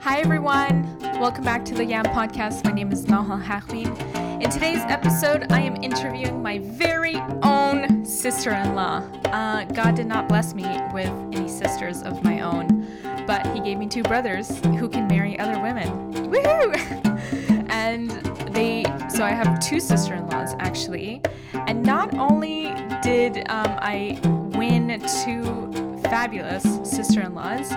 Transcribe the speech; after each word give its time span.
Hi, 0.00 0.20
everyone. 0.20 0.98
Welcome 1.18 1.44
back 1.44 1.64
to 1.66 1.74
the 1.74 1.84
Yam 1.84 2.04
Podcast. 2.04 2.64
My 2.64 2.72
name 2.72 2.92
is 2.92 3.06
Nahal 3.06 3.42
Haghbin. 3.42 4.42
In 4.42 4.50
today's 4.50 4.82
episode, 4.88 5.50
I 5.50 5.60
am 5.60 5.82
interviewing 5.82 6.42
my 6.42 6.58
very 6.58 7.16
own 7.42 8.04
sister 8.04 8.50
in 8.50 8.74
law. 8.74 8.98
Uh, 9.26 9.64
God 9.64 9.96
did 9.96 10.06
not 10.06 10.28
bless 10.28 10.54
me 10.54 10.64
with 10.92 11.08
any 11.32 11.48
sisters 11.48 12.02
of 12.02 12.22
my 12.22 12.40
own, 12.40 12.86
but 13.26 13.46
He 13.54 13.60
gave 13.60 13.78
me 13.78 13.86
two 13.86 14.02
brothers 14.02 14.58
who 14.78 14.88
can 14.88 15.06
marry 15.06 15.38
other 15.38 15.60
women. 15.60 16.12
Woohoo! 16.12 17.66
and 17.70 18.10
they, 18.54 18.84
so 19.08 19.24
I 19.24 19.30
have 19.30 19.58
two 19.60 19.80
sister 19.80 20.14
in 20.14 20.26
laws 20.28 20.54
actually. 20.58 21.22
And 21.52 21.82
not 21.82 22.14
only 22.14 22.74
did 23.02 23.38
um, 23.48 23.78
I 23.80 24.18
win 24.54 25.00
two 25.24 26.00
fabulous 26.02 26.62
sister 26.88 27.22
in 27.22 27.34
laws, 27.34 27.72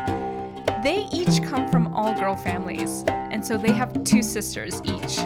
they 0.83 1.07
each 1.11 1.41
come 1.43 1.69
from 1.69 1.93
all 1.93 2.13
girl 2.13 2.35
families. 2.35 3.03
And 3.07 3.45
so 3.45 3.57
they 3.57 3.71
have 3.71 4.03
two 4.03 4.21
sisters 4.21 4.81
each. 4.85 5.19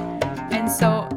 And 0.51 0.69
so 0.69 1.07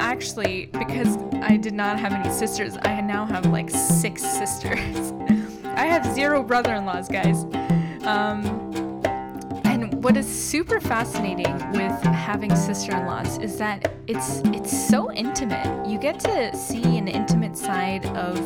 actually, 0.00 0.66
because 0.66 1.16
I 1.42 1.56
did 1.56 1.74
not 1.74 1.98
have 1.98 2.12
any 2.12 2.32
sisters, 2.32 2.76
I 2.82 3.00
now 3.00 3.26
have 3.26 3.46
like 3.46 3.70
six 3.70 4.22
sisters. 4.22 5.12
I 5.64 5.86
have 5.86 6.04
zero 6.14 6.42
brother 6.42 6.74
in 6.74 6.84
laws, 6.84 7.08
guys. 7.08 7.44
Um, 8.04 8.64
and 9.64 10.04
what 10.04 10.16
is 10.16 10.26
super 10.26 10.80
fascinating 10.80 11.52
with 11.72 12.00
having 12.02 12.54
sister-in-laws 12.54 13.38
is 13.38 13.56
that 13.58 13.92
it's 14.06 14.40
it's 14.52 14.88
so 14.88 15.10
intimate. 15.12 15.86
You 15.88 15.98
get 15.98 16.20
to 16.20 16.56
see 16.56 16.96
an 16.96 17.08
intimate 17.08 17.56
side 17.56 18.06
of 18.06 18.38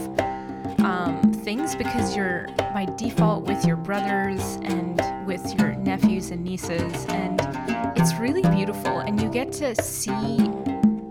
um, 0.89 1.33
things 1.35 1.77
because 1.77 2.17
you're 2.17 2.47
by 2.73 2.87
default 2.97 3.45
with 3.45 3.63
your 3.67 3.77
brothers 3.77 4.57
and 4.63 4.99
with 5.27 5.59
your 5.59 5.75
nephews 5.75 6.31
and 6.31 6.43
nieces, 6.43 7.05
and 7.11 7.39
it's 7.95 8.15
really 8.15 8.43
beautiful. 8.57 9.01
And 9.01 9.21
you 9.21 9.29
get 9.29 9.53
to 9.53 9.75
see 9.83 10.39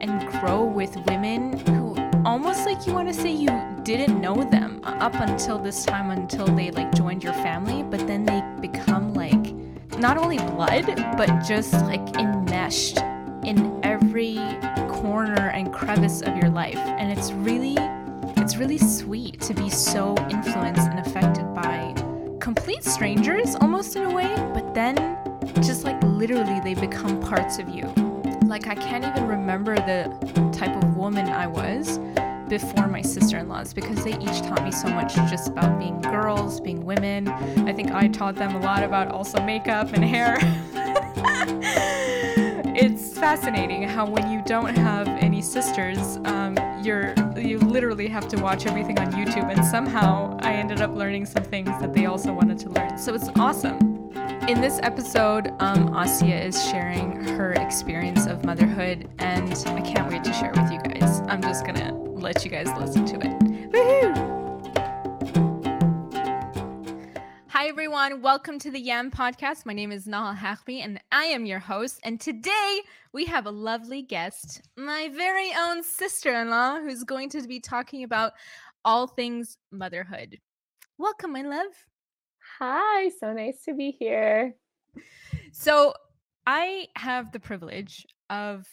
and 0.02 0.28
grow 0.42 0.64
with 0.64 0.98
women 1.06 1.60
who 1.60 1.96
almost 2.26 2.66
like 2.66 2.88
you 2.88 2.94
want 2.94 3.08
to 3.08 3.14
say 3.14 3.32
you 3.32 3.50
didn't 3.84 4.20
know 4.20 4.44
them 4.50 4.82
up 4.84 5.14
until 5.14 5.60
this 5.60 5.86
time 5.86 6.10
until 6.10 6.48
they 6.48 6.72
like 6.72 6.92
joined 6.96 7.24
your 7.24 7.34
family, 7.34 7.84
but 7.84 8.06
then 8.08 8.26
they 8.26 8.42
become 8.60 9.14
like 9.14 9.54
not 10.00 10.18
only 10.18 10.38
blood 10.38 10.86
but 11.18 11.28
just 11.48 11.74
like 11.86 12.18
enmeshed 12.18 12.98
in 13.44 13.80
every 13.84 14.36
corner 14.90 15.50
and 15.54 15.72
crevice 15.72 16.22
of 16.22 16.36
your 16.36 16.50
life 16.50 16.76
and 16.76 17.12
it's 17.12 17.32
really 17.32 17.78
it's 18.48 18.56
really 18.56 18.78
sweet 18.78 19.42
to 19.42 19.54
be 19.54 19.70
so 19.70 20.16
influenced 20.30 20.88
and 20.88 21.00
affected 21.00 21.54
by 21.54 21.94
complete 22.40 22.82
strangers 22.82 23.56
almost 23.56 23.98
in 23.98 24.04
a 24.04 24.16
way 24.16 24.34
but 24.54 24.74
then 24.74 24.96
just 25.56 25.84
like 25.84 26.02
literally 26.04 26.62
they 26.62 26.74
become 26.74 27.20
parts 27.20 27.60
of 27.60 27.68
you. 27.68 27.84
Like 28.46 28.68
i 28.68 28.76
can't 28.76 29.04
even 29.04 29.28
remember 29.28 29.76
the 29.76 30.08
type 30.58 30.82
of 30.82 30.96
woman 30.96 31.28
i 31.28 31.46
was 31.46 32.00
before 32.48 32.88
my 32.88 33.02
sister-in-laws 33.02 33.74
because 33.74 34.02
they 34.06 34.14
each 34.18 34.42
taught 34.44 34.64
me 34.64 34.72
so 34.72 34.88
much 34.88 35.16
just 35.30 35.50
about 35.50 35.78
being 35.78 36.00
girls 36.00 36.62
being 36.62 36.86
women. 36.86 37.28
I 37.28 37.74
think 37.74 37.92
i 37.92 38.08
taught 38.08 38.36
them 38.36 38.56
a 38.56 38.62
lot 38.62 38.82
about 38.82 39.10
also 39.10 39.44
makeup 39.44 39.92
and 39.92 40.06
hair. 40.06 40.38
It's 42.80 43.18
fascinating 43.18 43.82
how 43.82 44.08
when 44.08 44.32
you 44.32 44.44
don't 44.46 44.78
have 44.78 45.08
any 45.08 45.42
sisters 45.42 46.18
um, 46.26 46.56
you're 46.88 47.14
you 47.38 47.60
literally 47.60 48.08
have 48.08 48.30
to 48.30 48.38
watch 48.42 48.66
everything 48.66 48.98
on 48.98 49.12
youtube 49.12 49.52
and 49.52 49.64
somehow 49.66 50.38
i 50.42 50.54
ended 50.54 50.80
up 50.80 50.96
learning 50.96 51.26
some 51.26 51.44
things 51.44 51.68
that 51.82 51.94
they 51.94 52.06
also 52.06 52.32
wanted 52.34 52.58
to 52.58 52.70
learn. 52.70 52.98
So 52.98 53.14
it's 53.14 53.30
awesome. 53.36 53.78
In 54.48 54.62
this 54.62 54.80
episode 54.82 55.48
um, 55.60 55.90
Asiyih 55.90 56.46
is 56.46 56.64
sharing 56.70 57.12
her 57.36 57.52
experience 57.54 58.26
of 58.26 58.46
motherhood 58.46 59.10
and 59.20 59.54
i 59.68 59.82
can't 59.82 60.10
wait 60.10 60.24
to 60.24 60.32
share 60.32 60.52
it 60.52 60.58
with 60.58 60.72
you 60.72 60.80
guys. 60.80 61.20
I'm 61.28 61.42
just 61.42 61.66
gonna 61.66 61.94
let 61.94 62.46
you 62.46 62.52
guys 62.52 62.68
listen 62.78 63.06
to 63.06 63.16
it. 63.16 63.72
Woohoo! 63.72 64.37
Everyone. 67.98 68.22
Welcome 68.22 68.60
to 68.60 68.70
the 68.70 68.80
Yam 68.80 69.10
Podcast. 69.10 69.66
My 69.66 69.74
name 69.74 69.92
is 69.92 70.06
Nahal 70.06 70.38
Hakmi, 70.38 70.84
and 70.84 71.02
I 71.12 71.24
am 71.24 71.48
your 71.48 71.58
host. 71.58 72.00
And 72.04 72.22
today 72.22 72.82
we 73.12 73.26
have 73.26 73.48
a 73.48 73.52
lovely 73.52 74.04
guest, 74.04 74.62
my 74.78 75.10
very 75.16 75.50
own 75.58 75.82
sister 75.82 76.32
in 76.32 76.52
law, 76.52 76.80
who's 76.80 77.04
going 77.04 77.30
to 77.30 77.42
be 77.48 77.60
talking 77.60 78.04
about 78.04 78.34
all 78.86 79.08
things 79.08 79.58
motherhood. 79.72 80.38
Welcome, 81.00 81.34
my 81.34 81.42
love. 81.42 81.72
Hi, 82.60 83.10
so 83.20 83.34
nice 83.34 83.64
to 83.64 83.74
be 83.74 83.90
here. 83.90 84.54
So, 85.52 85.96
I 86.46 86.90
have 86.98 87.32
the 87.32 87.40
privilege 87.40 88.06
of 88.30 88.68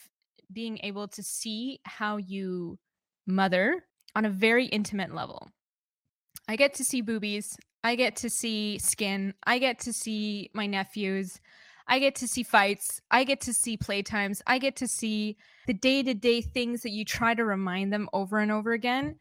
being 0.52 0.78
able 0.82 1.08
to 1.08 1.22
see 1.22 1.80
how 1.84 2.18
you 2.18 2.78
mother 3.26 3.86
on 4.14 4.26
a 4.26 4.30
very 4.30 4.66
intimate 4.66 5.14
level. 5.14 5.48
I 6.46 6.56
get 6.56 6.74
to 6.74 6.84
see 6.84 7.00
boobies. 7.00 7.56
I 7.84 7.96
get 7.96 8.16
to 8.16 8.30
see 8.30 8.78
skin. 8.78 9.34
I 9.46 9.58
get 9.58 9.78
to 9.80 9.92
see 9.92 10.50
my 10.54 10.66
nephews. 10.66 11.38
I 11.86 11.98
get 11.98 12.14
to 12.16 12.26
see 12.26 12.42
fights. 12.42 13.02
I 13.10 13.24
get 13.24 13.42
to 13.42 13.52
see 13.52 13.76
playtimes. 13.76 14.40
I 14.46 14.58
get 14.58 14.74
to 14.76 14.88
see 14.88 15.36
the 15.66 15.74
day 15.74 16.02
to 16.02 16.14
day 16.14 16.40
things 16.40 16.82
that 16.82 16.92
you 16.92 17.04
try 17.04 17.34
to 17.34 17.44
remind 17.44 17.92
them 17.92 18.08
over 18.14 18.38
and 18.38 18.50
over 18.50 18.72
again. 18.72 19.16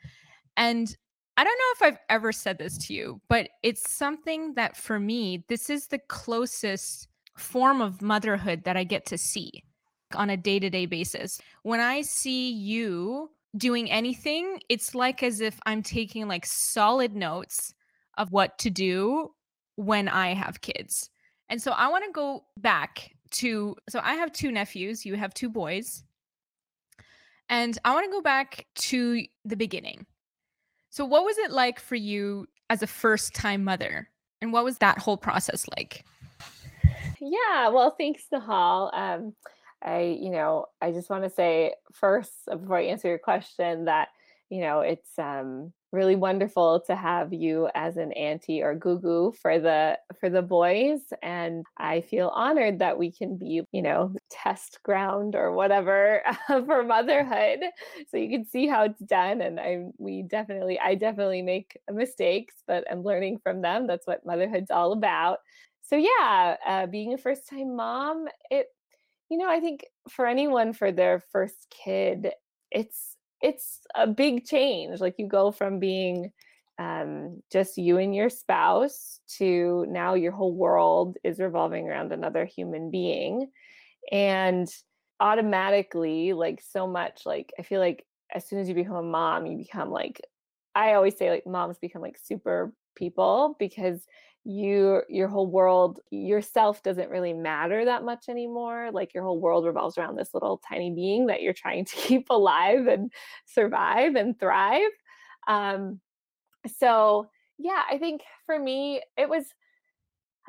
And 0.56 0.96
I 1.36 1.44
don't 1.44 1.58
know 1.58 1.88
if 1.88 1.94
I've 1.94 2.00
ever 2.10 2.32
said 2.32 2.58
this 2.58 2.78
to 2.88 2.94
you, 2.94 3.20
but 3.28 3.50
it's 3.64 3.92
something 3.92 4.54
that 4.54 4.78
for 4.78 4.98
me, 4.98 5.44
this 5.50 5.70
is 5.70 5.88
the 5.88 6.00
closest 6.08 7.10
form 7.38 7.82
of 7.82 8.02
motherhood 8.02 8.64
that 8.64 8.78
I 8.78 8.86
get 8.86 9.06
to 9.08 9.18
see 9.18 9.64
on 10.16 10.30
a 10.30 10.38
day 10.38 10.60
to 10.60 10.70
day 10.70 10.86
basis. 10.86 11.42
When 11.64 11.82
I 11.82 12.02
see 12.02 12.52
you 12.52 13.30
doing 13.58 13.92
anything, 13.92 14.62
it's 14.70 14.96
like 14.96 15.22
as 15.22 15.42
if 15.42 15.60
I'm 15.66 15.84
taking 15.84 16.30
like 16.30 16.46
solid 16.46 17.14
notes 17.14 17.74
of 18.18 18.32
what 18.32 18.58
to 18.60 18.70
do 18.70 19.32
when 19.76 20.08
I 20.08 20.34
have 20.34 20.62
kids. 20.62 21.10
And 21.50 21.62
so 21.62 21.72
I 21.72 21.88
want 21.90 22.06
to 22.06 22.12
go 22.12 22.46
back 22.58 23.12
to 23.32 23.76
so 23.90 24.00
I 24.04 24.14
have 24.16 24.32
two 24.32 24.52
nephews, 24.52 25.06
you 25.06 25.16
have 25.16 25.34
two 25.34 25.50
boys. 25.50 26.04
And 27.50 27.78
I 27.84 27.94
want 27.94 28.06
to 28.06 28.12
go 28.12 28.22
back 28.22 28.66
to 28.76 29.24
the 29.44 29.56
beginning. 29.56 30.06
So 30.90 31.06
what 31.06 31.26
was 31.26 31.38
it 31.38 31.52
like 31.52 31.80
for 31.80 31.96
you 31.96 32.48
as 32.70 32.82
a 32.82 32.88
first-time 32.88 33.64
mother? 33.64 34.10
And 34.42 34.54
what 34.54 34.64
was 34.64 34.78
that 34.78 35.00
whole 35.00 35.18
process 35.18 35.66
like? 35.76 36.06
Yeah, 37.20 37.70
well, 37.70 37.96
thanks, 37.98 38.24
Nahal. 38.34 38.94
Um, 38.94 39.34
I, 39.82 40.18
you 40.20 40.30
know, 40.30 40.66
I 40.82 40.92
just 40.92 41.10
want 41.10 41.24
to 41.24 41.30
say 41.30 41.74
first, 41.92 42.32
uh, 42.50 42.56
before 42.56 42.78
I 42.78 42.84
answer 42.84 43.08
your 43.08 43.18
question, 43.18 43.86
that 43.86 44.10
you 44.50 44.62
know 44.62 44.82
it's 44.82 45.18
um, 45.18 45.74
really 45.94 46.16
wonderful 46.18 46.82
to 46.88 46.96
have 46.96 47.32
you 47.34 47.70
as 47.76 47.98
an 47.98 48.12
auntie 48.14 48.62
or 48.64 48.76
gugu 48.76 49.34
for 49.38 49.60
the 49.60 50.00
for 50.20 50.30
the 50.30 50.42
boys, 50.42 51.02
and 51.22 51.66
I 51.78 52.02
feel 52.02 52.30
honored 52.30 52.80
that 52.80 52.98
we 53.00 53.12
can 53.12 53.38
be, 53.38 53.62
you 53.72 53.82
know, 53.82 54.14
test 54.32 54.80
ground 54.84 55.36
or 55.36 55.54
whatever 55.54 56.24
for 56.48 56.84
motherhood, 56.84 57.60
so 58.10 58.18
you 58.18 58.30
can 58.30 58.46
see 58.46 58.68
how 58.68 58.84
it's 58.86 59.00
done. 59.02 59.42
And 59.42 59.60
I, 59.60 59.86
we 59.98 60.24
definitely, 60.24 60.80
I 60.80 60.96
definitely 60.96 61.42
make 61.42 61.78
mistakes, 61.92 62.56
but 62.68 62.84
I'm 62.92 63.04
learning 63.04 63.40
from 63.44 63.62
them. 63.62 63.88
That's 63.88 64.08
what 64.08 64.26
motherhood's 64.26 64.72
all 64.72 64.92
about. 64.94 65.40
So 65.84 65.96
yeah, 65.96 66.58
uh, 66.66 66.88
being 66.88 67.14
a 67.14 67.18
first 67.18 67.48
time 67.50 67.76
mom, 67.76 68.28
it 68.50 68.68
you 69.30 69.38
know, 69.38 69.50
I 69.50 69.60
think 69.60 69.86
for 70.10 70.26
anyone 70.28 70.74
for 70.74 70.92
their 70.92 71.20
first 71.32 71.68
kid, 71.70 72.32
it's 72.72 73.13
it's 73.44 73.82
a 73.94 74.08
big 74.08 74.46
change. 74.46 75.00
Like 75.02 75.16
you 75.20 75.28
go 75.28 75.52
from 75.52 75.80
being 75.80 76.32
um, 76.80 77.44
just 77.52 77.78
you 77.78 77.98
and 77.98 78.16
your 78.16 78.30
spouse 78.30 79.20
to 79.38 79.86
now 79.90 80.16
your 80.16 80.32
whole 80.32 80.56
world 80.56 81.18
is 81.24 81.40
revolving 81.40 81.88
around 81.88 82.12
another 82.12 82.46
human 82.46 82.90
being. 82.90 83.52
And 84.12 84.68
automatically, 85.20 86.34
like 86.34 86.62
so 86.62 86.88
much, 86.88 87.26
like 87.26 87.54
I 87.60 87.64
feel 87.64 87.80
like 87.80 88.06
as 88.34 88.48
soon 88.48 88.60
as 88.60 88.70
you 88.70 88.76
become 88.76 88.96
a 88.96 89.04
mom, 89.04 89.46
you 89.46 89.58
become 89.58 89.92
like, 89.92 90.22
I 90.74 90.94
always 90.94 91.18
say, 91.18 91.30
like, 91.30 91.46
moms 91.46 91.78
become 91.78 92.02
like 92.02 92.18
super 92.18 92.74
people 92.96 93.56
because 93.60 94.02
you 94.46 95.02
your 95.10 95.28
whole 95.28 95.48
world 95.48 96.00
yourself 96.12 96.84
doesn't 96.84 97.10
really 97.10 97.34
matter 97.34 97.86
that 97.86 98.04
much 98.04 98.26
anymore. 98.30 98.90
Like 98.92 99.14
your 99.14 99.24
whole 99.24 99.40
world 99.40 99.66
revolves 99.66 99.98
around 99.98 100.18
this 100.18 100.34
little 100.34 100.62
tiny 100.68 100.92
being 100.92 101.28
that 101.28 101.42
you're 101.42 101.54
trying 101.54 101.86
to 101.86 101.96
keep 102.08 102.30
alive 102.30 102.88
and 102.88 103.12
survive 103.46 104.16
and 104.16 104.40
thrive. 104.40 104.92
Um 105.48 106.00
so 106.78 107.28
yeah 107.60 107.84
i 107.92 107.98
think 107.98 108.22
for 108.46 108.58
me 108.58 109.02
it 109.18 109.28
was 109.30 109.46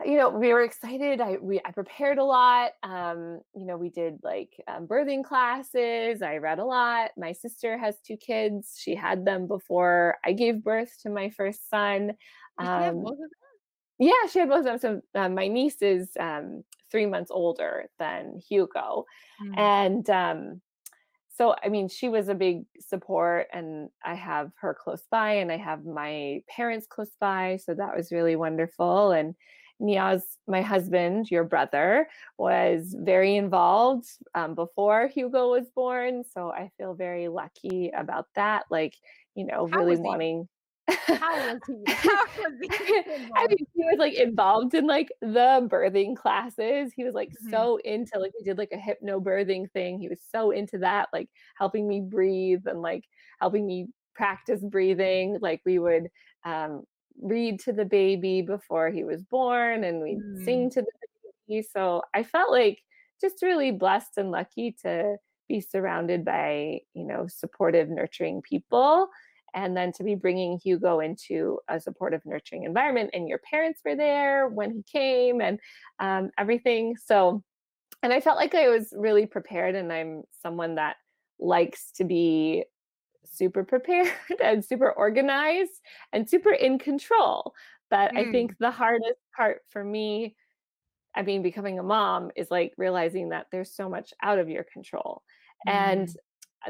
you 0.04 0.16
know 0.16 0.28
we 0.28 0.52
were 0.52 0.62
excited. 0.62 1.20
I 1.20 1.36
we 1.40 1.60
i 1.64 1.70
prepared 1.70 2.18
a 2.18 2.24
lot. 2.24 2.72
Um 2.82 3.40
you 3.54 3.64
know 3.66 3.76
we 3.76 3.90
did 3.90 4.18
like 4.22 4.50
um, 4.66 4.86
birthing 4.88 5.24
classes. 5.24 6.22
I 6.22 6.38
read 6.38 6.58
a 6.58 6.64
lot. 6.64 7.10
My 7.16 7.32
sister 7.32 7.78
has 7.78 7.96
two 8.00 8.16
kids. 8.16 8.76
She 8.78 8.94
had 8.94 9.24
them 9.24 9.46
before 9.46 10.16
i 10.24 10.32
gave 10.32 10.64
birth 10.64 10.96
to 11.02 11.10
my 11.10 11.30
first 11.30 11.70
son. 11.70 12.14
Um 12.58 13.02
both 13.02 13.12
of 13.12 13.18
them. 13.18 13.43
Yeah, 13.98 14.12
she 14.30 14.38
had 14.40 14.48
both 14.48 14.66
of 14.66 14.80
them. 14.80 15.02
So 15.14 15.20
uh, 15.20 15.28
my 15.28 15.48
niece 15.48 15.80
is 15.82 16.10
um, 16.18 16.64
three 16.90 17.06
months 17.06 17.30
older 17.30 17.86
than 17.98 18.40
Hugo, 18.48 19.04
mm. 19.42 19.58
and 19.58 20.10
um, 20.10 20.60
so 21.36 21.54
I 21.62 21.68
mean, 21.68 21.88
she 21.88 22.08
was 22.08 22.28
a 22.28 22.34
big 22.34 22.64
support, 22.80 23.48
and 23.52 23.88
I 24.04 24.14
have 24.14 24.50
her 24.60 24.74
close 24.74 25.02
by, 25.10 25.34
and 25.34 25.50
I 25.50 25.56
have 25.56 25.84
my 25.84 26.42
parents 26.48 26.86
close 26.88 27.10
by, 27.20 27.58
so 27.64 27.74
that 27.74 27.96
was 27.96 28.12
really 28.12 28.36
wonderful. 28.36 29.12
And 29.12 29.34
Niaz, 29.80 30.22
my 30.46 30.62
husband, 30.62 31.30
your 31.30 31.44
brother, 31.44 32.08
was 32.38 32.94
very 32.98 33.36
involved 33.36 34.06
um, 34.34 34.54
before 34.54 35.08
Hugo 35.08 35.50
was 35.50 35.66
born, 35.74 36.22
so 36.32 36.50
I 36.50 36.70
feel 36.78 36.94
very 36.94 37.28
lucky 37.28 37.90
about 37.94 38.26
that. 38.36 38.64
Like, 38.70 38.94
you 39.34 39.44
know, 39.44 39.68
How 39.70 39.78
really 39.78 39.96
wanting. 39.96 40.48
How 40.88 41.52
was 41.52 41.60
he? 41.66 41.82
How 41.92 42.24
was 42.38 42.52
he 42.60 42.68
I 43.36 43.46
mean, 43.46 43.66
he 43.74 43.84
was 43.84 43.96
like 43.98 44.14
involved 44.14 44.74
in 44.74 44.86
like 44.86 45.08
the 45.20 45.66
birthing 45.70 46.16
classes. 46.16 46.92
He 46.94 47.04
was 47.04 47.14
like 47.14 47.30
mm-hmm. 47.30 47.50
so 47.50 47.78
into 47.84 48.18
like 48.18 48.32
we 48.38 48.44
did 48.44 48.58
like 48.58 48.72
a 48.72 48.78
hypno 48.78 49.20
birthing 49.20 49.70
thing. 49.72 49.98
He 49.98 50.08
was 50.08 50.20
so 50.30 50.50
into 50.50 50.78
that, 50.78 51.08
like 51.12 51.28
helping 51.56 51.88
me 51.88 52.00
breathe 52.00 52.62
and 52.66 52.82
like 52.82 53.04
helping 53.40 53.66
me 53.66 53.86
practice 54.14 54.60
breathing. 54.62 55.38
Like 55.40 55.62
we 55.64 55.78
would 55.78 56.08
um, 56.44 56.84
read 57.20 57.60
to 57.60 57.72
the 57.72 57.84
baby 57.84 58.42
before 58.42 58.90
he 58.90 59.04
was 59.04 59.22
born 59.22 59.84
and 59.84 60.02
we'd 60.02 60.18
mm. 60.18 60.44
sing 60.44 60.70
to 60.70 60.82
the 60.82 60.92
baby. 61.48 61.66
So 61.72 62.02
I 62.12 62.22
felt 62.22 62.50
like 62.50 62.80
just 63.20 63.42
really 63.42 63.70
blessed 63.70 64.18
and 64.18 64.30
lucky 64.30 64.76
to 64.82 65.16
be 65.48 65.60
surrounded 65.60 66.24
by, 66.24 66.80
you 66.94 67.04
know, 67.04 67.26
supportive, 67.28 67.88
nurturing 67.88 68.42
people 68.42 69.08
and 69.54 69.76
then 69.76 69.92
to 69.92 70.04
be 70.04 70.16
bringing 70.16 70.58
Hugo 70.58 71.00
into 71.00 71.60
a 71.68 71.80
supportive, 71.80 72.22
nurturing 72.26 72.64
environment. 72.64 73.10
And 73.12 73.28
your 73.28 73.38
parents 73.38 73.80
were 73.84 73.94
there 73.94 74.48
when 74.48 74.70
he 74.72 74.82
came 74.82 75.40
and 75.40 75.60
um, 76.00 76.30
everything. 76.36 76.96
So, 76.96 77.42
and 78.02 78.12
I 78.12 78.20
felt 78.20 78.36
like 78.36 78.54
I 78.54 78.68
was 78.68 78.92
really 78.96 79.26
prepared, 79.26 79.76
and 79.76 79.92
I'm 79.92 80.24
someone 80.42 80.74
that 80.74 80.96
likes 81.38 81.92
to 81.92 82.04
be 82.04 82.64
super 83.24 83.64
prepared 83.64 84.12
and 84.42 84.64
super 84.64 84.92
organized 84.92 85.80
and 86.12 86.28
super 86.28 86.52
in 86.52 86.78
control. 86.78 87.54
But 87.90 88.12
mm. 88.12 88.18
I 88.18 88.32
think 88.32 88.52
mm. 88.52 88.56
the 88.58 88.70
hardest 88.70 89.20
part 89.36 89.62
for 89.70 89.84
me, 89.84 90.34
I 91.14 91.22
mean, 91.22 91.42
becoming 91.42 91.78
a 91.78 91.82
mom 91.82 92.30
is 92.34 92.50
like 92.50 92.72
realizing 92.76 93.28
that 93.28 93.46
there's 93.52 93.74
so 93.74 93.88
much 93.88 94.12
out 94.22 94.38
of 94.38 94.48
your 94.48 94.64
control. 94.64 95.22
Mm. 95.68 95.72
And 95.72 96.16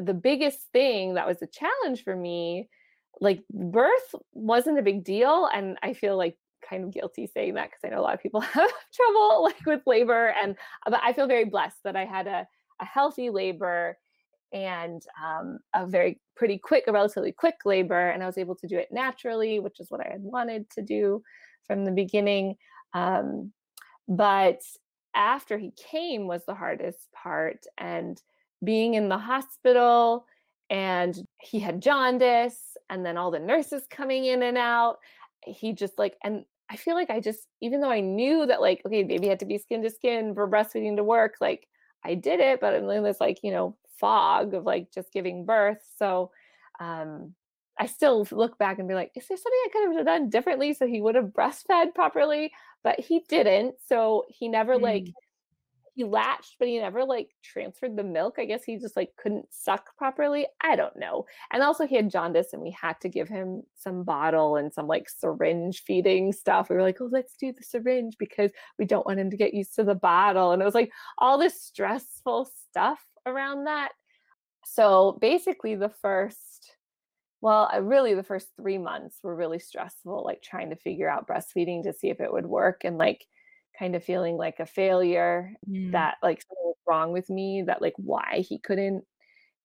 the 0.00 0.14
biggest 0.14 0.61
thing 0.73 1.14
that 1.14 1.26
was 1.26 1.41
a 1.43 1.46
challenge 1.46 2.02
for 2.02 2.17
me 2.17 2.69
like 3.20 3.43
birth 3.50 4.14
wasn't 4.32 4.79
a 4.79 4.82
big 4.82 5.05
deal 5.05 5.49
and 5.55 5.76
i 5.82 5.93
feel 5.93 6.17
like 6.17 6.37
kind 6.69 6.85
of 6.85 6.93
guilty 6.93 7.26
saying 7.26 7.55
that 7.55 7.69
because 7.70 7.81
i 7.85 7.88
know 7.88 8.00
a 8.00 8.02
lot 8.02 8.14
of 8.14 8.23
people 8.23 8.41
have 8.41 8.70
trouble 8.94 9.43
like 9.44 9.67
with 9.67 9.81
labor 9.87 10.35
and 10.43 10.56
but 10.85 11.00
i 11.02 11.12
feel 11.12 11.26
very 11.26 11.44
blessed 11.44 11.79
that 11.85 11.96
i 11.96 12.05
had 12.05 12.26
a, 12.26 12.46
a 12.81 12.85
healthy 12.85 13.31
labor 13.31 13.96
and 14.52 15.02
um, 15.23 15.58
a 15.75 15.85
very 15.85 16.20
pretty 16.37 16.58
quick 16.58 16.85
a 16.87 16.93
relatively 16.93 17.32
quick 17.32 17.56
labor 17.64 18.11
and 18.11 18.23
i 18.23 18.26
was 18.26 18.38
able 18.38 18.55
to 18.55 18.69
do 18.69 18.79
it 18.79 18.88
naturally 18.91 19.58
which 19.58 19.81
is 19.81 19.91
what 19.91 20.00
i 20.00 20.08
had 20.11 20.23
wanted 20.23 20.69
to 20.70 20.82
do 20.82 21.23
from 21.67 21.85
the 21.85 21.93
beginning 21.93 22.55
um, 22.94 23.52
but 24.08 24.61
after 25.14 25.58
he 25.58 25.73
came 25.73 26.26
was 26.26 26.44
the 26.44 26.55
hardest 26.55 27.08
part 27.12 27.64
and 27.79 28.20
being 28.64 28.94
in 28.94 29.08
the 29.08 29.19
hospital 29.19 30.26
and 30.70 31.16
he 31.40 31.58
had 31.61 31.82
jaundice 31.82 32.76
and 32.90 33.05
then 33.05 33.16
all 33.16 33.31
the 33.31 33.38
nurses 33.38 33.84
coming 33.90 34.25
in 34.25 34.43
and 34.43 34.58
out. 34.58 34.99
He 35.46 35.72
just 35.72 35.99
like 35.99 36.16
and 36.25 36.44
i 36.70 36.76
feel 36.76 36.94
like 36.94 37.11
i 37.11 37.20
just 37.20 37.46
even 37.61 37.82
though 37.82 37.90
i 37.90 38.00
knew 38.00 38.46
that 38.46 38.62
like 38.62 38.81
okay 38.87 39.02
baby 39.02 39.28
had 39.28 39.40
to 39.40 39.44
be 39.44 39.58
skin 39.58 39.82
to 39.82 39.90
skin 39.90 40.34
for 40.34 40.49
breastfeeding 40.49 40.96
to 40.96 41.05
work 41.05 41.34
like 41.38 41.69
i 42.02 42.14
did 42.14 42.40
it 42.40 42.58
but 42.58 42.72
i'm 42.72 42.88
in 42.88 43.05
this 43.05 43.20
like 43.20 43.40
you 43.43 43.52
know 43.52 43.76
fog 43.99 44.55
of 44.55 44.64
like 44.64 44.93
just 44.93 45.12
giving 45.12 45.44
birth. 45.44 45.82
So 45.96 46.31
um 46.81 47.34
i 47.78 47.87
still 47.87 48.26
look 48.31 48.58
back 48.58 48.78
and 48.78 48.88
be 48.88 48.94
like 48.94 49.10
is 49.17 49.26
there 49.26 49.37
something 49.37 49.60
i 49.64 49.69
could 49.72 49.96
have 49.96 50.06
done 50.06 50.28
differently 50.28 50.75
so 50.75 50.87
he 50.87 51.00
would 51.00 51.14
have 51.14 51.26
breastfed 51.26 51.94
properly? 51.94 52.52
But 52.82 53.00
he 53.00 53.25
didn't 53.28 53.76
so 53.87 54.25
he 54.28 54.49
never 54.49 54.76
mm. 54.76 54.82
like 54.82 55.06
he 55.94 56.02
latched, 56.02 56.56
but 56.58 56.67
he 56.67 56.79
never 56.79 57.05
like 57.05 57.29
transferred 57.43 57.96
the 57.96 58.02
milk. 58.02 58.35
I 58.38 58.44
guess 58.44 58.64
he 58.64 58.79
just 58.79 58.96
like 58.96 59.11
couldn't 59.17 59.46
suck 59.50 59.96
properly. 59.96 60.46
I 60.61 60.75
don't 60.75 60.96
know. 60.96 61.25
And 61.52 61.62
also 61.62 61.87
he 61.87 61.94
had 61.94 62.11
jaundice 62.11 62.52
and 62.52 62.61
we 62.61 62.73
had 62.73 63.00
to 63.02 63.08
give 63.08 63.29
him 63.29 63.62
some 63.76 64.02
bottle 64.02 64.56
and 64.56 64.73
some 64.73 64.88
like 64.88 65.08
syringe 65.08 65.85
feeding 65.87 66.32
stuff. 66.32 66.69
We 66.69 66.76
were 66.76 66.82
like, 66.82 67.00
oh, 67.00 67.08
let's 67.12 67.37
do 67.37 67.52
the 67.52 67.62
syringe 67.62 68.17
because 68.19 68.50
we 68.76 68.87
don't 68.87 69.06
want 69.06 69.20
him 69.20 69.31
to 69.31 69.37
get 69.37 69.55
used 69.55 69.76
to 69.76 69.85
the 69.85 69.94
bottle. 69.94 70.50
And 70.50 70.61
it 70.61 70.64
was 70.64 70.75
like 70.75 70.91
all 71.19 71.38
this 71.38 71.62
stressful 71.62 72.50
stuff 72.69 73.00
around 73.25 73.64
that. 73.64 73.93
So 74.67 75.17
basically 75.20 75.76
the 75.76 75.93
first 76.02 76.73
well, 77.41 77.69
uh, 77.75 77.82
really 77.82 78.14
the 78.14 78.23
first 78.23 78.49
3 78.56 78.79
months 78.79 79.19
were 79.23 79.37
really 79.37 79.58
stressful 79.58 80.25
like 80.25 80.43
trying 80.43 80.70
to 80.70 80.76
figure 80.76 81.11
out 81.11 81.29
breastfeeding 81.29 81.82
to 81.82 81.93
see 81.93 82.08
if 82.08 82.19
it 82.20 82.32
would 82.32 82.46
work 82.46 82.85
and 82.85 82.96
like 82.96 83.26
kind 83.79 83.94
of 83.94 84.05
feeling 84.05 84.37
like 84.37 84.61
a 84.61 84.67
failure 84.67 85.53
mm. 85.69 85.93
that 85.93 86.17
like 86.23 86.43
something 86.43 86.65
was 86.65 86.76
wrong 86.87 87.12
with 87.12 87.29
me 87.29 87.62
that 87.67 87.82
like 87.82 87.94
why 87.97 88.44
he 88.49 88.59
couldn't 88.59 89.05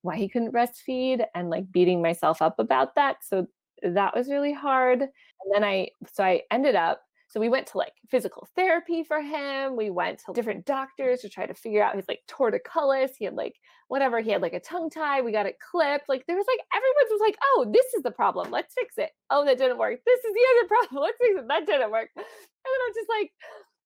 why 0.02 0.16
he 0.16 0.30
couldn't 0.30 0.54
breastfeed 0.54 1.26
and 1.36 1.50
like 1.50 1.72
beating 1.72 2.02
myself 2.02 2.42
up 2.42 2.58
about 2.60 2.96
that 2.96 3.18
so 3.22 3.46
that 3.84 4.16
was 4.16 4.30
really 4.30 4.54
hard. 4.54 5.02
And 5.02 5.54
then 5.54 5.64
i 5.64 5.90
so 6.14 6.24
i 6.24 6.42
ended 6.52 6.76
up 6.76 7.02
so 7.30 7.40
we 7.40 7.48
went 7.48 7.68
to 7.68 7.78
like 7.78 7.94
physical 8.10 8.48
therapy 8.56 9.04
for 9.04 9.22
him 9.22 9.78
we 9.78 9.90
went 9.90 10.20
to 10.20 10.34
different 10.34 10.66
doctors 10.66 11.22
to 11.22 11.30
try 11.30 11.46
to 11.46 11.54
figure 11.54 11.84
out 11.84 11.96
his 11.96 12.06
like 12.08 12.22
torticollis 12.28 13.12
he 13.18 13.26
had 13.26 13.36
like 13.36 13.56
whatever 13.88 14.20
he 14.20 14.32
had 14.32 14.42
like 14.42 14.54
a 14.54 14.60
tongue 14.60 14.90
tie 14.90 15.22
we 15.22 15.32
got 15.32 15.46
it 15.46 15.56
clipped 15.60 16.10
like 16.10 16.26
there 16.28 16.36
was 16.36 16.46
like 16.48 16.60
everyone 16.76 17.06
was 17.10 17.22
like 17.22 17.38
oh 17.44 17.72
this 17.72 17.86
is 17.94 18.04
the 18.04 18.12
problem 18.12 18.52
let's 18.52 18.74
fix 18.74 18.98
it. 18.98 19.12
Oh 19.30 19.46
that 19.46 19.58
didn't 19.58 19.78
work 19.78 20.00
this 20.06 20.20
is 20.20 20.34
the 20.34 20.48
other 20.58 20.68
problem 20.90 21.04
let's 21.04 21.18
fix 21.22 21.40
it 21.40 21.48
that 21.48 21.66
didn't 21.66 21.92
work. 21.92 22.10
And 22.16 22.26
then 22.26 22.82
i'm 22.88 22.94
just 22.94 23.10
like 23.10 23.32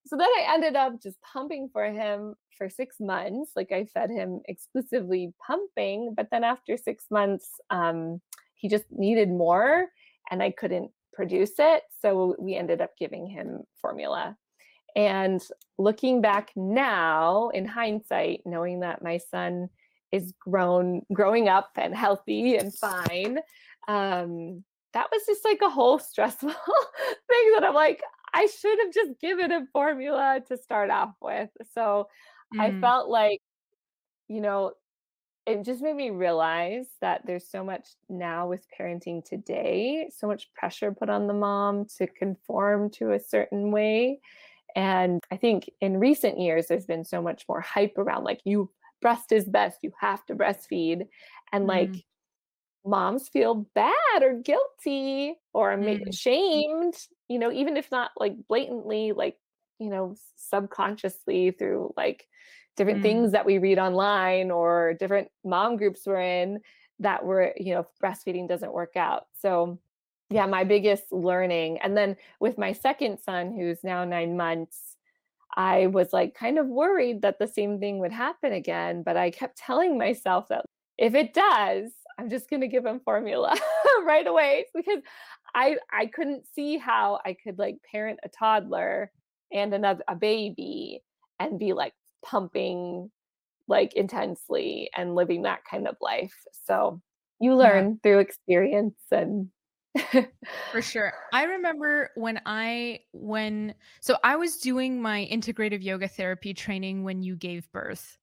so 0.05 0.17
then 0.17 0.27
I 0.27 0.53
ended 0.53 0.75
up 0.75 1.01
just 1.01 1.17
pumping 1.21 1.69
for 1.71 1.85
him 1.85 2.35
for 2.57 2.69
six 2.69 2.97
months. 2.99 3.51
Like 3.55 3.71
I 3.71 3.85
fed 3.85 4.09
him 4.09 4.41
exclusively 4.47 5.33
pumping, 5.45 6.13
but 6.15 6.27
then 6.31 6.43
after 6.43 6.77
six 6.77 7.05
months, 7.09 7.49
um, 7.69 8.21
he 8.55 8.67
just 8.67 8.85
needed 8.91 9.29
more 9.29 9.87
and 10.29 10.43
I 10.43 10.51
couldn't 10.51 10.91
produce 11.13 11.53
it. 11.59 11.83
So 12.01 12.35
we 12.39 12.55
ended 12.55 12.81
up 12.81 12.91
giving 12.97 13.27
him 13.27 13.63
formula. 13.81 14.35
And 14.95 15.41
looking 15.77 16.21
back 16.21 16.51
now 16.55 17.49
in 17.49 17.65
hindsight, 17.65 18.41
knowing 18.45 18.81
that 18.81 19.03
my 19.03 19.17
son 19.17 19.69
is 20.11 20.33
grown, 20.39 21.01
growing 21.11 21.47
up 21.47 21.71
and 21.77 21.95
healthy 21.95 22.57
and 22.57 22.73
fine, 22.75 23.39
um, 23.87 24.63
that 24.93 25.07
was 25.11 25.23
just 25.25 25.43
like 25.43 25.59
a 25.63 25.69
whole 25.69 25.97
stressful 25.97 26.49
thing 27.29 27.51
that 27.53 27.63
I'm 27.63 27.73
like, 27.73 28.01
I 28.33 28.47
should 28.47 28.79
have 28.79 28.93
just 28.93 29.19
given 29.19 29.51
a 29.51 29.65
formula 29.71 30.41
to 30.47 30.57
start 30.57 30.89
off 30.89 31.13
with. 31.21 31.49
So 31.73 32.07
mm. 32.53 32.59
I 32.59 32.79
felt 32.81 33.09
like, 33.09 33.39
you 34.27 34.41
know, 34.41 34.71
it 35.45 35.63
just 35.63 35.81
made 35.81 35.95
me 35.95 36.09
realize 36.09 36.87
that 37.01 37.25
there's 37.25 37.47
so 37.47 37.63
much 37.63 37.89
now 38.09 38.47
with 38.47 38.65
parenting 38.79 39.23
today, 39.23 40.09
so 40.09 40.25
much 40.25 40.51
pressure 40.53 40.91
put 40.91 41.09
on 41.09 41.27
the 41.27 41.33
mom 41.33 41.85
to 41.97 42.07
conform 42.07 42.89
to 42.91 43.11
a 43.11 43.19
certain 43.19 43.71
way. 43.71 44.19
And 44.75 45.21
I 45.31 45.37
think 45.37 45.69
in 45.81 45.99
recent 45.99 46.39
years, 46.39 46.67
there's 46.67 46.85
been 46.85 47.05
so 47.05 47.21
much 47.21 47.45
more 47.47 47.61
hype 47.61 47.97
around 47.97 48.23
like, 48.23 48.41
you 48.45 48.71
breast 49.01 49.31
is 49.31 49.45
best, 49.45 49.79
you 49.83 49.91
have 49.99 50.25
to 50.25 50.35
breastfeed. 50.35 51.07
And 51.51 51.67
like, 51.67 51.89
mm 51.89 52.03
moms 52.85 53.29
feel 53.29 53.67
bad 53.75 54.21
or 54.21 54.41
guilty 54.41 55.35
or 55.53 55.75
mm. 55.75 56.13
shamed, 56.17 56.95
you 57.27 57.39
know, 57.39 57.51
even 57.51 57.77
if 57.77 57.89
not 57.91 58.11
like 58.17 58.35
blatantly, 58.47 59.11
like, 59.11 59.37
you 59.79 59.89
know, 59.89 60.15
subconsciously 60.35 61.51
through 61.51 61.93
like 61.95 62.27
different 62.75 62.99
mm. 62.99 63.03
things 63.03 63.31
that 63.31 63.45
we 63.45 63.57
read 63.57 63.79
online 63.79 64.51
or 64.51 64.95
different 64.99 65.29
mom 65.43 65.77
groups 65.77 66.01
we're 66.05 66.21
in 66.21 66.59
that 66.99 67.25
were, 67.25 67.53
you 67.57 67.73
know, 67.73 67.87
breastfeeding 68.03 68.47
doesn't 68.47 68.73
work 68.73 68.95
out. 68.95 69.25
So, 69.39 69.79
yeah, 70.29 70.45
my 70.45 70.63
biggest 70.63 71.11
learning. 71.11 71.79
And 71.79 71.95
then 71.95 72.15
with 72.39 72.57
my 72.57 72.73
second 72.73 73.19
son, 73.19 73.53
who's 73.53 73.83
now 73.83 74.03
nine 74.03 74.35
months, 74.37 74.97
I 75.55 75.87
was 75.87 76.11
like 76.11 76.33
kind 76.33 76.57
of 76.57 76.67
worried 76.67 77.21
that 77.21 77.39
the 77.39 77.47
same 77.47 77.79
thing 77.79 77.99
would 77.99 78.11
happen 78.11 78.53
again. 78.53 79.03
But 79.03 79.17
I 79.17 79.29
kept 79.31 79.57
telling 79.57 79.97
myself 79.97 80.47
that 80.49 80.65
if 80.97 81.13
it 81.13 81.33
does, 81.33 81.91
I'm 82.19 82.29
just 82.29 82.49
going 82.49 82.61
to 82.61 82.67
give 82.67 82.85
him 82.85 83.01
formula 83.03 83.55
right 84.05 84.25
away 84.25 84.65
because 84.75 84.99
I 85.55 85.77
I 85.91 86.07
couldn't 86.07 86.45
see 86.53 86.77
how 86.77 87.19
I 87.25 87.35
could 87.41 87.57
like 87.57 87.77
parent 87.89 88.19
a 88.23 88.29
toddler 88.29 89.11
and 89.51 89.73
another 89.73 90.03
a 90.07 90.15
baby 90.15 91.01
and 91.39 91.59
be 91.59 91.73
like 91.73 91.93
pumping 92.25 93.09
like 93.67 93.93
intensely 93.93 94.89
and 94.95 95.15
living 95.15 95.43
that 95.43 95.61
kind 95.69 95.87
of 95.87 95.95
life. 96.01 96.35
So 96.65 97.01
you 97.39 97.55
learn 97.55 97.85
yeah. 97.85 97.95
through 98.03 98.19
experience 98.19 98.99
and 99.11 99.49
For 100.71 100.81
sure. 100.81 101.13
I 101.33 101.43
remember 101.43 102.09
when 102.15 102.41
I 102.45 103.01
when 103.11 103.75
so 104.01 104.17
I 104.23 104.35
was 104.35 104.57
doing 104.57 105.01
my 105.01 105.27
integrative 105.31 105.83
yoga 105.83 106.07
therapy 106.07 106.53
training 106.53 107.03
when 107.03 107.21
you 107.21 107.35
gave 107.35 107.71
birth. 107.71 108.17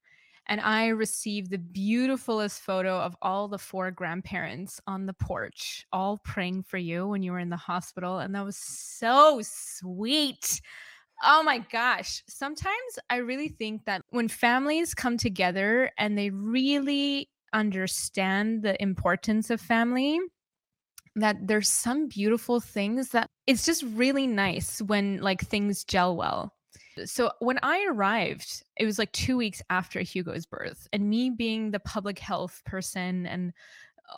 And 0.50 0.61
I 0.61 0.88
received 0.88 1.52
the 1.52 1.59
beautifulest 1.59 2.61
photo 2.61 2.99
of 2.99 3.16
all 3.23 3.47
the 3.47 3.57
four 3.57 3.92
grandparents 3.92 4.80
on 4.85 5.07
the 5.07 5.12
porch, 5.12 5.87
all 5.92 6.19
praying 6.25 6.64
for 6.64 6.76
you 6.76 7.07
when 7.07 7.23
you 7.23 7.30
were 7.30 7.38
in 7.38 7.50
the 7.50 7.57
hospital. 7.57 8.19
And 8.19 8.35
that 8.35 8.45
was 8.45 8.57
so 8.57 9.40
sweet. 9.45 10.61
Oh 11.23 11.45
my 11.45 11.59
gosh. 11.59 12.25
Sometimes 12.28 12.99
I 13.09 13.19
really 13.19 13.49
think 13.49 13.85
that 13.85 14.02
when 14.11 14.26
families 14.26 14.92
come 14.92 15.16
together 15.16 15.92
and 15.97 16.19
they 16.19 16.30
really 16.30 17.30
understand 17.52 18.64
the 18.64 18.80
importance 18.83 19.50
of 19.50 19.61
family, 19.61 20.19
that 21.14 21.47
there's 21.47 21.71
some 21.71 22.09
beautiful 22.09 22.59
things 22.59 23.11
that 23.11 23.30
it's 23.47 23.64
just 23.64 23.85
really 23.85 24.26
nice 24.26 24.83
when 24.83 25.21
like 25.21 25.42
things 25.42 25.85
gel 25.85 26.16
well. 26.16 26.54
So 27.05 27.31
when 27.39 27.59
I 27.63 27.87
arrived, 27.89 28.65
it 28.77 28.85
was 28.85 28.99
like 28.99 29.13
2 29.13 29.37
weeks 29.37 29.63
after 29.71 30.01
Hugo's 30.01 30.47
birth 30.47 30.89
and 30.93 31.09
me 31.09 31.31
being 31.31 31.71
the 31.71 31.81
public 31.81 32.19
health 32.19 32.63
person 32.65 33.27
and 33.27 33.53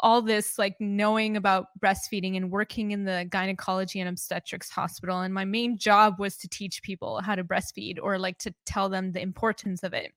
all 0.01 0.23
this 0.23 0.59
like 0.59 0.75
knowing 0.81 1.37
about 1.37 1.67
breastfeeding 1.79 2.37
and 2.37 2.51
working 2.51 2.93
in 2.93 3.05
the 3.05 3.27
gynecology 3.31 4.01
and 4.01 4.09
obstetrics 4.09 4.71
hospital 4.71 5.21
and 5.21 5.35
my 5.35 5.45
main 5.45 5.77
job 5.77 6.19
was 6.19 6.39
to 6.39 6.49
teach 6.49 6.83
people 6.83 7.21
how 7.21 7.35
to 7.35 7.45
breastfeed 7.45 7.99
or 8.03 8.19
like 8.19 8.39
to 8.39 8.55
tell 8.65 8.89
them 8.89 9.13
the 9.13 9.21
importance 9.21 9.83
of 9.83 9.93
it 9.93 10.13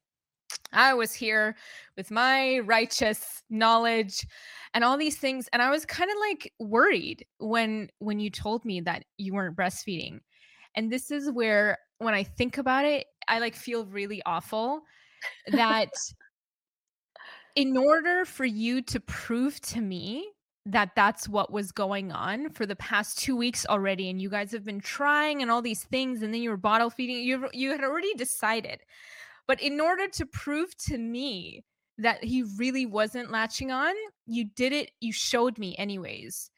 I 0.72 0.94
was 0.94 1.14
here 1.14 1.56
with 1.98 2.12
my 2.12 2.60
righteous 2.60 3.44
knowledge 3.50 4.26
and 4.74 4.84
all 4.84 4.98
these 4.98 5.18
things 5.18 5.50
and 5.52 5.62
I 5.62 5.72
was 5.72 5.86
kind 5.86 6.10
of 6.10 6.18
like 6.20 6.54
worried 6.60 7.26
when 7.40 7.90
when 8.00 8.20
you 8.20 8.30
told 8.30 8.64
me 8.64 8.82
that 8.82 9.04
you 9.18 9.34
weren't 9.34 9.58
breastfeeding. 9.58 10.22
And 10.76 10.92
this 10.92 11.12
is 11.12 11.32
where 11.32 11.78
when 12.00 12.14
I 12.14 12.24
think 12.24 12.58
about 12.58 12.86
it, 12.86 13.08
I 13.28 13.40
like 13.40 13.56
feel 13.56 13.86
really 13.86 14.22
awful 14.26 14.82
that 15.48 15.90
in 17.56 17.78
order 17.78 18.26
for 18.26 18.46
you 18.46 18.82
to 18.82 19.00
prove 19.00 19.60
to 19.62 19.82
me 19.82 20.30
that 20.68 20.92
that's 20.96 21.30
what 21.30 21.52
was 21.52 21.72
going 21.72 22.12
on 22.12 22.50
for 22.50 22.66
the 22.66 22.76
past 22.76 23.20
2 23.20 23.36
weeks 23.36 23.66
already 23.68 24.10
and 24.10 24.20
you 24.20 24.30
guys 24.30 24.52
have 24.52 24.66
been 24.66 24.82
trying 24.82 25.42
and 25.42 25.52
all 25.52 25.62
these 25.62 25.84
things 25.84 26.24
and 26.24 26.34
then 26.34 26.42
you 26.42 26.50
were 26.50 26.58
bottle 26.58 26.90
feeding 26.90 27.18
you 27.24 27.48
you 27.54 27.72
had 27.72 27.84
already 27.84 28.12
decided 28.16 28.82
but 29.48 29.62
in 29.62 29.80
order 29.80 30.08
to 30.08 30.26
prove 30.26 30.76
to 30.78 30.98
me 30.98 31.64
that 31.98 32.24
he 32.24 32.44
really 32.58 32.86
wasn't 32.86 33.32
latching 33.32 33.72
on, 33.72 33.94
you 34.26 34.46
did 34.56 34.74
it, 34.74 34.92
you 35.00 35.14
showed 35.14 35.58
me 35.58 35.76
anyways. 35.78 36.52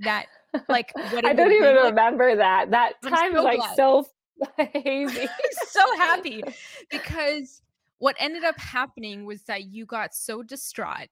That 0.00 0.26
like 0.68 0.92
what 0.94 1.24
I 1.24 1.32
don't 1.32 1.52
even 1.52 1.74
remember 1.76 2.36
that. 2.36 2.70
That 2.70 2.94
I'm 3.04 3.12
time 3.12 3.32
so 3.32 3.44
was 3.44 3.58
like 3.58 3.76
so 3.76 4.06
hazy. 4.82 5.28
so 5.68 5.80
happy 5.96 6.42
because 6.90 7.62
what 7.98 8.16
ended 8.18 8.44
up 8.44 8.58
happening 8.58 9.24
was 9.24 9.42
that 9.42 9.64
you 9.64 9.86
got 9.86 10.14
so 10.14 10.42
distraught 10.42 11.08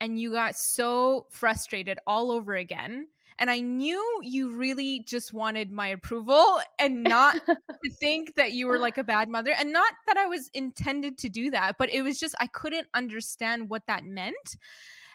and 0.00 0.18
you 0.18 0.32
got 0.32 0.56
so 0.56 1.26
frustrated 1.30 1.98
all 2.06 2.30
over 2.32 2.54
again 2.54 3.06
and 3.40 3.50
I 3.50 3.60
knew 3.60 4.20
you 4.22 4.54
really 4.54 5.00
just 5.00 5.32
wanted 5.32 5.72
my 5.72 5.88
approval 5.88 6.60
and 6.78 7.02
not 7.02 7.34
to 7.46 7.90
think 7.98 8.34
that 8.34 8.52
you 8.52 8.66
were 8.66 8.78
like 8.78 8.98
a 8.98 9.04
bad 9.04 9.30
mother. 9.30 9.52
And 9.58 9.72
not 9.72 9.94
that 10.06 10.18
I 10.18 10.26
was 10.26 10.50
intended 10.52 11.16
to 11.18 11.30
do 11.30 11.50
that, 11.50 11.76
but 11.78 11.90
it 11.90 12.02
was 12.02 12.20
just 12.20 12.34
I 12.38 12.48
couldn't 12.48 12.86
understand 12.92 13.70
what 13.70 13.86
that 13.86 14.04
meant. 14.04 14.56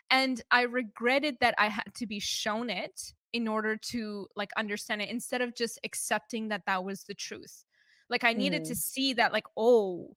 And 0.10 0.42
I 0.50 0.64
regretted 0.64 1.38
that 1.42 1.54
I 1.60 1.68
had 1.68 1.94
to 1.96 2.08
be 2.08 2.20
shown 2.20 2.72
it 2.72 3.14
in 3.34 3.48
order 3.48 3.76
to 3.76 4.28
like 4.36 4.52
understand 4.58 5.02
it 5.02 5.10
instead 5.10 5.42
of 5.42 5.56
just 5.56 5.80
accepting 5.84 6.48
that 6.50 6.66
that 6.66 6.84
was 6.84 7.04
the 7.04 7.14
truth. 7.14 7.64
Like 8.10 8.24
I 8.24 8.34
needed 8.34 8.64
mm. 8.64 8.68
to 8.68 8.76
see 8.76 9.14
that, 9.14 9.34
like, 9.34 9.46
oh, 9.58 10.16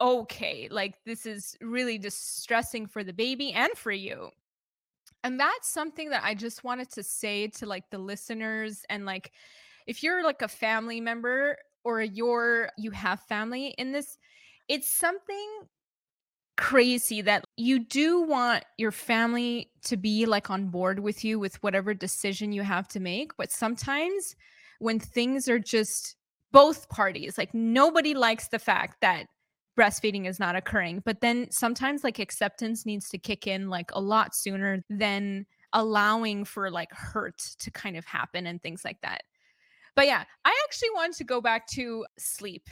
okay, 0.00 0.68
like 0.70 0.94
this 1.04 1.24
is 1.24 1.56
really 1.60 1.98
distressing 1.98 2.86
for 2.86 3.04
the 3.04 3.12
baby 3.12 3.52
and 3.52 3.72
for 3.76 3.92
you 3.92 4.30
and 5.26 5.40
that's 5.40 5.68
something 5.68 6.10
that 6.10 6.22
I 6.24 6.34
just 6.34 6.62
wanted 6.62 6.88
to 6.92 7.02
say 7.02 7.48
to 7.48 7.66
like 7.66 7.90
the 7.90 7.98
listeners 7.98 8.84
and 8.88 9.04
like 9.04 9.32
if 9.88 10.02
you're 10.02 10.22
like 10.22 10.42
a 10.42 10.48
family 10.48 11.00
member 11.00 11.56
or 11.82 12.00
you're 12.00 12.70
you 12.78 12.92
have 12.92 13.20
family 13.20 13.74
in 13.78 13.90
this, 13.90 14.18
it's 14.68 14.88
something 14.88 15.48
crazy 16.56 17.20
that 17.22 17.44
you 17.56 17.78
do 17.78 18.22
want 18.22 18.64
your 18.78 18.90
family 18.90 19.70
to 19.84 19.96
be 19.96 20.26
like 20.26 20.50
on 20.50 20.68
board 20.68 21.00
with 21.00 21.24
you 21.24 21.38
with 21.38 21.62
whatever 21.62 21.94
decision 21.94 22.52
you 22.52 22.62
have 22.62 22.88
to 22.88 23.00
make, 23.00 23.36
but 23.36 23.52
sometimes 23.52 24.34
when 24.78 24.98
things 24.98 25.48
are 25.48 25.58
just 25.58 26.16
both 26.52 26.88
parties, 26.88 27.36
like 27.38 27.52
nobody 27.54 28.14
likes 28.14 28.48
the 28.48 28.58
fact 28.58 29.00
that 29.00 29.26
breastfeeding 29.78 30.26
is 30.26 30.40
not 30.40 30.56
occurring. 30.56 31.02
But 31.04 31.20
then 31.20 31.50
sometimes 31.50 32.02
like 32.02 32.18
acceptance 32.18 32.86
needs 32.86 33.08
to 33.10 33.18
kick 33.18 33.46
in 33.46 33.68
like 33.68 33.90
a 33.92 34.00
lot 34.00 34.34
sooner 34.34 34.82
than 34.88 35.46
allowing 35.72 36.44
for 36.44 36.70
like 36.70 36.90
hurt 36.92 37.38
to 37.58 37.70
kind 37.70 37.96
of 37.96 38.04
happen 38.06 38.46
and 38.46 38.62
things 38.62 38.84
like 38.84 39.00
that. 39.02 39.22
But 39.94 40.06
yeah, 40.06 40.24
I 40.44 40.60
actually 40.64 40.90
want 40.90 41.14
to 41.16 41.24
go 41.24 41.40
back 41.40 41.66
to 41.68 42.06
sleep 42.18 42.68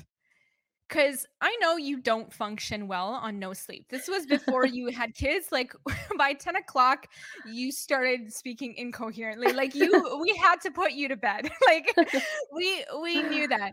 because 0.88 1.26
I 1.40 1.56
know 1.60 1.76
you 1.76 2.00
don't 2.00 2.32
function 2.32 2.86
well 2.88 3.08
on 3.08 3.38
no 3.38 3.52
sleep. 3.52 3.86
This 3.90 4.08
was 4.08 4.26
before 4.26 4.66
you 4.66 4.88
had 4.88 5.14
kids. 5.14 5.48
Like 5.50 5.72
by 6.18 6.34
10 6.34 6.56
o'clock, 6.56 7.06
you 7.46 7.72
started 7.72 8.32
speaking 8.32 8.74
incoherently. 8.76 9.52
Like 9.52 9.74
you, 9.74 10.18
we 10.20 10.36
had 10.36 10.60
to 10.62 10.70
put 10.70 10.92
you 10.92 11.08
to 11.08 11.16
bed. 11.16 11.50
like 11.66 11.94
we 12.52 12.84
we 13.02 13.22
knew 13.22 13.48
that. 13.48 13.72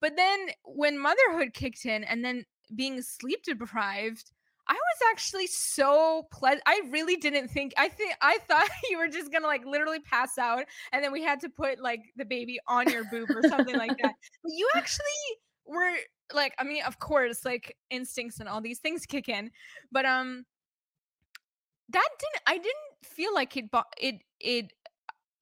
But 0.00 0.16
then 0.16 0.48
when 0.64 0.98
motherhood 0.98 1.52
kicked 1.52 1.84
in, 1.84 2.04
and 2.04 2.24
then 2.24 2.44
being 2.74 3.02
sleep 3.02 3.42
deprived, 3.42 4.30
I 4.66 4.74
was 4.74 5.10
actually 5.10 5.46
so 5.48 6.26
pleasant. 6.32 6.62
I 6.64 6.80
really 6.90 7.16
didn't 7.16 7.48
think. 7.48 7.74
I 7.76 7.88
think 7.88 8.14
I 8.22 8.38
thought 8.48 8.68
you 8.90 8.98
were 8.98 9.08
just 9.08 9.32
gonna 9.32 9.46
like 9.46 9.64
literally 9.66 10.00
pass 10.00 10.38
out, 10.38 10.64
and 10.92 11.04
then 11.04 11.12
we 11.12 11.22
had 11.22 11.40
to 11.40 11.48
put 11.48 11.80
like 11.80 12.00
the 12.16 12.24
baby 12.24 12.58
on 12.66 12.88
your 12.90 13.04
boob 13.10 13.30
or 13.30 13.42
something 13.48 13.76
like 13.76 13.96
that. 14.02 14.14
But 14.42 14.52
you 14.52 14.68
actually 14.74 15.04
were 15.66 15.96
like, 16.34 16.54
I 16.58 16.64
mean, 16.64 16.82
of 16.84 16.98
course, 16.98 17.44
like 17.44 17.76
instincts 17.90 18.40
and 18.40 18.48
all 18.48 18.60
these 18.60 18.78
things 18.78 19.06
kick 19.08 19.28
in, 19.28 19.50
but 19.92 20.04
um, 20.04 20.44
that 21.90 22.08
didn't. 22.18 22.42
I 22.46 22.56
didn't 22.56 22.74
feel 23.04 23.34
like 23.34 23.56
it. 23.56 23.66
It 23.98 24.22
it 24.40 24.72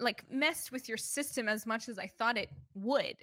like 0.01 0.25
messed 0.31 0.71
with 0.71 0.89
your 0.89 0.97
system 0.97 1.49
as 1.49 1.67
much 1.67 1.89
as 1.89 1.99
I 1.99 2.07
thought 2.07 2.39
it 2.39 2.51
would 2.75 3.17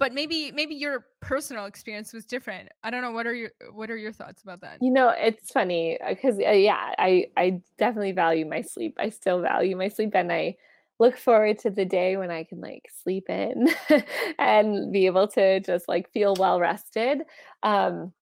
but 0.00 0.14
maybe 0.14 0.50
maybe 0.50 0.74
your 0.74 1.04
personal 1.20 1.66
experience 1.66 2.12
was 2.12 2.24
different 2.24 2.68
i 2.82 2.90
don't 2.90 3.02
know 3.02 3.12
what 3.12 3.26
are 3.26 3.34
your 3.34 3.50
what 3.72 3.88
are 3.90 3.96
your 3.96 4.10
thoughts 4.10 4.42
about 4.42 4.60
that 4.60 4.78
you 4.80 4.90
know 4.90 5.12
it's 5.16 5.52
funny 5.52 5.96
because 6.08 6.40
uh, 6.40 6.48
uh, 6.48 6.52
yeah 6.52 6.92
i 6.98 7.26
i 7.36 7.60
definitely 7.78 8.10
value 8.10 8.44
my 8.44 8.62
sleep 8.62 8.96
i 8.98 9.08
still 9.08 9.40
value 9.40 9.76
my 9.76 9.86
sleep 9.86 10.10
and 10.14 10.32
i 10.32 10.56
look 11.00 11.16
forward 11.16 11.58
to 11.58 11.70
the 11.70 11.84
day 11.84 12.16
when 12.16 12.30
i 12.30 12.44
can 12.44 12.60
like 12.60 12.88
sleep 13.02 13.28
in 13.28 13.68
and 14.38 14.92
be 14.92 15.06
able 15.06 15.26
to 15.26 15.60
just 15.60 15.88
like 15.88 16.10
feel 16.12 16.34
well 16.38 16.60
rested 16.60 17.22
um 17.62 18.12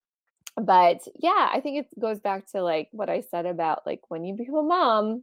but 0.57 1.01
yeah 1.19 1.49
i 1.53 1.61
think 1.61 1.79
it 1.79 2.01
goes 2.01 2.21
back 2.21 2.51
to 2.51 2.63
like 2.63 2.89
what 2.93 3.11
i 3.11 3.21
said 3.21 3.47
about 3.47 3.87
like 3.87 4.01
when 4.09 4.25
you 4.25 4.35
become 4.35 4.57
a 4.57 4.63
mom 4.63 5.23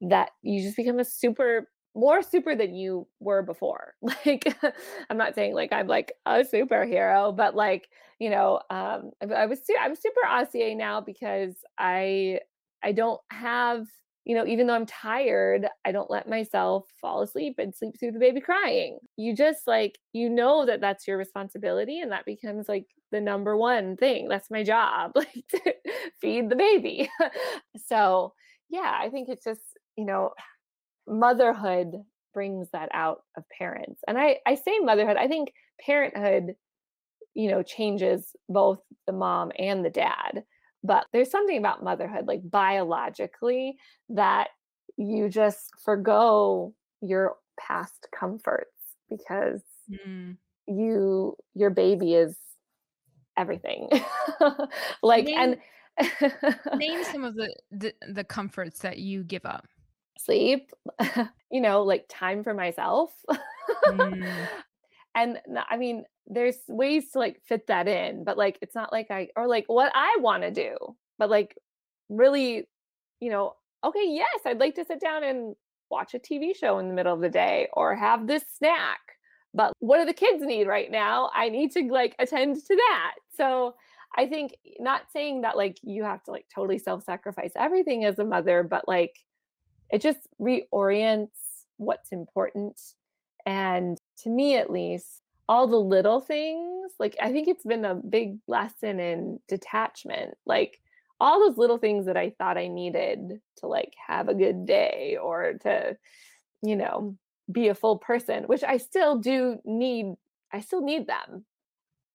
that 0.00 0.30
you 0.42 0.62
just 0.62 0.76
become 0.76 0.98
a 0.98 1.04
super 1.04 1.68
more 1.94 2.22
super 2.22 2.56
than 2.56 2.74
you 2.74 3.06
were 3.20 3.42
before. 3.42 3.94
Like, 4.26 4.56
I'm 5.10 5.16
not 5.16 5.34
saying 5.34 5.54
like 5.54 5.72
I'm 5.72 5.86
like 5.86 6.12
a 6.26 6.44
superhero, 6.44 7.34
but 7.34 7.54
like, 7.54 7.88
you 8.18 8.30
know, 8.30 8.60
um, 8.70 9.12
I, 9.22 9.26
I 9.34 9.46
was 9.46 9.60
I'm 9.80 9.94
super 9.94 10.20
Aussie 10.26 10.76
now 10.76 11.00
because 11.00 11.54
I 11.78 12.40
I 12.82 12.92
don't 12.92 13.20
have 13.30 13.86
you 14.24 14.34
know, 14.34 14.46
even 14.46 14.66
though 14.66 14.74
I'm 14.74 14.86
tired, 14.86 15.68
I 15.84 15.92
don't 15.92 16.10
let 16.10 16.28
myself 16.28 16.86
fall 17.00 17.22
asleep 17.22 17.56
and 17.58 17.74
sleep 17.74 17.98
through 17.98 18.12
the 18.12 18.18
baby 18.18 18.40
crying. 18.40 18.98
You 19.16 19.36
just 19.36 19.66
like, 19.66 19.98
you 20.12 20.30
know 20.30 20.64
that 20.66 20.80
that's 20.80 21.06
your 21.06 21.18
responsibility 21.18 22.00
and 22.00 22.10
that 22.12 22.24
becomes 22.24 22.68
like 22.68 22.86
the 23.12 23.20
number 23.20 23.56
one 23.56 23.96
thing. 23.96 24.28
That's 24.28 24.50
my 24.50 24.62
job, 24.62 25.12
like 25.16 25.44
to 25.50 25.74
feed 26.20 26.48
the 26.50 26.56
baby. 26.56 27.10
so, 27.86 28.32
yeah, 28.70 28.96
I 28.98 29.10
think 29.10 29.28
it's 29.28 29.44
just, 29.44 29.60
you 29.96 30.06
know, 30.06 30.32
motherhood 31.06 31.92
brings 32.32 32.68
that 32.72 32.88
out 32.92 33.22
of 33.36 33.44
parents. 33.56 34.00
And 34.08 34.18
I 34.18 34.38
I 34.46 34.56
say 34.56 34.78
motherhood, 34.80 35.16
I 35.16 35.28
think 35.28 35.52
parenthood 35.80 36.56
you 37.34 37.50
know 37.50 37.62
changes 37.62 38.34
both 38.48 38.80
the 39.06 39.12
mom 39.12 39.52
and 39.58 39.84
the 39.84 39.90
dad. 39.90 40.44
But 40.84 41.06
there's 41.12 41.30
something 41.30 41.58
about 41.58 41.82
motherhood 41.82 42.26
like 42.26 42.40
biologically 42.48 43.76
that 44.10 44.48
you 44.96 45.28
just 45.28 45.70
forego 45.82 46.74
your 47.00 47.36
past 47.58 48.06
comforts 48.14 48.70
because 49.10 49.62
mm. 49.90 50.36
you 50.68 51.36
your 51.54 51.70
baby 51.70 52.14
is 52.14 52.36
everything. 53.36 53.88
like 55.02 55.24
name, 55.24 55.58
and 55.98 56.52
name 56.76 57.02
some 57.04 57.24
of 57.24 57.34
the, 57.34 57.54
the 57.72 57.94
the 58.08 58.24
comforts 58.24 58.80
that 58.80 58.98
you 58.98 59.24
give 59.24 59.46
up 59.46 59.66
sleep, 60.24 60.70
you 61.50 61.60
know, 61.60 61.82
like 61.82 62.06
time 62.08 62.42
for 62.42 62.54
myself. 62.54 63.12
Mm. 63.86 64.46
And 65.14 65.38
I 65.70 65.76
mean, 65.76 66.04
there's 66.26 66.58
ways 66.68 67.10
to 67.12 67.18
like 67.18 67.40
fit 67.46 67.66
that 67.68 67.86
in, 67.88 68.24
but 68.24 68.38
like 68.38 68.58
it's 68.62 68.74
not 68.74 68.92
like 68.92 69.10
I 69.10 69.28
or 69.36 69.46
like 69.46 69.64
what 69.66 69.92
I 69.94 70.16
want 70.20 70.42
to 70.42 70.50
do, 70.50 70.76
but 71.18 71.30
like 71.30 71.56
really, 72.08 72.68
you 73.20 73.30
know, 73.30 73.54
okay, 73.84 74.06
yes, 74.06 74.40
I'd 74.44 74.60
like 74.60 74.74
to 74.76 74.84
sit 74.84 75.00
down 75.00 75.24
and 75.24 75.54
watch 75.90 76.14
a 76.14 76.18
TV 76.18 76.56
show 76.56 76.78
in 76.78 76.88
the 76.88 76.94
middle 76.94 77.14
of 77.14 77.20
the 77.20 77.28
day 77.28 77.68
or 77.74 77.94
have 77.94 78.26
this 78.26 78.44
snack. 78.56 79.00
But 79.52 79.72
what 79.78 79.98
do 79.98 80.04
the 80.04 80.12
kids 80.12 80.42
need 80.44 80.66
right 80.66 80.90
now? 80.90 81.30
I 81.32 81.48
need 81.48 81.70
to 81.72 81.82
like 81.90 82.16
attend 82.18 82.56
to 82.56 82.74
that. 82.74 83.14
So 83.36 83.74
I 84.16 84.26
think 84.26 84.56
not 84.80 85.02
saying 85.12 85.42
that 85.42 85.56
like 85.56 85.78
you 85.82 86.02
have 86.02 86.22
to 86.24 86.30
like 86.30 86.46
totally 86.52 86.78
self-sacrifice 86.78 87.52
everything 87.56 88.04
as 88.04 88.18
a 88.18 88.24
mother, 88.24 88.62
but 88.62 88.88
like 88.88 89.14
it 89.90 90.00
just 90.00 90.26
reorients 90.40 91.28
what's 91.76 92.10
important. 92.10 92.80
And 93.46 93.98
to 94.22 94.30
me 94.30 94.56
at 94.56 94.70
least, 94.70 95.22
all 95.48 95.66
the 95.66 95.76
little 95.76 96.20
things, 96.20 96.92
like 96.98 97.16
I 97.20 97.30
think 97.32 97.48
it's 97.48 97.64
been 97.64 97.84
a 97.84 97.94
big 97.94 98.38
lesson 98.48 98.98
in 98.98 99.40
detachment. 99.48 100.34
Like 100.46 100.80
all 101.20 101.40
those 101.40 101.58
little 101.58 101.78
things 101.78 102.06
that 102.06 102.16
I 102.16 102.30
thought 102.38 102.58
I 102.58 102.68
needed 102.68 103.40
to 103.58 103.66
like 103.66 103.92
have 104.06 104.28
a 104.28 104.34
good 104.34 104.66
day 104.66 105.18
or 105.20 105.54
to, 105.62 105.96
you 106.62 106.76
know, 106.76 107.16
be 107.50 107.68
a 107.68 107.74
full 107.74 107.98
person, 107.98 108.44
which 108.44 108.64
I 108.64 108.78
still 108.78 109.18
do 109.18 109.58
need, 109.64 110.14
I 110.52 110.60
still 110.60 110.82
need 110.82 111.06
them. 111.06 111.44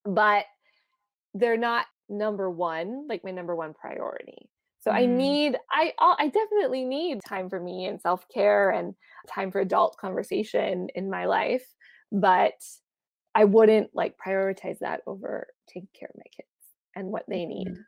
But 0.06 0.46
they're 1.34 1.58
not 1.58 1.86
number 2.10 2.50
one, 2.50 3.08
like 3.08 3.24
my 3.24 3.32
number 3.32 3.56
one 3.56 3.74
priority. 3.74 4.50
So 4.82 4.92
mm. 4.92 4.96
I 4.96 5.06
need, 5.06 5.58
I, 5.72 5.94
I 6.00 6.28
definitely 6.30 6.84
need 6.84 7.20
time 7.28 7.50
for 7.50 7.60
me 7.60 7.86
and 7.86 8.02
self 8.02 8.28
care 8.34 8.72
and 8.72 8.96
time 9.28 9.52
for 9.52 9.60
adult 9.60 9.98
conversation 9.98 10.88
in 10.96 11.10
my 11.10 11.26
life, 11.26 11.66
but 12.12 12.54
I 13.36 13.46
wouldn't 13.46 13.92
like 13.94 14.16
prioritize 14.18 14.80
that 14.80 15.02
over 15.06 15.48
taking 15.68 15.90
care 15.98 16.10
of 16.10 16.18
my 16.18 16.30
kids 16.36 16.48
and 16.96 17.08
what 17.08 17.26
they 17.28 17.46
need 17.46 17.70
mm. 17.70 17.84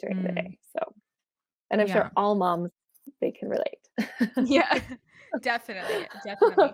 during 0.00 0.18
mm. 0.18 0.26
the 0.26 0.32
day. 0.32 0.58
So, 0.76 0.92
and 1.70 1.80
I'm 1.80 1.86
yeah. 1.86 1.94
sure 1.94 2.10
all 2.16 2.34
moms 2.34 2.70
they 3.20 3.30
can 3.30 3.48
relate. 3.48 3.88
yeah, 4.44 4.80
definitely, 5.42 6.06
definitely. 6.24 6.72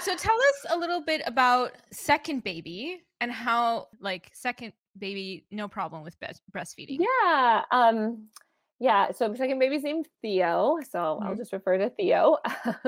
So 0.00 0.14
tell 0.16 0.34
us 0.34 0.66
a 0.70 0.78
little 0.78 1.00
bit 1.00 1.22
about 1.26 1.72
second 1.92 2.44
baby 2.44 3.02
and 3.20 3.30
how 3.30 3.88
like 4.00 4.30
second 4.34 4.72
baby 4.98 5.46
no 5.50 5.68
problem 5.68 6.02
with 6.02 6.16
breastfeeding. 6.52 6.98
Yeah. 7.00 7.62
Um 7.70 8.28
yeah, 8.78 9.10
so 9.12 9.34
second 9.34 9.58
baby's 9.58 9.84
named 9.84 10.06
Theo, 10.20 10.78
so 10.90 10.98
mm-hmm. 10.98 11.26
I'll 11.26 11.34
just 11.34 11.52
refer 11.52 11.78
to 11.78 11.88
Theo. 11.90 12.36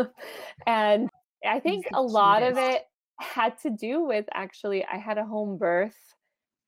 and 0.67 1.09
I 1.47 1.61
think 1.61 1.87
a 1.95 2.02
lot 2.02 2.43
of 2.43 2.59
it 2.59 2.83
had 3.18 3.58
to 3.60 3.70
do 3.70 4.02
with 4.02 4.26
actually 4.32 4.84
I 4.84 4.96
had 4.96 5.18
a 5.18 5.25
home 5.25 5.58
birth 5.58 5.96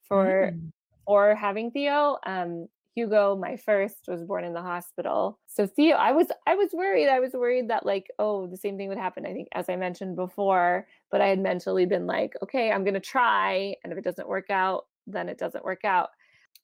for 0.03 0.53
mm. 0.55 0.71
for 1.07 1.35
having 1.35 1.71
Theo. 1.71 2.19
Um 2.25 2.69
Hugo, 2.97 3.37
my 3.37 3.57
first, 3.57 4.09
was 4.09 4.25
born 4.25 4.45
in 4.45 4.53
the 4.53 4.61
hospital. 4.61 5.39
So 5.47 5.67
Theo, 5.67 5.97
I 5.97 6.13
was 6.13 6.27
I 6.47 6.55
was 6.55 6.71
worried. 6.73 7.09
I 7.09 7.21
was 7.21 7.33
worried 7.33 7.71
that 7.71 7.87
like, 7.87 8.09
oh, 8.19 8.47
the 8.47 8.57
same 8.57 8.77
thing 8.77 8.89
would 8.89 8.99
happen. 8.99 9.25
I 9.25 9.33
think 9.33 9.49
as 9.53 9.69
I 9.69 9.77
mentioned 9.77 10.17
before, 10.17 10.87
but 11.11 11.21
I 11.21 11.29
had 11.29 11.39
mentally 11.39 11.87
been 11.87 12.07
like, 12.07 12.35
okay, 12.43 12.71
I'm 12.71 12.85
gonna 12.85 13.01
try. 13.01 13.75
And 13.83 13.93
if 13.93 13.99
it 13.99 14.05
doesn't 14.05 14.29
work 14.29 14.51
out, 14.51 14.87
then 15.07 15.29
it 15.29 15.39
doesn't 15.39 15.65
work 15.65 15.85
out. 15.85 16.11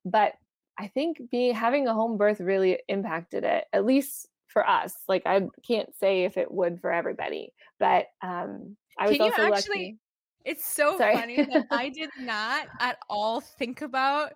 But 0.05 0.35
I 0.79 0.89
think 0.89 1.31
being 1.31 1.55
having 1.55 1.87
a 1.87 1.95
home 1.95 2.19
birth 2.19 2.41
really 2.41 2.81
impacted 2.89 3.45
it, 3.45 3.65
at 3.73 3.87
least 3.87 4.29
for 4.49 4.69
us. 4.69 4.95
Like 5.09 5.23
I 5.27 5.43
can't 5.67 5.95
say 5.97 6.25
if 6.25 6.37
it 6.37 6.51
would 6.51 6.81
for 6.81 6.93
everybody, 6.93 7.53
but 7.79 8.07
um 8.23 8.77
I 8.99 9.09
was 9.09 9.17
Can 9.17 9.23
also 9.23 9.43
actually, 9.43 9.79
lucky. 9.79 9.99
It's 10.45 10.67
so 10.67 10.97
Sorry. 10.97 11.15
funny 11.15 11.45
that 11.45 11.67
I 11.71 11.89
did 11.89 12.11
not 12.21 12.69
at 12.81 12.99
all 13.09 13.41
think 13.41 13.83
about 13.83 14.33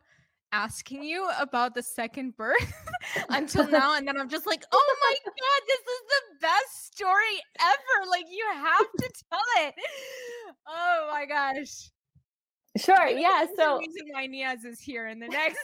asking 0.53 1.05
you 1.05 1.29
about 1.39 1.75
the 1.75 1.83
second 1.83 2.37
birth 2.37 2.73
until 3.31 3.69
now 3.71 3.97
and 3.97 4.07
then 4.07 4.19
i'm 4.19 4.29
just 4.29 4.47
like 4.47 4.65
oh 4.73 4.97
my 5.01 5.15
god 5.25 5.67
this 5.67 5.79
is 5.79 6.03
the 6.09 6.23
best 6.41 6.93
story 6.93 7.41
ever 7.61 8.11
like 8.11 8.25
you 8.29 8.45
have 8.53 8.87
to 8.99 9.11
tell 9.31 9.41
it 9.65 9.75
oh 10.67 11.09
my 11.13 11.25
gosh 11.25 11.91
Sure. 12.77 13.09
Yeah. 13.09 13.47
So 13.57 13.81
the 13.81 13.89
reason 13.89 14.09
why 14.13 14.29
Niaz 14.29 14.65
is 14.65 14.81
here 14.81 15.09
in 15.09 15.19
the 15.19 15.27
next 15.27 15.59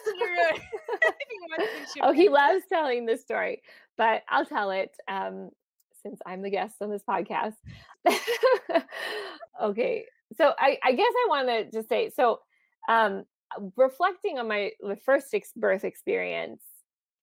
oh, 2.03 2.13
he 2.13 2.29
loves 2.29 2.65
telling 2.69 3.07
this 3.07 3.23
story, 3.23 3.63
but 3.97 4.23
I'll 4.29 4.45
tell 4.45 4.73
it 4.73 4.91
um, 5.07 5.51
since 6.07 6.21
I'm 6.25 6.43
the 6.43 6.51
guest 6.51 6.77
on 6.81 6.91
this 6.91 7.03
podcast. 7.09 7.55
okay. 9.63 10.05
So 10.37 10.53
I, 10.59 10.79
I 10.83 10.93
guess 10.93 11.13
I 11.13 11.27
want 11.29 11.49
to 11.49 11.71
just 11.71 11.89
say 11.89 12.11
so. 12.15 12.41
Um, 12.89 13.25
reflecting 13.77 14.39
on 14.39 14.49
my 14.49 14.71
the 14.81 14.97
first 14.97 15.35
birth 15.57 15.85
experience, 15.85 16.63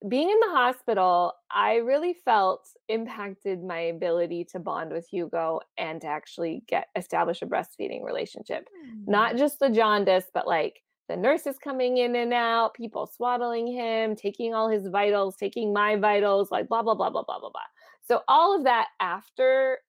being 0.07 0.29
in 0.29 0.39
the 0.41 0.55
hospital, 0.55 1.33
I 1.49 1.75
really 1.75 2.15
felt 2.25 2.67
impacted 2.89 3.63
my 3.63 3.79
ability 3.79 4.45
to 4.51 4.59
bond 4.59 4.91
with 4.91 5.07
Hugo 5.07 5.61
and 5.77 6.01
to 6.01 6.07
actually 6.07 6.63
get 6.67 6.87
establish 6.95 7.41
a 7.41 7.45
breastfeeding 7.45 8.03
relationship. 8.03 8.67
Mm. 8.85 9.07
Not 9.07 9.37
just 9.37 9.59
the 9.59 9.69
jaundice, 9.69 10.25
but 10.33 10.47
like 10.47 10.81
the 11.07 11.15
nurses 11.15 11.57
coming 11.57 11.97
in 11.97 12.15
and 12.15 12.33
out, 12.33 12.73
people 12.73 13.07
swaddling 13.07 13.67
him, 13.67 14.15
taking 14.15 14.53
all 14.53 14.69
his 14.69 14.87
vitals, 14.87 15.35
taking 15.37 15.71
my 15.71 15.95
vitals, 15.95 16.51
like 16.51 16.67
blah 16.67 16.81
blah 16.81 16.95
blah 16.95 17.09
blah 17.09 17.23
blah 17.23 17.39
blah 17.39 17.49
blah. 17.49 17.61
So 18.05 18.21
all 18.27 18.55
of 18.57 18.63
that 18.65 18.87
after 18.99 19.79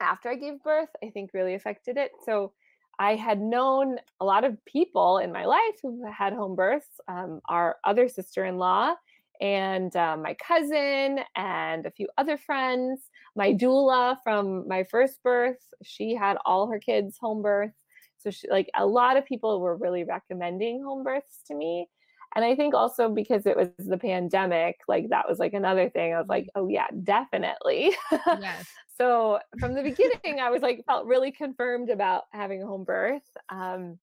after 0.00 0.28
I 0.28 0.36
gave 0.36 0.62
birth, 0.62 0.90
I 1.02 1.10
think 1.10 1.30
really 1.32 1.54
affected 1.54 1.96
it. 1.96 2.10
So 2.24 2.52
I 2.98 3.14
had 3.14 3.40
known 3.40 3.98
a 4.20 4.24
lot 4.24 4.44
of 4.44 4.62
people 4.64 5.18
in 5.18 5.32
my 5.32 5.44
life 5.44 5.76
who 5.82 6.04
had 6.10 6.32
home 6.32 6.54
births. 6.54 7.00
Um, 7.08 7.40
our 7.48 7.76
other 7.84 8.08
sister 8.08 8.44
in 8.44 8.56
law 8.56 8.94
and 9.40 9.94
uh, 9.96 10.16
my 10.16 10.34
cousin 10.34 11.20
and 11.34 11.86
a 11.86 11.90
few 11.90 12.08
other 12.16 12.38
friends. 12.38 13.00
My 13.34 13.52
doula 13.52 14.16
from 14.24 14.66
my 14.66 14.84
first 14.84 15.22
birth, 15.22 15.60
she 15.82 16.14
had 16.14 16.38
all 16.44 16.68
her 16.68 16.78
kids 16.78 17.18
home 17.20 17.42
birth. 17.42 17.72
So 18.18 18.30
she, 18.30 18.48
like 18.50 18.70
a 18.74 18.86
lot 18.86 19.16
of 19.16 19.26
people 19.26 19.60
were 19.60 19.76
really 19.76 20.04
recommending 20.04 20.82
home 20.82 21.04
births 21.04 21.40
to 21.48 21.54
me. 21.54 21.88
And 22.36 22.44
I 22.44 22.54
think 22.54 22.74
also 22.74 23.08
because 23.08 23.46
it 23.46 23.56
was 23.56 23.68
the 23.78 23.96
pandemic, 23.96 24.76
like 24.86 25.08
that 25.08 25.26
was 25.26 25.38
like 25.38 25.54
another 25.54 25.88
thing. 25.88 26.12
I 26.12 26.18
was 26.18 26.28
like, 26.28 26.48
oh 26.54 26.68
yeah, 26.68 26.86
definitely. 27.02 27.96
Yes. 28.12 28.68
so 28.98 29.38
from 29.58 29.72
the 29.72 29.82
beginning, 29.82 30.38
I 30.38 30.50
was 30.50 30.60
like 30.60 30.84
felt 30.86 31.06
really 31.06 31.32
confirmed 31.32 31.88
about 31.88 32.24
having 32.32 32.62
a 32.62 32.66
home 32.66 32.84
birth. 32.84 33.22
Um, 33.48 33.98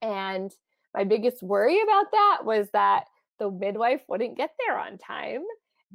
and 0.00 0.52
my 0.94 1.02
biggest 1.02 1.42
worry 1.42 1.82
about 1.82 2.06
that 2.12 2.38
was 2.44 2.68
that 2.72 3.06
the 3.40 3.50
midwife 3.50 4.02
wouldn't 4.08 4.36
get 4.36 4.50
there 4.64 4.78
on 4.78 4.96
time. 4.96 5.42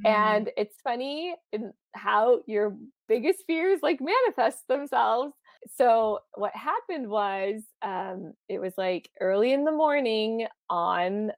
Mm. 0.06 0.10
And 0.10 0.50
it's 0.58 0.76
funny 0.84 1.36
in 1.54 1.72
how 1.96 2.42
your 2.48 2.76
biggest 3.08 3.46
fears 3.48 3.80
like 3.82 4.00
manifest 4.02 4.68
themselves. 4.68 5.34
So 5.78 6.20
what 6.34 6.54
happened 6.54 7.08
was 7.10 7.62
um, 7.82 8.34
it 8.50 8.60
was 8.60 8.74
like 8.78 9.10
early 9.22 9.54
in 9.54 9.64
the 9.64 9.72
morning 9.72 10.48
on 10.70 11.32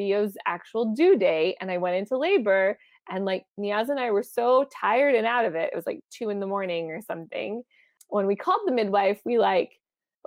Theo's 0.00 0.34
actual 0.46 0.94
due 0.94 1.18
date, 1.18 1.56
and 1.60 1.70
I 1.70 1.76
went 1.76 1.96
into 1.96 2.16
labor. 2.16 2.78
And 3.10 3.26
like 3.26 3.44
Niaz 3.58 3.90
and 3.90 4.00
I 4.00 4.10
were 4.12 4.22
so 4.22 4.66
tired 4.80 5.14
and 5.14 5.26
out 5.26 5.44
of 5.44 5.54
it. 5.54 5.70
It 5.72 5.76
was 5.76 5.84
like 5.84 6.00
two 6.10 6.30
in 6.30 6.40
the 6.40 6.46
morning 6.46 6.90
or 6.90 7.02
something. 7.02 7.62
When 8.08 8.26
we 8.26 8.34
called 8.34 8.62
the 8.64 8.72
midwife, 8.72 9.20
we 9.26 9.38
like 9.38 9.72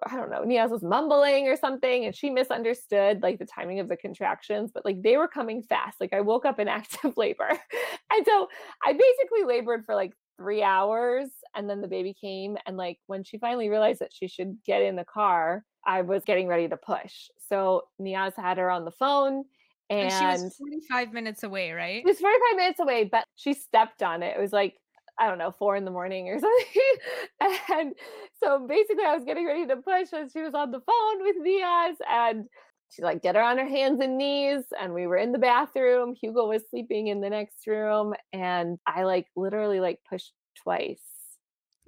I 0.05 0.15
don't 0.15 0.31
know, 0.31 0.41
Niaz 0.41 0.69
was 0.69 0.83
mumbling 0.83 1.47
or 1.47 1.55
something, 1.55 2.05
and 2.05 2.15
she 2.15 2.29
misunderstood 2.29 3.21
like 3.21 3.39
the 3.39 3.45
timing 3.45 3.79
of 3.79 3.87
the 3.87 3.95
contractions, 3.95 4.71
but 4.73 4.85
like 4.85 5.01
they 5.01 5.17
were 5.17 5.27
coming 5.27 5.63
fast. 5.63 5.99
Like 5.99 6.13
I 6.13 6.21
woke 6.21 6.45
up 6.45 6.59
in 6.59 6.67
active 6.79 7.15
labor. 7.17 7.49
and 7.49 8.25
so 8.25 8.47
I 8.85 8.93
basically 8.93 9.43
labored 9.45 9.85
for 9.85 9.95
like 9.95 10.13
three 10.37 10.61
hours, 10.61 11.29
and 11.55 11.67
then 11.67 11.81
the 11.81 11.87
baby 11.87 12.13
came. 12.19 12.57
And 12.67 12.77
like 12.77 12.99
when 13.07 13.23
she 13.23 13.39
finally 13.39 13.69
realized 13.69 14.01
that 14.01 14.13
she 14.13 14.27
should 14.27 14.57
get 14.65 14.83
in 14.83 14.95
the 14.95 15.05
car, 15.05 15.63
I 15.85 16.01
was 16.01 16.23
getting 16.25 16.47
ready 16.47 16.67
to 16.67 16.77
push. 16.77 17.29
So 17.49 17.83
Niaz 17.99 18.35
had 18.35 18.57
her 18.57 18.69
on 18.69 18.85
the 18.85 18.91
phone. 18.91 19.45
And, 19.93 20.11
and 20.11 20.39
she 20.39 20.43
was 20.45 20.55
45 20.57 21.13
minutes 21.13 21.43
away, 21.43 21.71
right? 21.71 22.01
She 22.01 22.09
was 22.09 22.19
45 22.19 22.57
minutes 22.57 22.79
away, 22.79 23.03
but 23.05 23.25
she 23.35 23.53
stepped 23.53 24.01
on 24.01 24.23
it. 24.23 24.35
It 24.37 24.41
was 24.41 24.51
like 24.51 24.75
I 25.19 25.27
don't 25.27 25.37
know, 25.37 25.51
four 25.51 25.75
in 25.75 25.85
the 25.85 25.91
morning 25.91 26.27
or 26.29 26.39
something. 26.39 27.61
and 27.71 27.93
so 28.41 28.65
basically, 28.67 29.05
I 29.05 29.15
was 29.15 29.23
getting 29.23 29.45
ready 29.45 29.67
to 29.67 29.77
push, 29.77 30.09
and 30.11 30.31
she 30.31 30.41
was 30.41 30.53
on 30.53 30.71
the 30.71 30.79
phone 30.79 31.23
with 31.23 31.35
Niaz, 31.45 31.95
and 32.09 32.45
she 32.89 33.01
like 33.01 33.21
get 33.21 33.35
her 33.35 33.41
on 33.41 33.57
her 33.57 33.67
hands 33.67 33.99
and 34.01 34.17
knees, 34.17 34.63
and 34.79 34.93
we 34.93 35.07
were 35.07 35.17
in 35.17 35.31
the 35.31 35.39
bathroom. 35.39 36.15
Hugo 36.19 36.47
was 36.47 36.63
sleeping 36.69 37.07
in 37.07 37.21
the 37.21 37.29
next 37.29 37.65
room, 37.67 38.13
and 38.31 38.77
I 38.85 39.03
like 39.03 39.27
literally 39.35 39.79
like 39.79 39.99
pushed 40.09 40.33
twice, 40.63 41.01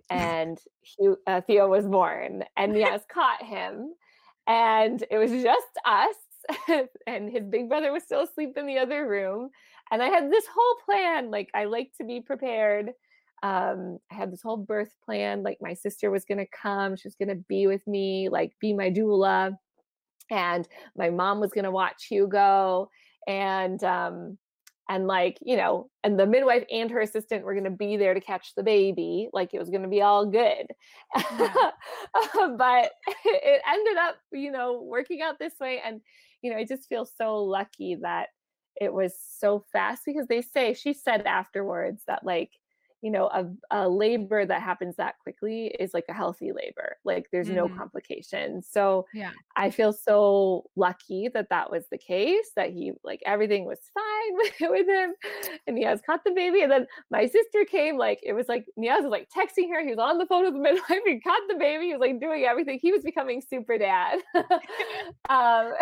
and 0.09 0.57
Hugh, 0.81 1.17
uh, 1.27 1.41
Theo 1.41 1.67
was 1.67 1.87
born, 1.87 2.43
and 2.57 2.73
Niaz 2.75 3.01
caught 3.11 3.43
him, 3.43 3.93
and 4.47 5.03
it 5.09 5.17
was 5.17 5.31
just 5.31 5.79
us. 5.85 6.15
and 7.07 7.31
his 7.31 7.45
big 7.45 7.69
brother 7.69 7.91
was 7.91 8.03
still 8.03 8.21
asleep 8.21 8.57
in 8.57 8.67
the 8.67 8.77
other 8.77 9.07
room. 9.07 9.49
And 9.91 10.01
I 10.01 10.07
had 10.07 10.31
this 10.31 10.45
whole 10.53 10.75
plan. 10.85 11.31
Like, 11.31 11.49
I 11.53 11.65
like 11.65 11.91
to 11.97 12.05
be 12.05 12.21
prepared 12.21 12.91
um, 13.45 13.99
I 14.11 14.15
had 14.15 14.31
this 14.31 14.41
whole 14.41 14.57
birth 14.57 14.95
plan. 15.05 15.43
Like 15.43 15.59
my 15.61 15.75
sister 15.75 16.09
was 16.09 16.25
going 16.25 16.39
to 16.39 16.47
come, 16.47 16.95
she 16.95 17.07
was 17.07 17.15
going 17.15 17.29
to 17.29 17.43
be 17.47 17.67
with 17.67 17.85
me, 17.85 18.27
like 18.27 18.53
be 18.59 18.73
my 18.73 18.89
doula, 18.89 19.55
and 20.31 20.67
my 20.97 21.11
mom 21.11 21.39
was 21.39 21.51
going 21.51 21.65
to 21.65 21.71
watch 21.71 22.07
Hugo, 22.09 22.89
and 23.27 23.83
um, 23.83 24.39
and 24.89 25.05
like 25.05 25.37
you 25.41 25.57
know, 25.57 25.89
and 26.03 26.19
the 26.19 26.25
midwife 26.25 26.63
and 26.71 26.89
her 26.89 27.01
assistant 27.01 27.43
were 27.43 27.53
going 27.53 27.65
to 27.65 27.69
be 27.69 27.97
there 27.97 28.15
to 28.15 28.19
catch 28.19 28.53
the 28.55 28.63
baby. 28.63 29.29
Like 29.31 29.53
it 29.53 29.59
was 29.59 29.69
going 29.69 29.83
to 29.83 29.89
be 29.89 30.01
all 30.01 30.25
good, 30.25 30.65
yeah. 31.15 31.71
but 32.57 32.91
it 33.25 33.61
ended 33.71 33.97
up, 33.97 34.15
you 34.31 34.51
know, 34.51 34.81
working 34.81 35.21
out 35.21 35.37
this 35.37 35.53
way, 35.59 35.81
and 35.85 36.01
you 36.41 36.51
know, 36.51 36.57
I 36.57 36.65
just 36.65 36.87
feel 36.87 37.05
so 37.05 37.43
lucky 37.43 37.97
that 38.01 38.29
it 38.79 38.93
was 38.93 39.13
so 39.39 39.63
fast 39.71 40.03
because 40.05 40.27
they 40.27 40.41
say 40.41 40.73
she 40.73 40.93
said 40.93 41.25
afterwards 41.25 42.03
that 42.07 42.23
like 42.23 42.51
you 43.05 43.11
know 43.11 43.27
a, 43.27 43.45
a 43.69 43.87
labor 43.87 44.47
that 44.47 44.63
happens 44.63 44.95
that 44.95 45.19
quickly 45.19 45.67
is 45.79 45.93
like 45.93 46.05
a 46.09 46.13
healthy 46.13 46.51
labor 46.51 46.97
like 47.03 47.27
there's 47.31 47.45
mm-hmm. 47.45 47.57
no 47.57 47.69
complications 47.69 48.67
so 48.67 49.05
yeah 49.13 49.29
i 49.55 49.69
feel 49.69 49.93
so 49.93 50.63
lucky 50.75 51.29
that 51.31 51.47
that 51.51 51.69
was 51.69 51.85
the 51.91 51.99
case 51.99 52.49
that 52.55 52.71
he 52.71 52.93
like 53.03 53.21
everything 53.23 53.63
was 53.63 53.77
fine 53.93 54.71
with 54.71 54.87
him 54.89 55.13
and 55.67 55.77
Niaz 55.77 56.03
caught 56.03 56.23
the 56.23 56.31
baby 56.31 56.63
and 56.63 56.71
then 56.71 56.87
my 57.11 57.27
sister 57.27 57.63
came 57.69 57.95
like 57.95 58.19
it 58.23 58.33
was 58.33 58.47
like 58.47 58.65
Niaz 58.75 59.03
was 59.03 59.11
like 59.11 59.29
texting 59.29 59.69
her 59.69 59.83
he 59.83 59.91
was 59.91 59.99
on 59.99 60.17
the 60.17 60.25
phone 60.25 60.45
with 60.45 60.53
the 60.53 60.59
midwife 60.71 61.03
he 61.05 61.19
caught 61.19 61.41
the 61.47 61.59
baby 61.59 61.85
he 61.85 61.93
was 61.93 62.01
like 62.01 62.19
doing 62.19 62.45
everything 62.45 62.79
he 62.81 62.91
was 62.91 63.03
becoming 63.03 63.39
super 63.39 63.77
dad 63.77 64.17
um 65.29 65.73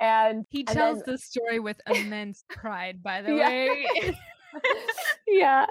and 0.00 0.44
he 0.48 0.64
tells 0.64 1.00
the 1.04 1.16
story 1.16 1.60
with 1.60 1.80
immense 1.86 2.44
pride 2.48 3.04
by 3.04 3.22
the 3.22 3.36
yeah. 3.36 3.48
way 3.48 3.86
yeah 5.28 5.66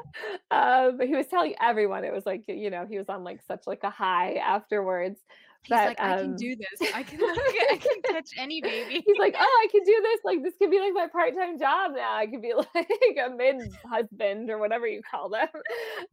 um 0.52 1.00
he 1.00 1.16
was 1.16 1.28
telling 1.28 1.54
everyone 1.62 2.04
it 2.04 2.14
was 2.14 2.26
like 2.26 2.44
you 2.48 2.70
know 2.70 2.86
he 2.90 2.98
was 2.98 3.10
on 3.10 3.24
like 3.24 3.42
such 3.48 3.62
like 3.68 3.84
a 3.84 3.90
high 3.90 4.34
afterwards 4.36 5.20
He's 5.64 5.70
but, 5.70 5.88
like, 5.88 6.00
I 6.02 6.16
um, 6.16 6.20
can 6.20 6.36
do 6.36 6.56
this. 6.58 6.92
I 6.94 7.04
can, 7.04 7.20
I 7.22 7.78
can 7.78 8.02
catch 8.14 8.32
any 8.38 8.62
baby. 8.62 9.02
He's 9.06 9.18
like, 9.18 9.34
oh, 9.40 9.64
I 9.64 9.72
can 9.72 9.82
do 9.86 9.98
this. 10.02 10.20
Like, 10.26 10.44
this 10.44 10.54
could 10.60 10.70
be 10.70 10.80
like 10.80 10.94
my 10.94 11.08
part-time 11.08 11.58
job 11.58 11.92
now. 11.96 12.16
I 12.16 12.28
could 12.28 12.42
be 12.42 12.54
like 12.54 13.18
a 13.26 13.30
mid-husband 13.30 14.50
or 14.50 14.58
whatever 14.58 14.88
you 14.88 15.02
call 15.10 15.30
them. 15.30 15.48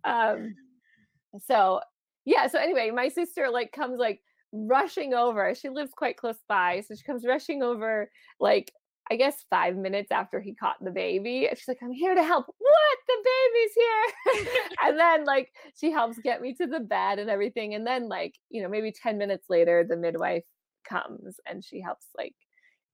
Um, 0.05 0.55
so 1.47 1.81
yeah. 2.25 2.47
So 2.47 2.59
anyway, 2.59 2.91
my 2.91 3.09
sister 3.09 3.49
like 3.51 3.73
comes 3.73 3.99
like 3.99 4.21
rushing 4.53 5.15
over. 5.15 5.55
She 5.55 5.69
lives 5.69 5.93
quite 5.97 6.17
close 6.17 6.39
by, 6.49 6.83
so 6.87 6.95
she 6.95 7.03
comes 7.03 7.25
rushing 7.25 7.63
over, 7.63 8.11
like 8.39 8.73
I 9.11 9.17
guess 9.17 9.45
five 9.51 9.77
minutes 9.77 10.13
after 10.13 10.41
he 10.41 10.55
caught 10.55 10.77
the 10.81 10.91
baby. 10.91 11.49
She's 11.51 11.67
like, 11.67 11.79
I'm 11.83 11.93
here 11.93 12.15
to 12.15 12.23
help. 12.23 12.47
What? 12.47 12.99
The 13.09 13.17
baby's 13.25 14.45
here. 14.45 14.73
and 14.85 14.99
then 14.99 15.25
like 15.25 15.53
she 15.79 15.91
helps 15.91 16.19
get 16.19 16.41
me 16.41 16.55
to 16.55 16.67
the 16.67 16.81
bed 16.81 17.19
and 17.19 17.29
everything. 17.29 17.75
And 17.75 17.87
then 17.87 18.09
like, 18.09 18.37
you 18.51 18.63
know, 18.63 18.69
maybe 18.69 18.93
10 18.93 19.19
minutes 19.19 19.51
later, 19.51 19.85
the 19.89 19.97
midwife 19.97 20.45
comes 20.85 21.37
and 21.47 21.65
she 21.65 21.81
helps 21.81 22.07
like 22.17 22.35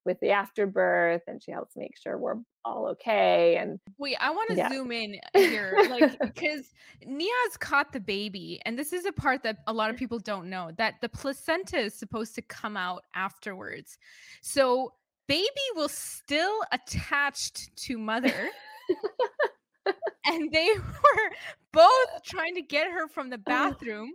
with 0.06 0.18
the 0.20 0.30
afterbirth 0.30 1.22
and 1.26 1.42
she 1.42 1.50
helps 1.50 1.76
make 1.76 1.96
sure 1.98 2.16
we're 2.16 2.36
all 2.64 2.86
okay 2.86 3.56
and 3.56 3.78
wait 3.98 4.16
i 4.20 4.30
want 4.30 4.48
to 4.48 4.56
yeah. 4.56 4.68
zoom 4.68 4.92
in 4.92 5.18
here 5.34 5.76
like 5.90 6.16
because 6.20 6.72
niaz 7.06 7.58
caught 7.58 7.92
the 7.92 8.00
baby 8.00 8.60
and 8.64 8.78
this 8.78 8.92
is 8.92 9.04
a 9.04 9.12
part 9.12 9.42
that 9.42 9.58
a 9.66 9.72
lot 9.72 9.90
of 9.90 9.96
mm. 9.96 9.98
people 9.98 10.18
don't 10.18 10.48
know 10.48 10.70
that 10.78 10.94
the 11.00 11.08
placenta 11.08 11.76
is 11.76 11.92
supposed 11.92 12.34
to 12.34 12.42
come 12.42 12.76
out 12.76 13.02
afterwards 13.14 13.98
so 14.40 14.92
baby 15.26 15.66
was 15.74 15.92
still 15.92 16.60
attached 16.72 17.74
to 17.76 17.98
mother. 17.98 18.50
and 20.26 20.50
they 20.52 20.68
were 20.74 21.30
both 21.72 22.22
trying 22.24 22.54
to 22.54 22.62
get 22.62 22.90
her 22.90 23.08
from 23.08 23.30
the 23.30 23.36
uh. 23.36 23.46
bathroom 23.46 24.12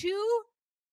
to 0.00 0.42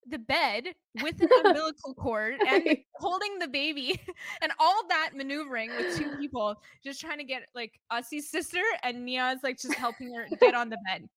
the 0.07 0.19
bed 0.19 0.63
with 1.01 1.21
an 1.21 1.29
umbilical 1.45 1.93
cord 1.93 2.35
and 2.47 2.77
holding 2.95 3.37
the 3.39 3.47
baby 3.47 3.99
and 4.41 4.51
all 4.59 4.87
that 4.89 5.11
maneuvering 5.13 5.69
with 5.75 5.97
two 5.97 6.09
people 6.17 6.55
just 6.83 6.99
trying 6.99 7.17
to 7.17 7.23
get 7.23 7.43
like 7.53 7.79
Ussie's 7.91 8.29
sister 8.29 8.61
and 8.83 9.07
Niaz 9.07 9.37
like 9.43 9.59
just 9.59 9.75
helping 9.75 10.13
her 10.13 10.27
get 10.39 10.55
on 10.55 10.69
the 10.69 10.77
bed. 10.87 11.07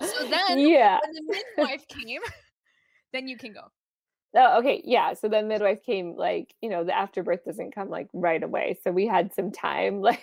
So 0.00 0.28
then 0.28 0.58
yeah. 0.58 0.98
when 1.04 1.12
the 1.12 1.42
midwife 1.56 1.86
came, 1.88 2.20
then 3.12 3.28
you 3.28 3.36
can 3.36 3.52
go. 3.52 3.62
Oh, 4.34 4.58
okay. 4.58 4.82
Yeah. 4.84 5.14
So 5.14 5.28
then 5.28 5.48
midwife 5.48 5.82
came 5.84 6.14
like, 6.14 6.54
you 6.60 6.68
know, 6.68 6.84
the 6.84 6.96
afterbirth 6.96 7.44
doesn't 7.44 7.74
come 7.74 7.88
like 7.88 8.08
right 8.12 8.42
away. 8.42 8.78
So 8.84 8.90
we 8.92 9.06
had 9.06 9.32
some 9.34 9.50
time 9.50 10.00
like 10.02 10.22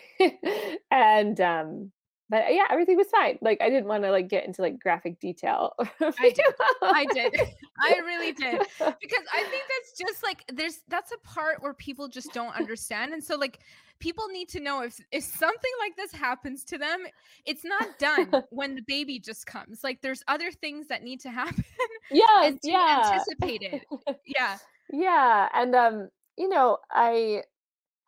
and 0.91 1.39
um 1.41 1.91
but 2.29 2.53
yeah, 2.53 2.63
everything 2.71 2.97
was 2.97 3.07
fine. 3.07 3.37
Like 3.41 3.61
I 3.61 3.69
didn't 3.69 3.87
want 3.87 4.03
to 4.03 4.11
like 4.11 4.27
get 4.27 4.45
into 4.45 4.61
like 4.61 4.79
graphic 4.79 5.19
detail. 5.19 5.73
I 5.99 6.31
did. 6.31 6.41
I 6.81 7.05
did. 7.13 7.35
I 7.81 7.99
really 7.99 8.31
did. 8.31 8.61
Because 8.79 9.25
I 9.33 9.43
think 9.43 9.63
that's 9.69 9.97
just 9.99 10.23
like 10.23 10.43
there's 10.51 10.79
that's 10.87 11.11
a 11.11 11.17
part 11.19 11.61
where 11.61 11.73
people 11.73 12.07
just 12.07 12.33
don't 12.33 12.55
understand. 12.55 13.13
And 13.13 13.23
so 13.23 13.35
like 13.35 13.59
people 13.99 14.27
need 14.27 14.49
to 14.49 14.59
know 14.59 14.81
if 14.81 14.99
if 15.11 15.23
something 15.23 15.71
like 15.79 15.95
this 15.95 16.11
happens 16.11 16.63
to 16.65 16.77
them, 16.77 17.05
it's 17.45 17.63
not 17.63 17.99
done 17.99 18.43
when 18.49 18.75
the 18.75 18.81
baby 18.81 19.19
just 19.19 19.45
comes. 19.45 19.83
Like 19.83 20.01
there's 20.01 20.23
other 20.27 20.51
things 20.51 20.87
that 20.87 21.03
need 21.03 21.19
to 21.21 21.29
happen. 21.29 21.63
Yes, 22.11 22.55
yeah. 22.63 23.11
Anticipated. 23.13 23.81
Yeah. 24.25 24.57
Yeah. 24.91 25.49
And 25.53 25.75
um, 25.75 26.09
you 26.37 26.49
know, 26.49 26.79
I 26.91 27.43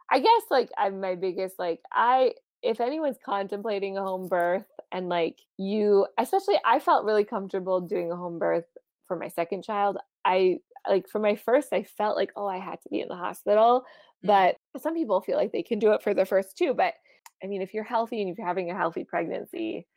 I 0.09 0.19
guess 0.19 0.41
like 0.49 0.71
I'm 0.77 1.01
my 1.01 1.15
biggest 1.15 1.59
like 1.59 1.81
I 1.91 2.33
if 2.67 2.81
anyone's 2.81 3.17
contemplating 3.23 3.97
a 3.97 4.03
home 4.03 4.27
birth 4.27 4.65
and 4.91 5.07
like 5.07 5.39
you 5.57 6.05
especially 6.19 6.55
I 6.65 6.79
felt 6.79 7.05
really 7.05 7.23
comfortable 7.23 7.79
doing 7.79 8.11
a 8.11 8.15
home 8.15 8.39
birth 8.39 8.65
for 9.07 9.17
my 9.17 9.29
second 9.29 9.63
child. 9.63 9.97
I 10.25 10.57
like 10.87 11.07
for 11.09 11.19
my 11.19 11.37
first 11.37 11.69
I 11.71 11.83
felt 11.83 12.17
like 12.17 12.31
oh 12.35 12.47
I 12.47 12.57
had 12.57 12.81
to 12.81 12.89
be 12.89 12.99
in 12.99 13.07
the 13.07 13.15
hospital, 13.15 13.85
mm. 14.23 14.27
but 14.27 14.57
some 14.81 14.93
people 14.93 15.21
feel 15.21 15.37
like 15.37 15.53
they 15.53 15.63
can 15.63 15.79
do 15.79 15.93
it 15.93 16.03
for 16.03 16.13
the 16.13 16.25
first 16.25 16.57
two, 16.57 16.73
but 16.73 16.93
I 17.41 17.47
mean 17.47 17.61
if 17.61 17.73
you're 17.73 17.85
healthy 17.85 18.21
and 18.21 18.29
if 18.29 18.37
you're 18.37 18.47
having 18.47 18.69
a 18.69 18.77
healthy 18.77 19.05
pregnancy, 19.05 19.87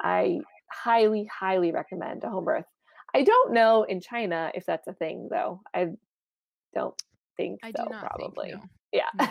I 0.00 0.38
highly 0.70 1.28
highly 1.32 1.72
recommend 1.72 2.22
a 2.22 2.30
home 2.30 2.44
birth. 2.44 2.66
I 3.12 3.24
don't 3.24 3.52
know 3.52 3.82
in 3.82 4.00
China 4.00 4.52
if 4.54 4.64
that's 4.66 4.86
a 4.86 4.94
thing 4.94 5.28
though. 5.32 5.62
I 5.74 5.88
don't 6.74 6.94
think 7.36 7.58
I 7.64 7.72
so 7.76 7.86
probably. 7.86 8.50
Think, 8.50 8.62
no. 8.62 8.68
Yeah. 8.92 9.26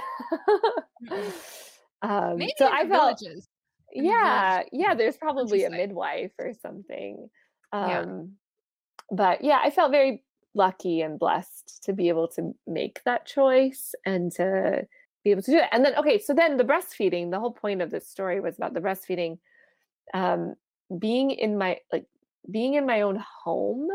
No. 1.01 1.31
Um, 2.01 2.37
Maybe 2.37 2.53
so 2.57 2.67
I 2.67 2.87
felt, 2.87 3.19
villages. 3.19 3.47
yeah, 3.91 4.63
yeah. 4.71 4.95
There's 4.95 5.17
probably 5.17 5.63
a 5.65 5.69
midwife 5.69 6.31
or 6.39 6.53
something. 6.61 7.29
Um, 7.71 7.89
yeah. 7.89 8.23
But 9.11 9.43
yeah, 9.43 9.59
I 9.63 9.69
felt 9.69 9.91
very 9.91 10.23
lucky 10.53 11.01
and 11.01 11.19
blessed 11.19 11.83
to 11.83 11.93
be 11.93 12.09
able 12.09 12.27
to 12.29 12.53
make 12.67 13.01
that 13.03 13.25
choice 13.25 13.93
and 14.05 14.31
to 14.33 14.87
be 15.23 15.31
able 15.31 15.41
to 15.43 15.51
do 15.51 15.57
it. 15.57 15.69
And 15.71 15.83
then, 15.83 15.95
okay, 15.95 16.19
so 16.19 16.33
then 16.33 16.57
the 16.57 16.63
breastfeeding. 16.63 17.31
The 17.31 17.39
whole 17.39 17.53
point 17.53 17.81
of 17.81 17.91
this 17.91 18.07
story 18.07 18.39
was 18.39 18.57
about 18.57 18.73
the 18.73 18.81
breastfeeding. 18.81 19.39
Um, 20.13 20.55
being 20.97 21.31
in 21.31 21.57
my 21.57 21.77
like 21.91 22.05
being 22.49 22.73
in 22.73 22.85
my 22.85 23.01
own 23.01 23.23
home 23.43 23.89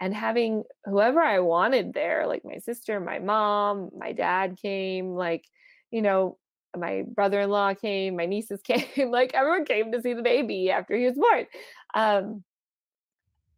and 0.00 0.12
having 0.12 0.64
whoever 0.84 1.20
I 1.20 1.38
wanted 1.38 1.94
there, 1.94 2.26
like 2.26 2.44
my 2.44 2.58
sister, 2.58 2.98
my 2.98 3.20
mom, 3.20 3.90
my 3.96 4.12
dad 4.12 4.58
came, 4.60 5.14
like 5.14 5.44
you 5.90 6.02
know, 6.02 6.38
my 6.76 7.04
brother-in-law 7.14 7.74
came, 7.74 8.16
my 8.16 8.26
nieces 8.26 8.60
came, 8.64 9.10
like 9.10 9.34
everyone 9.34 9.64
came 9.64 9.92
to 9.92 10.02
see 10.02 10.14
the 10.14 10.22
baby 10.22 10.70
after 10.70 10.96
he 10.96 11.06
was 11.06 11.16
born. 11.16 11.46
Um, 11.94 12.44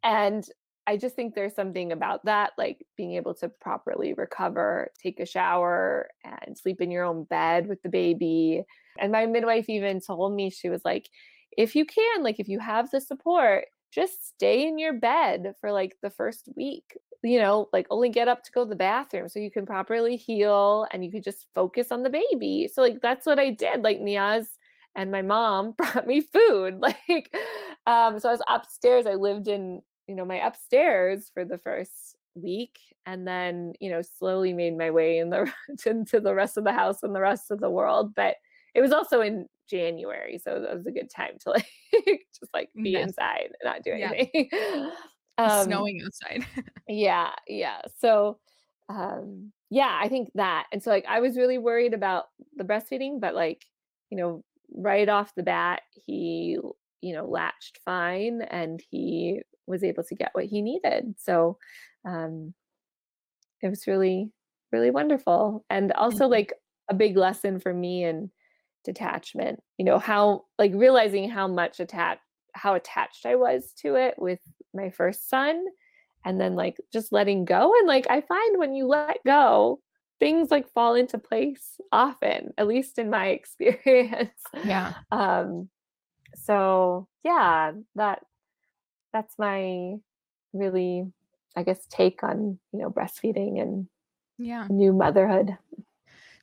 and 0.03 0.45
I 0.87 0.99
just 0.99 1.17
think 1.17 1.35
there's 1.35 1.55
something 1.55 1.93
about 1.93 2.27
that, 2.27 2.53
like 2.59 2.87
being 2.97 3.15
able 3.15 3.35
to 3.37 3.49
properly 3.49 4.13
recover, 4.13 4.91
take 5.03 5.19
a 5.19 5.27
shower, 5.27 6.09
and 6.25 6.59
sleep 6.59 6.81
in 6.81 6.91
your 6.91 7.05
own 7.05 7.25
bed 7.25 7.69
with 7.69 7.83
the 7.83 7.89
baby. 7.89 8.63
And 8.99 9.11
my 9.11 9.25
midwife 9.27 9.69
even 9.69 10.01
told 10.01 10.35
me, 10.35 10.51
she 10.51 10.69
was 10.69 10.83
like, 10.85 11.09
if 11.57 11.75
you 11.75 11.87
can, 11.87 12.23
like 12.23 12.39
if 12.39 12.49
you 12.49 12.59
have 12.59 12.91
the 12.91 13.01
support, 13.01 13.67
just 13.93 14.27
stay 14.35 14.67
in 14.67 14.79
your 14.79 14.93
bed 14.93 15.55
for 15.61 15.73
like 15.73 15.97
the 16.03 16.11
first 16.11 16.49
week 16.55 16.99
you 17.25 17.39
know, 17.39 17.69
like 17.73 17.87
only 17.91 18.11
get 18.11 18.29
up 18.29 18.45
to 18.45 18.53
go 18.53 18.65
to 18.65 18.69
the 18.69 18.77
bathroom 18.77 19.29
so 19.29 19.39
you 19.39 19.51
can 19.51 19.65
properly 19.65 20.17
heal 20.17 20.87
and 20.93 21.05
you 21.05 21.11
can 21.11 21.23
just 21.23 21.47
focus 21.55 21.91
on 21.91 22.03
the 22.03 22.11
baby. 22.11 22.69
So 22.73 22.83
like 22.83 23.01
that's 23.01 23.27
what 23.27 23.39
I 23.39 23.51
did. 23.51 23.83
Like 23.83 24.01
Niaz 24.01 24.47
and 24.95 25.11
my 25.11 25.23
mom 25.23 25.73
brought 25.79 26.07
me 26.07 26.21
food. 26.21 26.79
Like 26.81 27.35
um 27.87 28.21
so 28.21 28.29
I 28.29 28.33
was 28.33 28.43
upstairs. 28.49 29.07
I 29.07 29.15
lived 29.15 29.49
in, 29.49 29.81
you 30.07 30.15
know, 30.15 30.25
my 30.25 30.47
upstairs 30.47 31.31
for 31.33 31.45
the 31.45 31.59
first 31.59 32.17
week 32.35 32.79
and 33.07 33.27
then, 33.27 33.73
you 33.81 33.91
know, 33.91 34.03
slowly 34.03 34.53
made 34.53 34.77
my 34.77 34.91
way 34.91 35.19
in 35.19 35.31
the 35.31 35.51
into 35.87 36.21
the 36.21 36.35
rest 36.35 36.59
of 36.59 36.65
the 36.65 36.73
house 36.73 37.03
and 37.03 37.15
the 37.15 37.21
rest 37.21 37.51
of 37.51 37.61
the 37.61 37.71
world. 37.71 38.15
But 38.15 38.37
it 38.75 38.83
was 38.83 38.93
also 38.93 39.21
in 39.21 39.47
January, 39.71 40.37
so 40.37 40.61
that 40.61 40.77
was 40.77 40.87
a 40.87 40.91
good 40.91 41.09
time 41.09 41.39
to 41.41 41.51
like 41.51 41.67
just 42.39 42.53
like 42.53 42.71
be 42.83 42.97
inside 42.97 43.51
and 43.63 43.73
not 43.73 43.83
do 43.83 43.93
anything. 43.93 44.49
Yeah. 44.53 44.91
Um, 45.39 45.87
snowing 45.87 46.01
outside. 46.05 46.47
yeah, 46.89 47.35
yeah. 47.49 47.83
So 47.99 48.41
um 48.89 49.53
yeah, 49.71 49.99
I 50.03 50.09
think 50.09 50.31
that. 50.35 50.67
And 50.73 50.83
so 50.83 50.91
like 50.91 51.07
I 51.09 51.21
was 51.21 51.37
really 51.39 51.59
worried 51.59 51.95
about 51.95 52.27
the 52.57 52.65
breastfeeding, 52.65 53.21
but 53.21 53.35
like, 53.35 53.67
you 54.11 54.19
know, 54.19 54.45
right 54.75 55.09
off 55.09 55.35
the 55.35 55.43
bat, 55.43 55.83
he 56.07 56.59
you 57.03 57.15
know, 57.15 57.27
latched 57.27 57.81
fine 57.85 58.43
and 58.43 58.83
he 58.91 59.43
was 59.67 59.85
able 59.85 60.05
to 60.05 60.15
get 60.17 60.31
what 60.35 60.47
he 60.47 60.63
needed. 60.63 61.17
So 61.19 61.59
um, 62.07 62.55
it 63.63 63.69
was 63.69 63.87
really, 63.87 64.33
really 64.73 64.91
wonderful. 64.91 65.65
And 65.71 65.93
also, 65.93 66.27
Mhm. 66.27 66.27
like, 66.27 66.53
a 66.91 66.95
big 66.95 67.17
lesson 67.17 67.59
for 67.61 67.73
me 67.73 68.05
in 68.05 68.31
detachment, 68.85 69.61
you 69.79 69.85
know, 69.85 69.99
how, 69.99 70.45
like, 70.59 70.73
realizing 70.75 71.29
how 71.31 71.49
much 71.49 71.81
attached, 71.81 72.21
how 72.55 72.75
attached 72.75 73.25
I 73.27 73.37
was 73.37 73.73
to 73.79 73.95
it 73.97 74.15
with 74.19 74.41
my 74.75 74.91
first 74.91 75.29
son. 75.29 75.65
And 76.25 76.41
then, 76.41 76.55
like, 76.55 76.79
just 76.93 77.13
letting 77.13 77.45
go. 77.45 77.73
And, 77.79 77.87
like, 77.87 78.07
I 78.11 78.21
find 78.23 78.59
when 78.59 78.75
you 78.75 78.87
let 78.87 79.19
go, 79.27 79.81
things 80.21 80.51
like 80.51 80.69
fall 80.73 80.95
into 80.95 81.19
place 81.19 81.79
often, 81.93 82.53
at 82.57 82.67
least 82.67 82.99
in 82.99 83.11
my 83.11 83.29
experience. 83.39 84.43
Yeah. 84.63 84.95
um, 85.13 85.69
so 86.37 87.09
yeah, 87.25 87.73
that 87.97 88.25
that's 89.13 89.39
my 89.39 89.97
really, 90.53 91.07
I 91.57 91.63
guess, 91.63 91.87
take 91.89 92.23
on, 92.23 92.59
you 92.73 92.81
know, 92.81 92.91
breastfeeding 92.91 93.61
and 93.61 93.89
Yeah. 94.39 94.67
new 94.69 94.93
motherhood. 94.93 95.57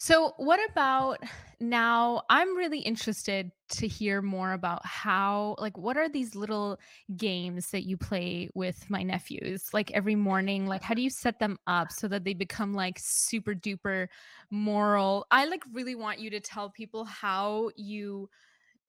So, 0.04 0.34
what 0.38 0.60
about 0.72 1.20
now? 1.60 2.24
I'm 2.28 2.58
really 2.58 2.80
interested 2.80 3.52
to 3.74 3.88
hear 3.88 4.24
more 4.24 4.52
about 4.52 4.84
how, 4.84 5.56
like, 5.60 5.78
what 5.78 5.96
are 5.96 6.10
these 6.10 6.34
little 6.34 6.80
games 7.16 7.70
that 7.70 7.84
you 7.86 7.98
play 7.98 8.50
with 8.56 8.90
my 8.90 9.04
nephews? 9.04 9.72
Like 9.76 9.92
every 9.92 10.16
morning, 10.16 10.66
like, 10.66 10.82
how 10.82 10.96
do 10.96 11.04
you 11.04 11.12
set 11.12 11.38
them 11.38 11.60
up 11.68 11.92
so 11.92 12.08
that 12.08 12.24
they 12.24 12.34
become 12.34 12.74
like 12.74 12.98
super 12.98 13.54
duper 13.54 14.08
moral? 14.50 15.28
I 15.30 15.46
like 15.46 15.64
really 15.72 15.94
want 15.94 16.18
you 16.20 16.32
to 16.32 16.40
tell 16.40 16.72
people 16.72 17.06
how 17.06 17.70
you 17.76 18.28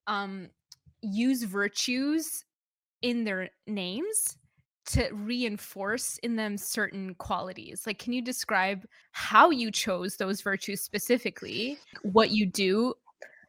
um 0.07 0.51
use 1.03 1.45
virtues 1.45 2.45
in 3.03 3.25
their 3.25 3.51
names 3.67 4.39
to 4.85 5.09
reinforce 5.13 6.19
in 6.19 6.37
them 6.37 6.57
certain 6.57 7.15
qualities. 7.15 7.87
Like, 7.87 7.99
can 7.99 8.13
you 8.13 8.23
describe 8.23 8.85
how 9.13 9.51
you 9.51 9.71
chose 9.71 10.17
those 10.17 10.41
virtues 10.41 10.83
specifically, 10.83 11.79
what 12.03 12.31
you 12.31 12.47
do 12.47 12.95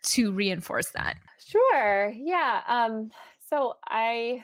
to 0.04 0.32
reinforce 0.32 0.89
that? 0.91 1.15
Sure. 1.46 2.13
Yeah. 2.15 2.62
Um, 2.67 3.12
so 3.50 3.76
I 3.88 4.43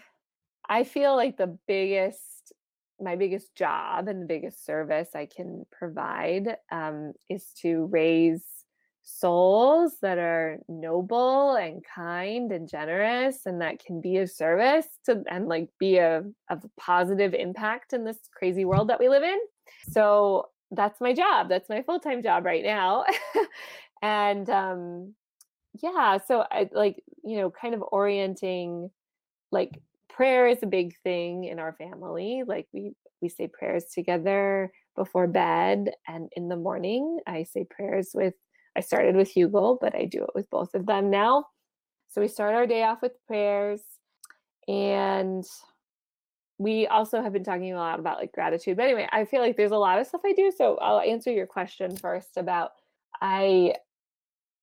I 0.68 0.84
feel 0.84 1.16
like 1.16 1.38
the 1.38 1.58
biggest 1.68 2.54
my 3.02 3.16
biggest 3.16 3.56
job 3.56 4.08
and 4.08 4.22
the 4.22 4.26
biggest 4.26 4.66
service 4.66 5.10
I 5.16 5.26
can 5.26 5.66
provide 5.72 6.58
um, 6.72 7.14
is 7.30 7.46
to 7.62 7.86
raise 7.86 8.44
souls 9.12 9.94
that 10.02 10.18
are 10.18 10.60
noble 10.68 11.56
and 11.56 11.84
kind 11.84 12.52
and 12.52 12.70
generous 12.70 13.46
and 13.46 13.62
that 13.62 13.84
can 13.84 14.00
be 14.00 14.18
of 14.18 14.30
service 14.30 14.86
to 15.06 15.24
and 15.30 15.48
like 15.48 15.68
be 15.80 15.98
a 15.98 16.24
of 16.50 16.66
positive 16.78 17.34
impact 17.34 17.94
in 17.94 18.04
this 18.04 18.18
crazy 18.34 18.66
world 18.66 18.90
that 18.90 19.00
we 19.00 19.10
live 19.10 19.24
in. 19.24 19.40
So 19.92 20.50
that's 20.72 21.02
my 21.02 21.14
job. 21.14 21.50
That's 21.50 21.70
my 21.70 21.82
full-time 21.82 22.22
job 22.22 22.46
right 22.46 22.64
now. 22.64 23.06
and 24.02 24.50
um 24.50 25.16
yeah, 25.82 26.18
so 26.26 26.46
I 26.52 26.70
like, 26.72 27.02
you 27.24 27.38
know, 27.38 27.52
kind 27.52 27.74
of 27.74 27.84
orienting 27.92 28.90
like 29.52 29.80
prayer 30.10 30.48
is 30.48 30.60
a 30.62 30.68
big 30.68 30.94
thing 31.04 31.46
in 31.46 31.60
our 31.60 31.74
family. 31.74 32.44
Like 32.46 32.68
we 32.74 32.94
we 33.22 33.30
say 33.30 33.48
prayers 33.48 33.86
together 33.94 34.72
before 34.96 35.28
bed 35.28 35.92
and 36.08 36.30
in 36.36 36.48
the 36.48 36.56
morning. 36.56 37.20
I 37.26 37.44
say 37.44 37.66
prayers 37.70 38.12
with 38.14 38.34
I 38.76 38.82
started 38.82 39.16
with 39.16 39.30
Hugo, 39.30 39.78
but 39.80 39.96
I 39.96 40.06
do 40.06 40.24
it 40.24 40.32
with 40.36 40.50
both 40.50 40.74
of 40.76 40.86
them 40.86 41.10
now. 41.10 41.46
So 42.10 42.22
we 42.22 42.28
start 42.28 42.56
our 42.56 42.66
day 42.66 42.84
off 42.84 43.02
with 43.02 43.14
prayers 43.28 43.82
and 44.68 45.44
we 46.58 46.88
also 46.88 47.22
have 47.22 47.34
been 47.34 47.44
talking 47.44 47.74
a 47.74 47.78
lot 47.78 48.00
about 48.00 48.20
like 48.20 48.34
gratitude. 48.34 48.78
But 48.78 48.84
anyway, 48.84 49.08
I 49.12 49.26
feel 49.26 49.42
like 49.42 49.56
there's 49.56 49.72
a 49.72 49.78
lot 49.78 50.00
of 50.00 50.08
stuff 50.08 50.22
I 50.26 50.34
do. 50.34 50.52
So 50.56 50.78
I'll 50.78 51.00
answer 51.00 51.32
your 51.32 51.48
question 51.48 51.96
first 51.96 52.38
about 52.38 52.72
I 53.22 53.76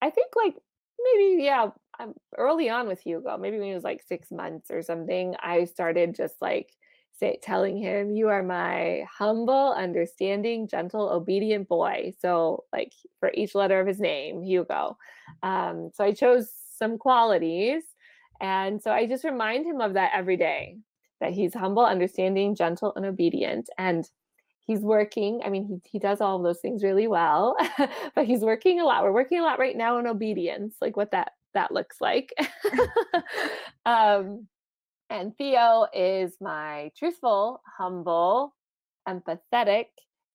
I 0.03 0.11
think 0.11 0.33
like 0.37 0.55
maybe 1.01 1.43
yeah, 1.45 1.69
um, 1.99 2.15
early 2.37 2.69
on 2.69 2.87
with 2.87 3.01
Hugo, 3.01 3.39
maybe 3.39 3.59
when 3.59 3.69
he 3.69 3.75
was 3.75 3.85
like 3.85 4.03
six 4.03 4.31
months 4.31 4.71
or 4.71 4.83
something, 4.83 5.35
I 5.41 5.65
started 5.65 6.15
just 6.15 6.35
like 6.41 6.71
say 7.19 7.39
telling 7.43 7.77
him, 7.77 8.11
"You 8.13 8.29
are 8.29 8.43
my 8.43 9.05
humble, 9.11 9.73
understanding, 9.73 10.69
gentle, 10.69 11.09
obedient 11.09 11.69
boy." 11.69 12.13
So 12.21 12.65
like 12.73 12.93
for 13.21 13.31
each 13.35 13.55
letter 13.55 13.81
of 13.81 13.87
his 13.87 14.01
name, 14.01 14.43
Hugo. 14.43 14.97
Um, 15.43 15.91
so 15.95 16.05
I 16.05 16.13
chose 16.13 16.51
some 16.79 16.99
qualities, 16.99 17.83
and 18.41 18.83
so 18.83 18.91
I 18.93 19.07
just 19.07 19.25
remind 19.25 19.67
him 19.67 19.81
of 19.81 19.95
that 19.95 20.13
every 20.15 20.37
day. 20.37 20.79
That 21.21 21.33
he's 21.33 21.55
humble, 21.55 21.85
understanding, 21.85 22.55
gentle, 22.55 22.93
and 22.95 23.07
obedient, 23.07 23.71
and 23.79 24.09
he's 24.67 24.81
working. 24.81 25.41
I 25.45 25.49
mean, 25.51 25.67
he 25.67 25.81
he 25.91 25.99
does 25.99 26.21
all 26.21 26.37
of 26.37 26.43
those 26.43 26.61
things 26.61 26.85
really 26.85 27.09
well, 27.09 27.57
but 28.15 28.27
he's 28.27 28.43
working 28.43 28.81
a 28.81 28.85
lot. 28.85 29.03
We're 29.03 29.13
working 29.13 29.41
a 29.41 29.43
lot 29.43 29.59
right 29.59 29.77
now 29.77 29.99
in 29.99 30.07
obedience, 30.07 30.77
like 30.81 30.97
what 30.97 31.13
that 31.13 31.33
that 31.55 31.73
looks 31.73 32.01
like. 32.01 32.35
um, 33.87 34.47
and 35.11 35.37
Theo 35.37 35.87
is 35.93 36.37
my 36.41 36.91
truthful, 36.97 37.61
humble, 37.79 38.55
empathetic, 39.09 39.87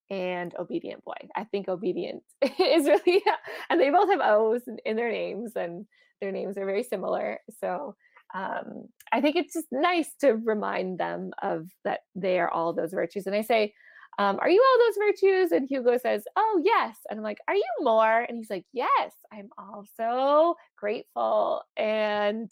and 0.10 0.54
obedient 0.60 1.04
boy. 1.04 1.14
I 1.36 1.46
think 1.46 1.68
obedient 1.68 2.24
is 2.42 2.88
really, 2.88 3.24
and 3.70 3.80
they 3.80 3.90
both 3.90 4.10
have 4.10 4.22
O's 4.22 4.62
in, 4.86 4.96
their 4.96 5.12
names, 5.12 5.54
and 5.56 5.86
their 6.20 6.32
names 6.32 6.58
are 6.58 6.66
very 6.66 6.84
similar. 6.84 7.40
So 7.60 7.96
um, 8.34 8.88
I 9.12 9.22
think 9.22 9.36
it's 9.36 9.54
just 9.54 9.68
nice 9.72 10.10
to 10.22 10.34
remind 10.34 11.00
them 11.00 11.32
of 11.42 11.68
that 11.84 12.02
they 12.16 12.40
are 12.40 12.50
all 12.50 12.74
those 12.74 12.92
virtues. 12.92 13.26
And 13.26 13.36
I 13.36 13.42
say, 13.42 13.74
um, 14.20 14.38
are 14.42 14.50
you 14.50 14.62
all 14.62 14.86
those 14.86 14.98
virtues? 14.98 15.52
And 15.52 15.68
Hugo 15.68 15.98
says, 15.98 16.24
oh, 16.36 16.62
yes. 16.64 16.98
And 17.10 17.20
I'm 17.20 17.24
like, 17.24 17.40
are 17.48 17.56
you 17.56 17.64
more? 17.80 18.22
And 18.22 18.38
he's 18.38 18.50
like, 18.50 18.66
yes, 18.74 19.14
I'm 19.34 19.50
also 19.58 20.56
grateful 20.78 21.64
and 21.78 22.52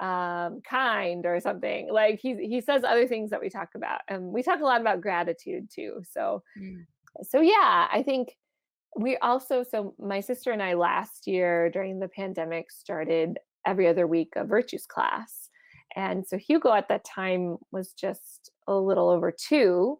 um, 0.00 0.60
kind 0.68 1.26
or 1.26 1.40
something. 1.40 1.92
Like 1.92 2.20
he, 2.20 2.34
he 2.46 2.60
says 2.60 2.84
other 2.84 3.06
things 3.06 3.30
that 3.30 3.40
we 3.40 3.48
talk 3.50 3.70
about. 3.74 4.00
And 4.08 4.32
we 4.32 4.42
talk 4.42 4.60
a 4.60 4.64
lot 4.64 4.80
about 4.80 5.00
gratitude 5.00 5.68
too. 5.70 6.02
So, 6.10 6.42
Mm. 6.58 6.86
so 7.22 7.40
yeah, 7.40 7.88
I 7.92 8.02
think 8.04 8.36
we 8.96 9.16
also, 9.18 9.62
so 9.62 9.94
my 9.98 10.20
sister 10.20 10.52
and 10.52 10.62
I 10.62 10.74
last 10.74 11.26
year 11.26 11.70
during 11.70 11.98
the 11.98 12.08
pandemic 12.08 12.70
started 12.70 13.38
every 13.66 13.86
other 13.86 14.06
week 14.06 14.32
a 14.36 14.44
virtues 14.44 14.86
class. 14.86 15.50
And 15.96 16.26
so 16.26 16.36
Hugo 16.38 16.72
at 16.72 16.88
that 16.88 17.04
time 17.04 17.56
was 17.72 17.92
just 17.92 18.50
a 18.66 18.74
little 18.74 19.08
over 19.08 19.32
two 19.32 19.98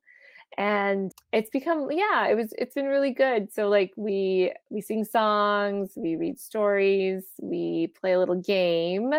and 0.56 1.12
it's 1.32 1.50
become 1.50 1.88
yeah 1.90 2.26
it 2.26 2.34
was 2.34 2.54
it's 2.56 2.74
been 2.74 2.87
really 2.87 3.12
good 3.12 3.52
so 3.52 3.68
like 3.68 3.92
we 3.96 4.52
we 4.70 4.80
sing 4.80 5.04
songs 5.04 5.92
we 5.96 6.16
read 6.16 6.38
stories 6.38 7.24
we 7.42 7.92
play 8.00 8.12
a 8.12 8.18
little 8.18 8.40
game 8.40 9.12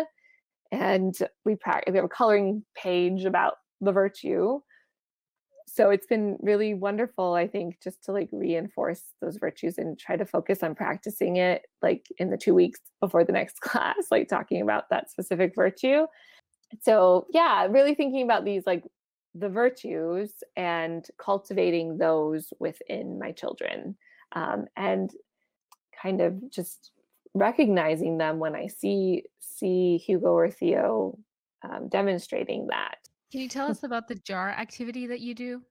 and 0.72 1.14
we 1.44 1.56
practice 1.56 1.92
we 1.92 1.96
have 1.96 2.04
a 2.04 2.08
coloring 2.08 2.64
page 2.76 3.24
about 3.24 3.54
the 3.80 3.92
virtue. 3.92 4.60
So 5.66 5.90
it's 5.90 6.06
been 6.06 6.36
really 6.40 6.74
wonderful 6.74 7.34
i 7.34 7.46
think 7.46 7.80
just 7.80 8.02
to 8.04 8.12
like 8.12 8.28
reinforce 8.32 9.02
those 9.20 9.36
virtues 9.36 9.78
and 9.78 9.96
try 9.96 10.16
to 10.16 10.26
focus 10.26 10.64
on 10.64 10.74
practicing 10.74 11.36
it 11.36 11.62
like 11.80 12.06
in 12.18 12.30
the 12.30 12.36
two 12.36 12.54
weeks 12.54 12.80
before 13.00 13.24
the 13.24 13.32
next 13.32 13.60
class 13.60 14.06
like 14.10 14.28
talking 14.28 14.62
about 14.62 14.90
that 14.90 15.10
specific 15.10 15.54
virtue. 15.54 16.06
So 16.82 17.26
yeah 17.30 17.66
really 17.70 17.94
thinking 17.94 18.24
about 18.24 18.44
these 18.44 18.64
like 18.66 18.84
the 19.34 19.48
virtues 19.48 20.32
and 20.56 21.06
cultivating 21.18 21.98
those 21.98 22.52
within 22.58 23.18
my 23.18 23.30
children 23.30 23.96
um, 24.32 24.66
and 24.76 25.10
kind 26.00 26.20
of 26.20 26.50
just 26.50 26.92
recognizing 27.34 28.18
them 28.18 28.38
when 28.38 28.54
i 28.54 28.66
see 28.66 29.22
see 29.38 29.98
hugo 29.98 30.28
or 30.28 30.50
theo 30.50 31.16
um, 31.62 31.88
demonstrating 31.88 32.68
that 32.68 32.96
Can 33.30 33.40
you 33.40 33.48
tell 33.48 33.70
us 33.70 33.82
about 33.82 34.08
the 34.08 34.14
jar 34.14 34.48
activity 34.48 35.06
that 35.08 35.20
you 35.20 35.34
do? 35.34 35.62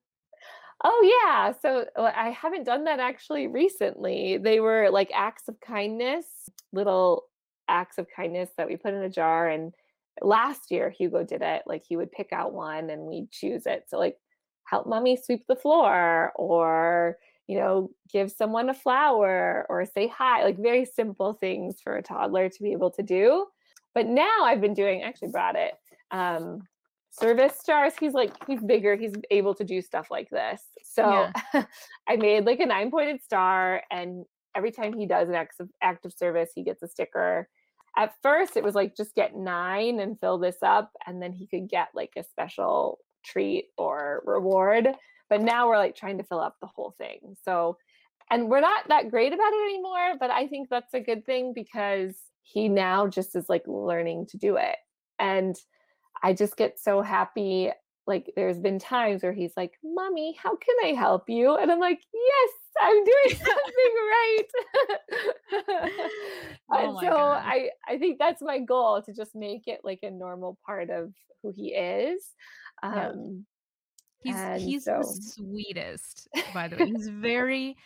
oh 0.84 1.22
yeah 1.26 1.52
so 1.62 1.86
uh, 1.98 2.12
i 2.16 2.30
haven't 2.30 2.64
done 2.64 2.86
that 2.86 3.00
actually 3.00 3.48
recently 3.48 4.38
they 4.38 4.60
were 4.62 4.90
like 4.90 5.12
acts 5.14 5.50
of 5.50 5.60
kindness 5.60 6.26
little 6.72 7.26
acts 7.68 7.98
of 7.98 8.08
kindness 8.16 8.50
that 8.58 8.68
we 8.68 8.78
put 8.78 8.94
in 8.94 9.04
a 9.04 9.10
jar 9.10 9.50
and 9.50 9.74
last 10.22 10.72
year 10.72 10.90
Hugo 10.90 11.24
did 11.24 11.42
it. 11.42 11.64
Like 11.66 11.84
he 11.88 11.96
would 11.96 12.12
pick 12.12 12.32
out 12.32 12.54
one 12.54 12.90
and 12.90 13.04
we'd 13.04 13.32
choose 13.32 13.66
it. 13.66 13.86
So 13.88 13.98
like 13.98 14.18
help 14.66 14.88
mommy 14.88 15.18
sweep 15.18 15.46
the 15.48 15.56
floor 15.56 16.32
or 16.36 17.18
you 17.50 17.58
know 17.58 17.90
give 18.14 18.32
someone 18.32 18.70
a 18.70 18.76
flower 18.76 19.66
or 19.70 19.84
say 19.84 20.08
hi 20.08 20.44
like 20.44 20.60
very 20.60 20.86
simple 20.86 21.34
things 21.34 21.82
for 21.84 21.98
a 21.98 22.04
toddler 22.04 22.48
to 22.48 22.64
be 22.64 22.72
able 22.72 22.92
to 22.92 23.02
do. 23.02 23.48
But 23.96 24.06
now 24.06 24.44
i've 24.44 24.62
been 24.62 24.76
doing 24.76 25.02
actually 25.02 25.32
brought 25.32 25.56
it 25.56 25.74
um 26.12 26.62
service 27.10 27.58
stars 27.60 27.94
he's 28.00 28.14
like 28.14 28.34
he's 28.46 28.62
bigger 28.62 28.96
he's 28.96 29.14
able 29.32 29.56
to 29.56 29.64
do 29.64 29.82
stuff 29.82 30.12
like 30.12 30.30
this. 30.30 30.62
So 30.84 31.28
i 32.08 32.16
made 32.16 32.46
like 32.46 32.60
a 32.60 32.68
nine 32.68 32.92
pointed 32.92 33.24
star 33.24 33.82
and 33.90 34.26
every 34.56 34.72
time 34.72 34.94
he 34.94 35.08
does 35.08 35.28
an 35.28 35.36
act 35.36 35.60
of, 35.60 35.70
act 35.82 36.06
of 36.06 36.14
service 36.14 36.52
he 36.54 36.64
gets 36.64 36.84
a 36.84 36.88
sticker. 36.88 37.50
At 37.98 38.14
first 38.22 38.58
it 38.58 38.64
was 38.64 38.76
like 38.76 38.96
just 38.96 39.16
get 39.16 39.36
nine 39.36 40.00
and 40.00 40.20
fill 40.20 40.38
this 40.38 40.58
up 40.62 40.92
and 41.08 41.20
then 41.20 41.34
he 41.34 41.48
could 41.48 41.68
get 41.68 41.88
like 41.96 42.12
a 42.16 42.24
special 42.24 43.00
treat 43.26 43.70
or 43.76 44.22
reward 44.24 44.90
but 45.30 45.42
now 45.42 45.68
we're 45.68 45.78
like 45.78 45.96
trying 45.96 46.18
to 46.18 46.24
fill 46.24 46.40
up 46.40 46.56
the 46.62 46.68
whole 46.68 46.94
thing 46.98 47.36
so 47.44 47.78
and 48.32 48.50
we're 48.50 48.60
not 48.60 48.88
that 48.88 49.10
great 49.10 49.34
about 49.34 49.54
it 49.54 49.70
anymore 49.70 50.14
but 50.20 50.30
i 50.32 50.48
think 50.48 50.70
that's 50.70 50.94
a 50.94 51.00
good 51.00 51.26
thing 51.26 51.54
because 51.54 52.16
he 52.42 52.68
now 52.68 53.08
just 53.08 53.36
is 53.36 53.50
like 53.50 53.64
learning 53.68 54.26
to 54.28 54.38
do 54.38 54.56
it 54.56 54.78
and 55.20 55.56
i 56.24 56.34
just 56.34 56.58
get 56.58 56.80
so 56.80 57.02
happy 57.02 57.72
like 58.10 58.34
there's 58.36 58.60
been 58.60 58.80
times 58.80 59.22
where 59.22 59.32
he's 59.32 59.54
like 59.56 59.74
mommy 59.84 60.36
how 60.42 60.56
can 60.56 60.76
i 60.84 60.94
help 60.94 61.30
you? 61.30 61.56
And 61.56 61.72
i'm 61.72 61.80
like 61.80 62.02
yes 62.12 62.52
i'm 62.82 63.04
doing 63.04 63.40
something 63.46 63.96
right. 64.10 64.46
Oh 66.72 66.78
and 66.78 67.00
so 67.00 67.10
God. 67.10 67.44
i 67.46 67.70
i 67.88 67.98
think 67.98 68.20
that's 68.20 68.42
my 68.42 68.60
goal 68.60 69.02
to 69.02 69.14
just 69.14 69.36
make 69.36 69.68
it 69.68 69.82
like 69.84 70.00
a 70.04 70.12
normal 70.12 70.58
part 70.66 70.90
of 70.90 71.12
who 71.42 71.52
he 71.56 71.74
is 71.74 72.24
um 72.84 73.46
He's 74.22 74.36
he's 74.58 74.84
so. 74.86 74.98
the 74.98 75.06
sweetest, 75.06 76.28
by 76.54 76.68
the 76.68 76.78
way. 76.78 76.88
He's 76.88 77.08
very 77.22 77.78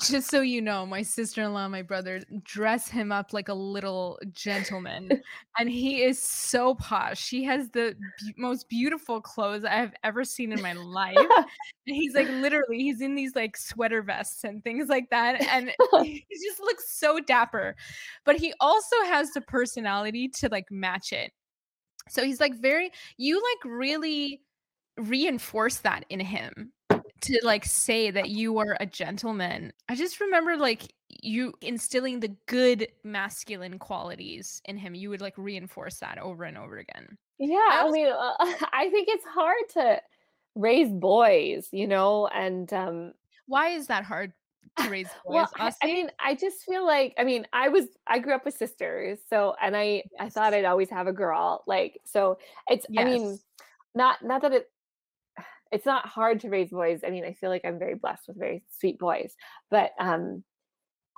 just 0.00 0.30
so 0.30 0.40
you 0.40 0.60
know, 0.60 0.86
my 0.86 1.02
sister-in-law, 1.02 1.68
my 1.68 1.82
brother 1.82 2.20
dress 2.42 2.88
him 2.88 3.10
up 3.10 3.32
like 3.32 3.48
a 3.48 3.54
little 3.54 4.18
gentleman, 4.32 5.10
and 5.58 5.68
he 5.68 6.02
is 6.02 6.22
so 6.22 6.74
posh. 6.74 7.28
He 7.28 7.44
has 7.44 7.68
the 7.70 7.96
be- 8.20 8.34
most 8.36 8.68
beautiful 8.68 9.20
clothes 9.20 9.64
I 9.64 9.74
have 9.74 9.94
ever 10.04 10.24
seen 10.24 10.52
in 10.52 10.62
my 10.62 10.72
life. 10.72 11.16
and 11.86 11.96
he's 11.96 12.14
like 12.14 12.28
literally, 12.28 12.78
he's 12.78 13.00
in 13.00 13.14
these 13.14 13.34
like 13.34 13.56
sweater 13.56 14.02
vests 14.02 14.44
and 14.44 14.62
things 14.62 14.88
like 14.88 15.10
that, 15.10 15.42
and 15.48 15.72
he 16.02 16.24
just 16.30 16.60
looks 16.60 16.90
so 16.90 17.20
dapper. 17.20 17.76
But 18.24 18.36
he 18.36 18.52
also 18.60 18.96
has 19.04 19.30
the 19.32 19.40
personality 19.40 20.28
to 20.28 20.48
like 20.48 20.70
match 20.70 21.12
it. 21.12 21.32
So 22.08 22.24
he's 22.24 22.40
like 22.40 22.54
very, 22.60 22.90
you 23.16 23.36
like 23.36 23.72
really 23.72 24.42
reinforce 24.96 25.78
that 25.78 26.04
in 26.08 26.20
him 26.20 26.72
to 27.22 27.38
like 27.42 27.64
say 27.64 28.10
that 28.10 28.30
you 28.30 28.58
are 28.58 28.76
a 28.80 28.86
gentleman. 28.86 29.72
I 29.88 29.94
just 29.94 30.20
remember 30.20 30.56
like 30.56 30.92
you 31.08 31.52
instilling 31.60 32.20
the 32.20 32.34
good 32.46 32.88
masculine 33.04 33.78
qualities 33.78 34.60
in 34.64 34.76
him. 34.76 34.94
You 34.94 35.10
would 35.10 35.20
like 35.20 35.34
reinforce 35.36 35.98
that 35.98 36.18
over 36.18 36.44
and 36.44 36.58
over 36.58 36.78
again. 36.78 37.16
Yeah, 37.38 37.58
I, 37.70 37.84
was- 37.84 37.92
I 37.92 37.96
mean, 37.96 38.06
uh, 38.08 38.66
I 38.72 38.90
think 38.90 39.08
it's 39.08 39.24
hard 39.26 39.62
to 39.74 40.00
raise 40.54 40.90
boys, 40.90 41.68
you 41.70 41.86
know, 41.86 42.26
and 42.28 42.72
um 42.72 43.12
why 43.46 43.68
is 43.68 43.86
that 43.86 44.04
hard 44.04 44.32
to 44.78 44.90
raise 44.90 45.08
boys? 45.24 45.34
well, 45.34 45.50
I, 45.56 45.72
I, 45.82 45.86
mean, 45.86 46.10
I 46.18 46.34
just 46.34 46.64
feel 46.64 46.84
like 46.84 47.14
I 47.18 47.24
mean, 47.24 47.46
I 47.52 47.68
was 47.68 47.86
I 48.06 48.18
grew 48.18 48.34
up 48.34 48.44
with 48.44 48.54
sisters, 48.54 49.18
so 49.30 49.54
and 49.62 49.76
I 49.76 49.84
yes. 49.84 50.02
I 50.18 50.28
thought 50.28 50.54
I'd 50.54 50.64
always 50.64 50.90
have 50.90 51.06
a 51.06 51.12
girl, 51.12 51.62
like 51.66 52.00
so. 52.04 52.38
It's 52.68 52.86
yes. 52.88 53.06
I 53.06 53.10
mean, 53.10 53.38
not 53.94 54.24
not 54.24 54.42
that 54.42 54.52
it 54.52 54.68
it's 55.72 55.86
not 55.86 56.06
hard 56.06 56.40
to 56.40 56.50
raise 56.50 56.70
boys. 56.70 57.00
I 57.04 57.10
mean, 57.10 57.24
I 57.24 57.32
feel 57.32 57.50
like 57.50 57.64
I'm 57.64 57.78
very 57.78 57.94
blessed 57.94 58.28
with 58.28 58.38
very 58.38 58.62
sweet 58.78 58.98
boys, 58.98 59.34
but 59.70 59.92
um, 59.98 60.44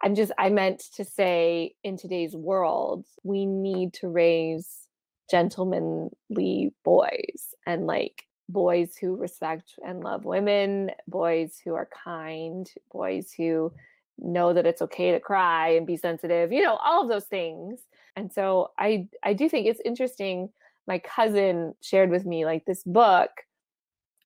I'm 0.03 0.15
just, 0.15 0.33
I 0.39 0.49
meant 0.51 0.85
to 0.97 1.05
say 1.05 1.75
in 1.83 1.97
today's 1.97 2.35
world, 2.35 3.05
we 3.25 3.47
need 3.47 3.93
to 3.95 4.09
raise 4.09 4.89
gentlemanly 5.31 6.73
boys 6.85 7.55
and 7.67 7.87
like 7.87 8.25
boys 8.49 8.97
who 8.97 9.17
respect 9.17 9.73
and 9.85 10.05
love 10.05 10.25
women, 10.25 10.91
boys 11.09 11.61
who 11.65 11.75
are 11.75 11.89
kind, 12.05 12.71
boys 12.93 13.33
who 13.37 13.73
know 14.19 14.53
that 14.53 14.67
it's 14.67 14.83
okay 14.83 15.11
to 15.11 15.21
cry 15.21 15.71
and 15.71 15.87
be 15.87 15.97
sensitive, 15.97 16.53
you 16.53 16.63
know, 16.63 16.77
all 16.77 17.03
of 17.03 17.09
those 17.09 17.25
things. 17.25 17.81
And 18.15 18.33
so 18.33 18.71
I 18.79 19.09
I 19.25 19.33
do 19.33 19.49
think 19.49 19.67
it's 19.67 19.81
interesting. 19.85 20.51
My 20.87 20.99
cousin 20.99 21.75
shared 21.81 22.11
with 22.11 22.25
me 22.25 22.45
like 22.45 22.65
this 22.67 22.85
book 22.85 23.31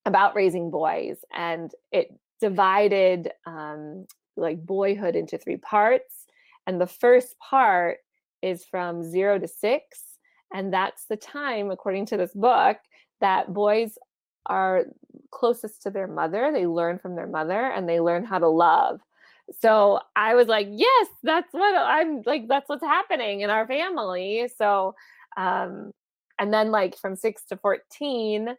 about 0.09 0.35
raising 0.35 0.71
boys 0.71 1.19
and 1.37 1.71
it 1.93 2.09
divided 2.41 3.31
um, 3.47 4.07
like 4.39 4.65
boyhood 4.65 5.15
into 5.15 5.37
three 5.37 5.59
parts 5.59 6.25
and 6.67 6.81
the 6.81 6.87
first 6.87 7.39
part 7.39 7.99
is 8.41 8.65
from 8.65 9.03
zero 9.03 9.39
to 9.39 9.47
six 9.47 10.01
and 10.55 10.73
that's 10.73 11.05
the 11.11 11.17
time 11.17 11.71
according 11.71 12.07
to 12.07 12.17
this 12.17 12.33
book 12.33 12.79
that 13.21 13.53
boys 13.53 13.99
are 14.47 14.87
closest 15.31 15.83
to 15.83 15.91
their 15.91 16.07
mother 16.07 16.51
they 16.55 16.67
learn 16.67 16.99
from 16.99 17.15
their 17.15 17.27
mother 17.27 17.67
and 17.67 17.87
they 17.87 18.01
learn 18.01 18.25
how 18.25 18.39
to 18.39 18.49
love. 18.49 19.01
So 19.61 20.01
i 20.17 20.35
was 20.35 20.47
like 20.47 20.69
yes 20.71 21.07
that's 21.23 21.53
what 21.53 21.75
i'm 21.75 22.23
like 22.25 22.49
that's 22.49 22.69
what's 22.69 22.85
happening 22.85 23.43
in 23.43 23.51
our 23.51 23.67
family. 23.67 24.49
So 24.57 24.95
um 25.37 25.93
and 26.39 26.55
then 26.55 26.71
like 26.71 26.97
from 26.97 27.17
6 27.17 27.45
to 27.47 27.57
14 27.57 28.57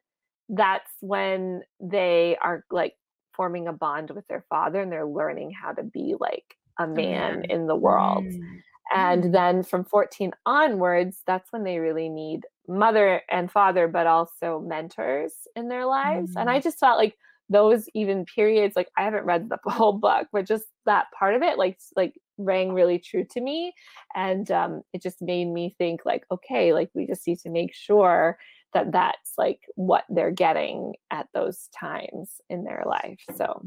that's 0.49 0.91
when 0.99 1.62
they 1.79 2.35
are 2.41 2.65
like 2.71 2.95
forming 3.33 3.67
a 3.67 3.73
bond 3.73 4.12
with 4.12 4.27
their 4.27 4.43
father 4.49 4.81
and 4.81 4.91
they're 4.91 5.05
learning 5.05 5.51
how 5.51 5.71
to 5.71 5.83
be 5.83 6.15
like 6.19 6.55
a 6.79 6.88
man 6.88 7.45
in 7.45 7.67
the 7.67 7.75
world. 7.75 8.25
Mm. 8.25 8.62
And 8.93 9.23
mm. 9.25 9.31
then 9.31 9.63
from 9.63 9.85
14 9.85 10.31
onwards, 10.45 11.21
that's 11.27 11.51
when 11.51 11.63
they 11.63 11.77
really 11.77 12.09
need 12.09 12.45
mother 12.67 13.21
and 13.29 13.51
father, 13.51 13.88
but 13.88 14.07
also 14.07 14.59
mentors 14.59 15.33
in 15.55 15.69
their 15.69 15.85
lives. 15.85 16.33
Mm. 16.33 16.41
And 16.41 16.49
I 16.49 16.59
mm. 16.59 16.63
just 16.63 16.79
felt 16.79 16.97
like 16.97 17.15
those 17.49 17.88
even 17.93 18.25
periods, 18.25 18.75
like 18.75 18.89
I 18.97 19.03
haven't 19.03 19.25
read 19.25 19.49
the 19.49 19.59
whole 19.71 19.93
book, 19.93 20.27
but 20.31 20.47
just 20.47 20.65
that 20.85 21.07
part 21.17 21.35
of 21.35 21.41
it, 21.41 21.57
like 21.57 21.77
like 21.95 22.15
rang 22.38 22.73
really 22.73 22.99
true 22.99 23.25
to 23.31 23.41
me. 23.41 23.73
And 24.15 24.49
um, 24.51 24.81
it 24.93 25.01
just 25.01 25.21
made 25.21 25.45
me 25.45 25.75
think 25.77 26.01
like, 26.05 26.25
okay, 26.31 26.73
like 26.73 26.89
we 26.93 27.05
just 27.05 27.27
need 27.27 27.39
to 27.39 27.49
make 27.49 27.73
sure 27.73 28.38
that 28.73 28.91
that's 28.91 29.34
like 29.38 29.62
what 29.75 30.03
they're 30.10 30.32
getting 30.32 30.95
at 31.12 31.27
those 31.34 31.69
times 31.77 32.41
in 32.49 32.63
their 32.63 32.84
life. 32.86 33.19
So, 33.36 33.65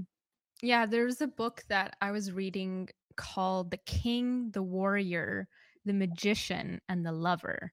yeah, 0.63 0.87
there's 0.87 1.21
a 1.21 1.27
book 1.27 1.65
that 1.69 1.97
I 2.01 2.11
was 2.13 2.33
reading 2.33 2.89
called 3.17 3.71
The 3.71 3.79
King, 3.79 4.51
the 4.53 4.63
Warrior, 4.63 5.49
the 5.85 5.93
Magician, 5.93 6.81
and 6.89 7.05
the 7.05 7.13
Lover. 7.13 7.73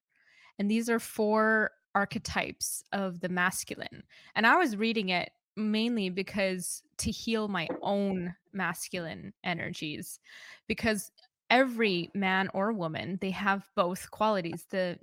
And 0.57 0.69
these 0.69 0.89
are 0.89 0.99
four 0.99 1.71
archetypes 1.95 2.83
of 2.91 3.19
the 3.19 3.29
masculine. 3.29 4.03
And 4.35 4.45
I 4.45 4.57
was 4.57 4.75
reading 4.75 5.09
it 5.09 5.31
mainly 5.55 6.09
because 6.09 6.83
to 6.97 7.11
heal 7.11 7.47
my 7.47 7.67
own 7.81 8.33
masculine 8.53 9.33
energies 9.43 10.19
because 10.67 11.11
every 11.49 12.09
man 12.13 12.49
or 12.53 12.71
woman 12.71 13.17
they 13.21 13.31
have 13.31 13.67
both 13.75 14.09
qualities 14.11 14.65
the 14.69 14.97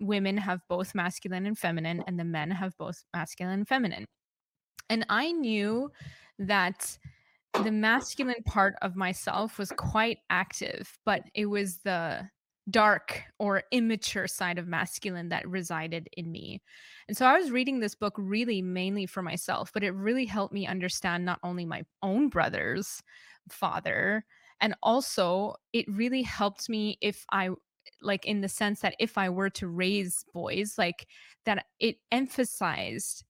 women 0.00 0.36
have 0.36 0.60
both 0.68 0.94
masculine 0.94 1.46
and 1.46 1.58
feminine, 1.58 2.02
and 2.06 2.18
the 2.18 2.24
men 2.24 2.50
have 2.50 2.76
both 2.78 3.04
masculine 3.14 3.60
and 3.60 3.68
feminine. 3.68 4.06
And 4.88 5.06
I 5.08 5.32
knew 5.32 5.90
that 6.38 6.98
the 7.62 7.72
masculine 7.72 8.42
part 8.44 8.74
of 8.82 8.96
myself 8.96 9.58
was 9.58 9.72
quite 9.72 10.18
active, 10.30 10.98
but 11.04 11.22
it 11.34 11.46
was 11.46 11.78
the 11.78 12.28
dark 12.68 13.22
or 13.38 13.64
immature 13.72 14.28
side 14.28 14.58
of 14.58 14.68
masculine 14.68 15.28
that 15.30 15.48
resided 15.48 16.08
in 16.12 16.30
me. 16.30 16.60
And 17.08 17.16
so 17.16 17.26
I 17.26 17.36
was 17.36 17.50
reading 17.50 17.80
this 17.80 17.94
book 17.94 18.14
really 18.16 18.62
mainly 18.62 19.06
for 19.06 19.22
myself, 19.22 19.72
but 19.72 19.82
it 19.82 19.90
really 19.90 20.26
helped 20.26 20.54
me 20.54 20.66
understand 20.66 21.24
not 21.24 21.40
only 21.42 21.64
my 21.64 21.82
own 22.02 22.28
brother's 22.28 23.02
father, 23.48 24.24
and 24.60 24.74
also 24.82 25.56
it 25.72 25.86
really 25.88 26.22
helped 26.22 26.68
me 26.68 26.98
if 27.00 27.24
I 27.32 27.50
like 28.02 28.26
in 28.26 28.40
the 28.40 28.48
sense 28.48 28.80
that 28.80 28.96
if 28.98 29.18
I 29.18 29.28
were 29.28 29.50
to 29.50 29.68
raise 29.68 30.24
boys, 30.32 30.76
like 30.78 31.06
that 31.44 31.66
it 31.78 31.96
emphasized 32.12 33.24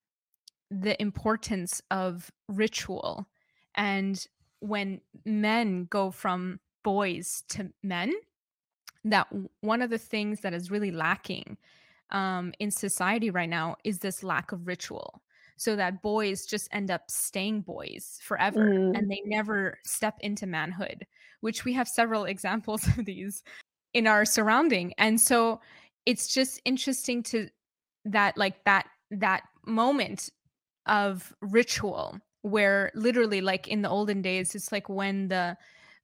the 0.71 1.01
importance 1.01 1.83
of 1.91 2.31
ritual. 2.49 3.27
And 3.75 4.25
when 4.61 5.01
men 5.25 5.87
go 5.91 6.11
from 6.11 6.61
boys 6.83 7.43
to 7.49 7.71
men, 7.83 8.13
that 9.05 9.29
one 9.61 9.83
of 9.83 9.91
the 9.91 9.99
things 9.99 10.41
that 10.41 10.55
is 10.55 10.71
really 10.71 10.91
lacking 10.91 11.57
um, 12.11 12.53
in 12.59 12.71
society 12.71 13.31
right 13.31 13.49
now 13.49 13.77
is 13.85 13.99
this 13.99 14.23
lack 14.23 14.53
of 14.53 14.67
ritual 14.67 15.22
so 15.57 15.77
that 15.77 16.01
boys 16.01 16.47
just 16.47 16.68
end 16.72 16.91
up 16.91 17.11
staying 17.11 17.61
boys 17.61 18.18
forever 18.22 18.70
mm. 18.70 18.97
and 18.97 19.11
they 19.11 19.20
never 19.27 19.79
step 19.85 20.16
into 20.20 20.47
manhood 20.47 21.07
which 21.41 21.64
we 21.64 21.72
have 21.72 21.87
several 21.87 22.24
examples 22.27 22.87
of 22.87 23.05
these 23.05 23.43
in 23.95 24.07
our 24.07 24.24
surrounding 24.24 24.93
and 24.99 25.20
so 25.20 25.61
it's 26.07 26.32
just 26.32 26.61
interesting 26.64 27.22
to 27.22 27.49
that 28.05 28.36
like 28.36 28.62
that 28.64 28.86
that 29.11 29.43
moment 29.66 30.30
of 30.86 31.34
ritual 31.43 32.18
where 32.43 32.91
literally 32.95 33.41
like 33.41 33.68
in 33.68 33.82
the 33.82 33.88
olden 33.88 34.22
days 34.22 34.55
it's 34.55 34.72
like 34.72 34.88
when 34.88 35.28
the 35.28 35.57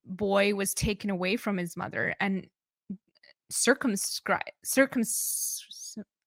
boy 0.04 0.54
was 0.54 0.74
taken 0.74 1.10
away 1.10 1.36
from 1.36 1.56
his 1.56 1.76
mother 1.76 2.14
and 2.20 2.46
circumscribed 3.50 4.50
circum 4.64 5.02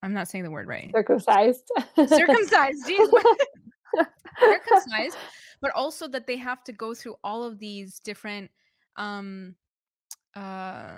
I'm 0.01 0.13
not 0.13 0.27
saying 0.27 0.43
the 0.43 0.51
word 0.51 0.67
right. 0.67 0.91
Circumcised. 0.93 1.69
Circumcised. 1.95 2.85
circumcised, 4.39 5.17
but 5.61 5.71
also 5.75 6.07
that 6.07 6.27
they 6.27 6.37
have 6.37 6.63
to 6.65 6.71
go 6.71 6.93
through 6.93 7.15
all 7.23 7.43
of 7.43 7.59
these 7.59 7.99
different 7.99 8.49
um 8.95 9.55
uh 10.35 10.97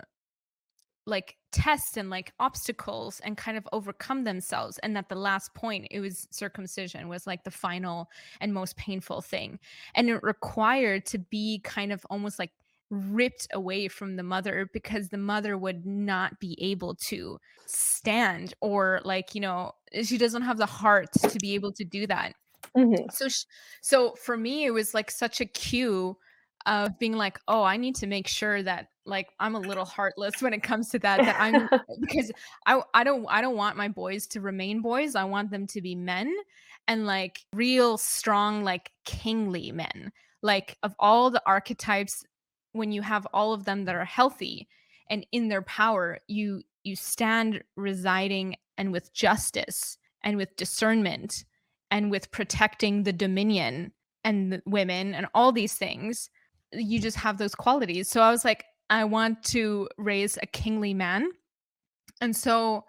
like 1.12 1.36
tests 1.52 1.98
and 1.98 2.10
like 2.10 2.34
obstacles 2.40 3.20
and 3.24 3.38
kind 3.38 3.58
of 3.58 3.68
overcome 3.74 4.24
themselves 4.24 4.80
and 4.80 4.96
that 4.96 5.10
the 5.10 5.16
last 5.16 5.54
point 5.54 5.86
it 5.92 6.00
was 6.00 6.28
circumcision 6.32 7.10
was 7.10 7.28
like 7.28 7.44
the 7.44 7.52
final 7.52 8.10
and 8.40 8.54
most 8.54 8.78
painful 8.78 9.22
thing 9.22 9.60
and 9.94 10.10
it 10.10 10.24
required 10.24 11.06
to 11.06 11.20
be 11.20 11.60
kind 11.64 11.92
of 11.92 12.06
almost 12.10 12.40
like 12.40 12.52
ripped 12.90 13.48
away 13.54 13.88
from 13.88 14.16
the 14.16 14.24
mother 14.24 14.70
because 14.74 15.10
the 15.10 15.18
mother 15.18 15.58
would 15.58 15.86
not 15.86 16.40
be 16.40 16.58
able 16.62 16.96
to 16.96 17.38
stand 17.66 18.54
or 18.62 19.00
like 19.04 19.36
you 19.36 19.42
know 19.42 19.72
she 20.04 20.18
doesn't 20.18 20.42
have 20.42 20.58
the 20.58 20.66
heart 20.66 21.12
to 21.14 21.38
be 21.40 21.54
able 21.54 21.72
to 21.72 21.84
do 21.84 22.08
that 22.08 22.34
mm-hmm. 22.78 23.10
so 23.10 23.28
sh- 23.28 23.46
so 23.82 24.14
for 24.16 24.36
me 24.36 24.66
it 24.66 24.72
was 24.72 24.94
like 24.94 25.12
such 25.12 25.40
a 25.40 25.46
cue 25.46 26.18
of 26.66 26.98
being 27.00 27.14
like 27.14 27.40
oh 27.48 27.64
i 27.64 27.78
need 27.78 27.96
to 27.96 28.08
make 28.08 28.28
sure 28.28 28.62
that 28.62 28.88
like 29.06 29.30
i'm 29.40 29.56
a 29.56 29.60
little 29.60 29.86
heartless 29.86 30.42
when 30.42 30.54
it 30.54 30.62
comes 30.62 30.90
to 30.90 31.00
that 31.00 31.18
that 31.18 31.36
i'm 31.40 31.68
because 32.02 32.32
i 32.66 32.82
i 32.94 33.04
don't 33.04 33.26
i 33.30 33.42
don't 33.42 33.56
want 33.56 33.78
my 33.78 33.88
boys 33.88 34.28
to 34.28 34.42
remain 34.42 34.82
boys 34.82 35.16
i 35.16 35.24
want 35.24 35.50
them 35.50 35.66
to 35.66 35.82
be 35.82 35.96
men 35.96 36.34
and 36.88 37.06
like 37.06 37.44
real 37.54 37.98
strong 37.98 38.64
like 38.64 38.92
kingly 39.06 39.72
men 39.72 40.12
like 40.42 40.78
of 40.84 40.94
all 41.00 41.30
the 41.30 41.42
archetypes 41.46 42.24
when 42.74 42.92
you 42.92 43.02
have 43.02 43.28
all 43.34 43.54
of 43.54 43.66
them 43.66 43.86
that 43.86 43.96
are 43.96 44.06
healthy 44.06 44.68
and 45.10 45.26
in 45.32 45.48
their 45.50 45.62
power 45.64 46.20
you 46.28 46.62
you 46.84 46.96
stand 46.96 47.64
residing 47.76 48.56
and 48.78 48.92
with 48.92 49.14
justice 49.14 49.98
and 50.24 50.38
with 50.38 50.56
discernment 50.56 51.46
and 51.92 52.10
with 52.10 52.32
protecting 52.32 53.04
the 53.04 53.14
dominion 53.14 53.92
and 54.24 54.54
the 54.54 54.62
women 54.66 55.14
and 55.14 55.28
all 55.34 55.52
these 55.52 55.74
things 55.74 56.30
you 56.74 57.00
just 57.00 57.18
have 57.18 57.38
those 57.38 57.56
qualities 57.56 58.10
so 58.10 58.22
i 58.22 58.32
was 58.32 58.46
like 58.46 58.66
i 58.90 59.04
want 59.04 59.44
to 59.44 59.88
raise 59.98 60.38
a 60.42 60.46
kingly 60.46 60.94
man 60.94 61.30
and 62.22 62.36
so 62.36 62.84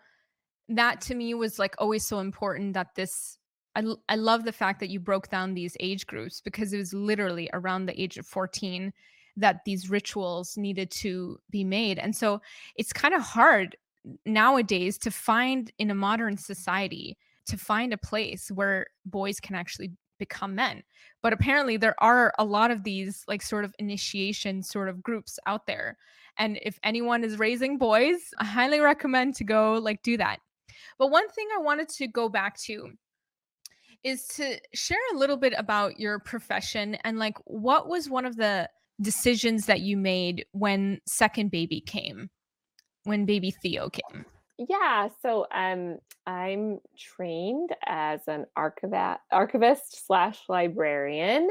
that 0.68 1.00
to 1.00 1.14
me 1.14 1.34
was 1.34 1.58
like 1.58 1.74
always 1.78 2.06
so 2.06 2.18
important 2.18 2.74
that 2.74 2.94
this 2.94 3.38
I, 3.74 3.84
I 4.08 4.16
love 4.16 4.44
the 4.44 4.52
fact 4.52 4.80
that 4.80 4.90
you 4.90 5.00
broke 5.00 5.30
down 5.30 5.54
these 5.54 5.76
age 5.80 6.06
groups 6.06 6.40
because 6.40 6.72
it 6.72 6.78
was 6.78 6.92
literally 6.92 7.48
around 7.52 7.86
the 7.86 8.00
age 8.00 8.18
of 8.18 8.26
14 8.26 8.92
that 9.36 9.60
these 9.64 9.88
rituals 9.88 10.56
needed 10.56 10.90
to 10.90 11.38
be 11.50 11.64
made. 11.64 11.98
And 11.98 12.14
so 12.14 12.42
it's 12.76 12.92
kind 12.92 13.14
of 13.14 13.22
hard 13.22 13.76
nowadays 14.26 14.98
to 14.98 15.10
find 15.10 15.70
in 15.78 15.90
a 15.90 15.94
modern 15.94 16.36
society 16.36 17.16
to 17.46 17.56
find 17.56 17.92
a 17.92 17.98
place 17.98 18.50
where 18.50 18.86
boys 19.06 19.40
can 19.40 19.56
actually 19.56 19.92
become 20.26 20.54
men. 20.54 20.82
But 21.22 21.32
apparently 21.32 21.76
there 21.76 21.96
are 21.98 22.32
a 22.38 22.44
lot 22.44 22.70
of 22.70 22.84
these 22.84 23.24
like 23.26 23.42
sort 23.42 23.64
of 23.64 23.74
initiation 23.78 24.62
sort 24.62 24.88
of 24.88 25.02
groups 25.02 25.38
out 25.46 25.66
there. 25.66 25.96
And 26.38 26.58
if 26.62 26.78
anyone 26.84 27.24
is 27.24 27.38
raising 27.38 27.76
boys, 27.78 28.20
I 28.38 28.44
highly 28.44 28.80
recommend 28.80 29.34
to 29.36 29.44
go 29.44 29.74
like 29.74 30.02
do 30.02 30.16
that. 30.16 30.38
But 30.98 31.10
one 31.10 31.28
thing 31.30 31.48
I 31.56 31.60
wanted 31.60 31.88
to 31.88 32.06
go 32.06 32.28
back 32.28 32.58
to 32.62 32.90
is 34.04 34.26
to 34.36 34.58
share 34.74 35.06
a 35.12 35.18
little 35.18 35.36
bit 35.36 35.54
about 35.56 35.98
your 35.98 36.18
profession 36.18 36.96
and 37.04 37.18
like 37.18 37.36
what 37.44 37.88
was 37.88 38.10
one 38.10 38.24
of 38.24 38.36
the 38.36 38.68
decisions 39.00 39.66
that 39.66 39.80
you 39.80 39.96
made 39.96 40.44
when 40.52 41.00
second 41.06 41.50
baby 41.50 41.80
came, 41.80 42.30
when 43.04 43.26
baby 43.26 43.50
Theo 43.50 43.90
came? 43.90 44.24
Yeah, 44.68 45.08
so 45.22 45.46
um, 45.52 45.98
I'm 46.26 46.78
trained 46.98 47.70
as 47.86 48.20
an 48.28 48.46
archiva- 48.56 49.18
archivist 49.30 50.06
slash 50.06 50.38
librarian, 50.48 51.48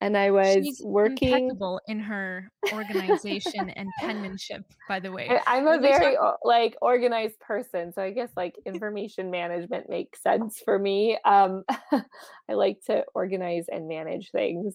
and 0.00 0.16
I 0.16 0.30
was 0.30 0.64
She's 0.64 0.82
working 0.84 1.44
impeccable 1.44 1.80
in 1.86 2.00
her 2.00 2.50
organization 2.72 3.70
and 3.70 3.88
penmanship. 3.98 4.64
By 4.88 5.00
the 5.00 5.12
way, 5.12 5.28
I, 5.28 5.58
I'm 5.58 5.66
a 5.66 5.78
very 5.78 6.16
like 6.42 6.76
organized 6.80 7.38
person, 7.40 7.92
so 7.92 8.02
I 8.02 8.10
guess 8.10 8.30
like 8.36 8.56
information 8.66 9.30
management 9.30 9.88
makes 9.88 10.22
sense 10.22 10.60
for 10.64 10.78
me. 10.78 11.18
Um, 11.24 11.64
I 11.92 12.54
like 12.54 12.80
to 12.86 13.04
organize 13.14 13.66
and 13.70 13.88
manage 13.88 14.30
things 14.30 14.74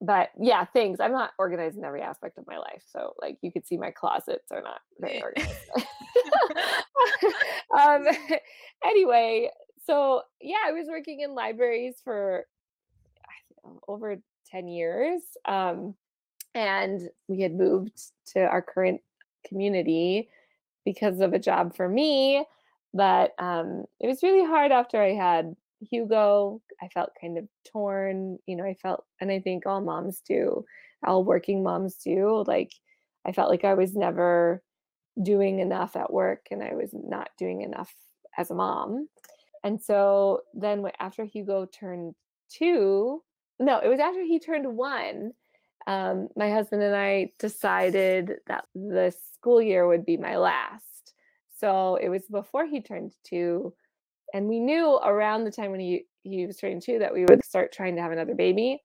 but 0.00 0.30
yeah, 0.38 0.64
things. 0.64 1.00
I'm 1.00 1.12
not 1.12 1.30
organized 1.38 1.78
in 1.78 1.84
every 1.84 2.02
aspect 2.02 2.38
of 2.38 2.46
my 2.46 2.58
life. 2.58 2.82
So 2.90 3.14
like 3.20 3.38
you 3.42 3.50
could 3.50 3.66
see 3.66 3.76
my 3.76 3.90
closets 3.90 4.50
are 4.50 4.62
not 4.62 4.80
very 5.00 5.22
organized. 5.22 5.54
um 7.78 8.06
anyway, 8.84 9.50
so 9.84 10.22
yeah, 10.40 10.56
I 10.66 10.72
was 10.72 10.86
working 10.88 11.20
in 11.20 11.34
libraries 11.34 11.96
for 12.04 12.46
know, 13.64 13.80
over 13.88 14.16
10 14.50 14.68
years. 14.68 15.22
Um 15.46 15.94
and 16.54 17.08
we 17.28 17.40
had 17.40 17.54
moved 17.54 18.00
to 18.32 18.40
our 18.40 18.62
current 18.62 19.00
community 19.46 20.28
because 20.84 21.20
of 21.20 21.32
a 21.32 21.38
job 21.38 21.74
for 21.74 21.88
me. 21.88 22.44
But 22.92 23.34
um 23.38 23.84
it 24.00 24.06
was 24.06 24.22
really 24.22 24.44
hard 24.44 24.72
after 24.72 25.02
I 25.02 25.14
had 25.14 25.56
Hugo, 25.80 26.60
I 26.82 26.88
felt 26.88 27.10
kind 27.20 27.38
of 27.38 27.48
torn. 27.70 28.38
You 28.46 28.56
know, 28.56 28.64
I 28.64 28.74
felt, 28.74 29.04
and 29.20 29.30
I 29.30 29.40
think 29.40 29.66
all 29.66 29.80
moms 29.80 30.20
do, 30.26 30.64
all 31.04 31.24
working 31.24 31.62
moms 31.62 31.96
do. 31.96 32.44
Like, 32.46 32.72
I 33.26 33.32
felt 33.32 33.50
like 33.50 33.64
I 33.64 33.74
was 33.74 33.94
never 33.94 34.62
doing 35.22 35.60
enough 35.60 35.96
at 35.96 36.12
work 36.12 36.46
and 36.50 36.62
I 36.62 36.74
was 36.74 36.90
not 36.92 37.30
doing 37.38 37.62
enough 37.62 37.92
as 38.36 38.50
a 38.50 38.54
mom. 38.54 39.08
And 39.64 39.82
so 39.82 40.42
then 40.54 40.84
after 41.00 41.24
Hugo 41.24 41.66
turned 41.66 42.14
two, 42.48 43.22
no, 43.58 43.78
it 43.78 43.88
was 43.88 44.00
after 44.00 44.22
he 44.22 44.38
turned 44.38 44.76
one, 44.76 45.32
um, 45.86 46.28
my 46.36 46.50
husband 46.50 46.82
and 46.82 46.94
I 46.94 47.32
decided 47.38 48.34
that 48.46 48.66
the 48.74 49.14
school 49.34 49.62
year 49.62 49.88
would 49.88 50.04
be 50.04 50.16
my 50.16 50.36
last. 50.36 51.14
So 51.58 51.96
it 51.96 52.08
was 52.08 52.22
before 52.30 52.66
he 52.66 52.82
turned 52.82 53.12
two 53.24 53.72
and 54.34 54.48
we 54.48 54.60
knew 54.60 54.96
around 54.96 55.44
the 55.44 55.50
time 55.50 55.70
when 55.70 55.80
he 55.80 56.04
he 56.22 56.46
was 56.46 56.56
turning 56.56 56.80
two 56.80 56.98
that 56.98 57.12
we 57.12 57.24
would 57.24 57.44
start 57.44 57.72
trying 57.72 57.96
to 57.96 58.02
have 58.02 58.12
another 58.12 58.34
baby. 58.34 58.82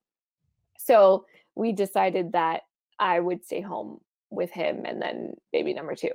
So 0.77 1.25
we 1.55 1.71
decided 1.71 2.31
that 2.31 2.61
i 2.99 3.19
would 3.19 3.43
stay 3.43 3.61
home 3.61 3.99
with 4.29 4.51
him 4.51 4.85
and 4.85 5.01
then 5.01 5.33
baby 5.51 5.73
number 5.73 5.95
two. 5.95 6.11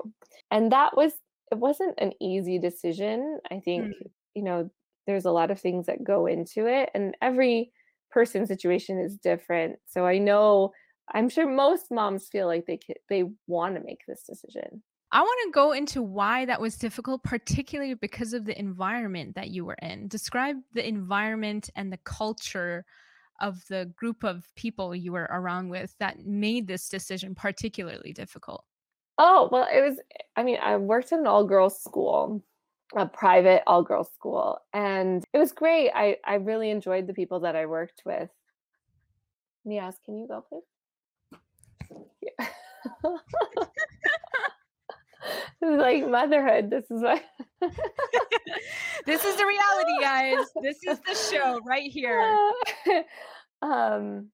And 0.50 0.72
that 0.72 0.96
was 0.96 1.12
it 1.52 1.58
wasn't 1.58 1.94
an 1.98 2.12
easy 2.20 2.58
decision. 2.58 3.38
I 3.50 3.60
think 3.60 3.86
mm. 3.86 4.10
you 4.34 4.42
know 4.42 4.70
there's 5.06 5.24
a 5.24 5.32
lot 5.32 5.50
of 5.50 5.60
things 5.60 5.86
that 5.86 6.02
go 6.02 6.26
into 6.26 6.66
it 6.66 6.90
and 6.94 7.16
every 7.22 7.70
person's 8.10 8.48
situation 8.48 8.98
is 8.98 9.16
different. 9.18 9.76
So 9.86 10.06
i 10.06 10.18
know 10.18 10.72
i'm 11.14 11.28
sure 11.28 11.48
most 11.48 11.90
moms 11.90 12.28
feel 12.28 12.46
like 12.46 12.66
they 12.66 12.78
they 13.08 13.24
want 13.46 13.74
to 13.76 13.80
make 13.80 14.00
this 14.06 14.22
decision 14.22 14.82
I 15.12 15.20
want 15.20 15.38
to 15.44 15.50
go 15.52 15.72
into 15.72 16.02
why 16.02 16.44
that 16.46 16.60
was 16.60 16.76
difficult, 16.76 17.22
particularly 17.22 17.94
because 17.94 18.32
of 18.32 18.44
the 18.44 18.58
environment 18.58 19.36
that 19.36 19.50
you 19.50 19.64
were 19.64 19.76
in. 19.80 20.08
Describe 20.08 20.56
the 20.72 20.86
environment 20.86 21.70
and 21.76 21.92
the 21.92 21.98
culture 21.98 22.84
of 23.40 23.62
the 23.68 23.92
group 23.96 24.24
of 24.24 24.48
people 24.56 24.94
you 24.94 25.12
were 25.12 25.28
around 25.30 25.68
with 25.68 25.94
that 26.00 26.26
made 26.26 26.66
this 26.66 26.88
decision 26.88 27.34
particularly 27.34 28.12
difficult. 28.12 28.64
Oh, 29.18 29.48
well, 29.52 29.66
it 29.72 29.80
was, 29.80 29.98
I 30.36 30.42
mean, 30.42 30.58
I 30.62 30.76
worked 30.76 31.12
in 31.12 31.20
an 31.20 31.26
all 31.26 31.44
girls 31.44 31.80
school, 31.82 32.42
a 32.94 33.06
private 33.06 33.62
all 33.66 33.82
girls 33.82 34.10
school, 34.12 34.58
and 34.72 35.24
it 35.32 35.38
was 35.38 35.52
great. 35.52 35.90
I, 35.94 36.16
I 36.24 36.34
really 36.34 36.70
enjoyed 36.70 37.06
the 37.06 37.14
people 37.14 37.40
that 37.40 37.56
I 37.56 37.66
worked 37.66 38.02
with. 38.04 38.28
Niaz, 39.66 39.94
can 40.04 40.18
you 40.18 40.26
go, 40.26 40.44
please? 40.48 40.62
Yeah. 42.22 42.46
like 45.62 46.08
motherhood. 46.08 46.70
This 46.70 46.84
is 46.90 47.02
what 47.02 47.22
this 49.06 49.24
is 49.24 49.36
the 49.36 49.46
reality, 49.46 49.96
guys. 50.00 50.46
This 50.62 50.78
is 50.86 51.00
the 51.00 51.14
show 51.14 51.60
right 51.66 51.90
here. 51.90 52.38
um 53.62 54.28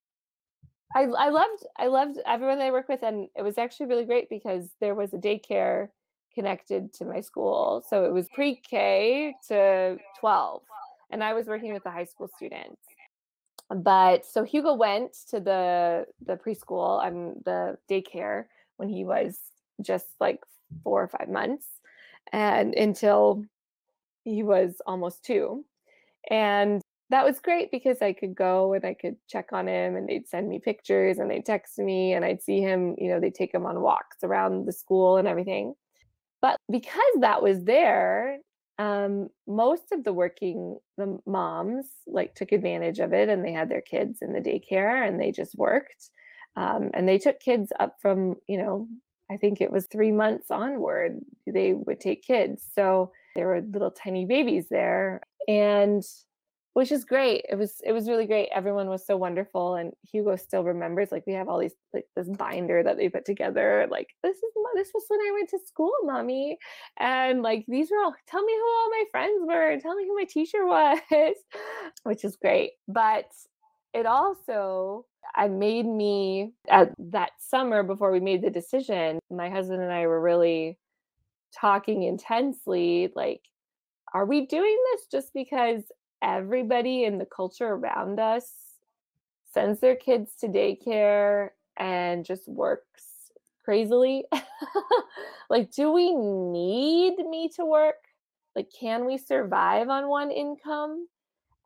I 0.95 1.03
I 1.03 1.28
loved 1.30 1.66
I 1.76 1.86
loved 1.86 2.18
everyone 2.26 2.59
that 2.59 2.66
I 2.66 2.70
work 2.70 2.88
with 2.88 3.03
and 3.03 3.28
it 3.36 3.43
was 3.43 3.59
actually 3.59 3.86
really 3.86 4.05
great 4.05 4.28
because 4.28 4.68
there 4.80 4.95
was 4.95 5.12
a 5.14 5.18
daycare 5.18 5.88
connected 6.34 6.93
to 6.95 7.05
my 7.05 7.20
school. 7.20 7.84
So 7.88 8.05
it 8.05 8.12
was 8.12 8.26
pre-K 8.34 9.34
to 9.49 9.99
12 10.20 10.62
and 11.11 11.22
I 11.22 11.34
was 11.34 11.47
working 11.47 11.72
with 11.72 11.84
the 11.84 11.90
high 11.90 12.05
school 12.05 12.28
students. 12.36 12.80
But 13.68 14.26
so 14.26 14.43
Hugo 14.43 14.74
went 14.74 15.16
to 15.30 15.40
the 15.40 16.07
the 16.24 16.36
preschool 16.36 17.07
and 17.07 17.43
the 17.45 17.78
daycare 17.90 18.45
when 18.76 18.88
he 18.88 19.05
was 19.05 19.38
just 19.80 20.07
like 20.20 20.40
four 20.83 21.03
or 21.03 21.09
five 21.09 21.29
months 21.29 21.66
and 22.33 22.75
until 22.75 23.45
he 24.25 24.43
was 24.43 24.81
almost 24.87 25.25
two. 25.25 25.64
And 26.31 26.81
that 27.11 27.25
was 27.25 27.41
great 27.41 27.70
because 27.70 28.01
I 28.01 28.14
could 28.14 28.35
go 28.35 28.73
and 28.73 28.85
I 28.85 28.95
could 28.95 29.16
check 29.29 29.53
on 29.53 29.68
him 29.68 29.97
and 29.97 30.09
they'd 30.09 30.27
send 30.27 30.49
me 30.49 30.59
pictures 30.59 31.18
and 31.18 31.31
they'd 31.31 31.45
text 31.45 31.79
me 31.79 32.14
and 32.14 32.25
I'd 32.25 32.43
see 32.43 32.61
him, 32.61 32.95
you 32.99 33.11
know, 33.11 33.20
they'd 33.20 33.35
take 33.35 33.53
him 33.53 33.66
on 33.66 33.83
walks 33.83 34.18
around 34.23 34.66
the 34.66 34.73
school 34.73 35.18
and 35.18 35.29
everything. 35.29 35.75
But 36.41 36.57
because 36.70 37.01
that 37.20 37.43
was 37.43 37.64
there, 37.64 38.39
um, 38.79 39.29
most 39.47 39.93
of 39.93 40.05
the 40.05 40.12
working 40.12 40.79
the 40.97 41.18
moms 41.27 41.87
like 42.07 42.35
took 42.35 42.51
advantage 42.51 42.99
of 42.99 43.12
it 43.12 43.29
and 43.29 43.45
they 43.45 43.53
had 43.53 43.68
their 43.68 43.83
kids 43.83 44.18
in 44.23 44.33
the 44.33 44.41
daycare 44.41 45.07
and 45.07 45.20
they 45.20 45.33
just 45.33 45.55
worked. 45.57 46.11
Um, 46.57 46.91
and 46.95 47.07
they 47.09 47.18
took 47.18 47.41
kids 47.41 47.73
up 47.79 47.97
from, 48.01 48.37
you 48.49 48.59
know, 48.59 48.89
I 49.31 49.37
think 49.37 49.61
it 49.61 49.70
was 49.70 49.87
three 49.87 50.12
months 50.12 50.51
onward, 50.51 51.18
they 51.47 51.73
would 51.73 52.01
take 52.01 52.23
kids. 52.23 52.64
So 52.75 53.12
there 53.35 53.47
were 53.47 53.61
little 53.61 53.91
tiny 53.91 54.27
babies 54.27 54.66
there. 54.70 55.23
And 55.49 56.05
which 56.75 56.91
is 56.91 57.05
great. 57.05 57.45
It 57.51 57.57
was 57.57 57.81
it 57.85 57.93
was 57.93 58.09
really 58.09 58.27
great. 58.27 58.49
Everyone 58.55 58.89
was 58.89 59.05
so 59.05 59.16
wonderful, 59.16 59.75
and 59.75 59.93
Hugo 60.11 60.37
still 60.37 60.64
remembers. 60.64 61.12
Like 61.12 61.25
we 61.27 61.35
have 61.35 61.49
all 61.49 61.59
these 61.59 61.75
like 61.93 62.07
this 62.16 62.29
binder 62.29 62.83
that 62.83 62.97
they 62.97 63.09
put 63.09 63.27
together. 63.27 63.87
Like 63.91 64.09
this 64.23 64.37
is 64.37 64.53
this 64.75 64.91
was 64.95 65.05
when 65.09 65.20
I 65.20 65.33
went 65.33 65.51
to 65.51 65.59
school, 65.66 65.93
mommy, 66.05 66.59
and 66.99 67.43
like 67.43 67.64
these 67.68 67.91
were 67.91 67.99
all. 67.99 68.14
Tell 68.27 68.43
me 68.43 68.53
who 68.55 68.66
all 68.66 68.91
my 68.91 69.05
friends 69.11 69.43
were. 69.47 69.79
Tell 69.81 69.95
me 69.95 70.07
who 70.07 70.16
my 70.16 70.25
teacher 70.25 70.66
was, 70.66 70.99
which 72.05 72.25
is 72.25 72.37
great. 72.37 72.73
But 72.89 73.27
it 73.95 74.07
also 74.07 75.07
I 75.34 75.49
made 75.49 75.86
me 75.86 76.53
at 76.68 76.93
that 76.99 77.30
summer 77.38 77.82
before 77.82 78.12
we 78.12 78.20
made 78.20 78.43
the 78.43 78.51
decision. 78.51 79.18
My 79.30 79.49
husband 79.49 79.82
and 79.82 79.93
I 79.93 80.07
were 80.07 80.20
really 80.20 80.78
talking 81.59 82.03
intensely. 82.03 83.12
Like, 83.14 83.43
are 84.12 84.26
we 84.26 84.47
doing 84.47 84.76
this 84.93 85.07
just 85.11 85.32
because 85.32 85.82
everybody 86.22 87.05
in 87.05 87.18
the 87.18 87.26
culture 87.26 87.68
around 87.68 88.20
us 88.20 88.51
sends 89.53 89.80
their 89.80 89.97
kids 89.97 90.32
to 90.40 90.49
daycare 90.49 91.51
and 91.76 92.24
just 92.24 92.49
works 92.49 93.30
crazily. 93.64 94.24
like, 95.51 95.70
do 95.72 95.93
we 95.93 96.14
need 96.14 97.18
me 97.18 97.51
to 97.57 97.64
work? 97.64 97.97
Like, 98.55 98.68
can 98.78 99.07
we 99.07 99.18
survive 99.18 99.88
on 99.88 100.09
one 100.09 100.30
income? 100.30 101.07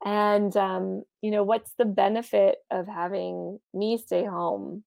And, 0.05 0.57
um, 0.57 1.03
you 1.22 1.30
know, 1.30 1.42
what's 1.42 1.72
the 1.78 1.84
benefit 1.84 2.59
of 2.70 2.86
having 2.86 3.59
me 3.74 3.99
stay 3.99 4.24
home 4.24 4.84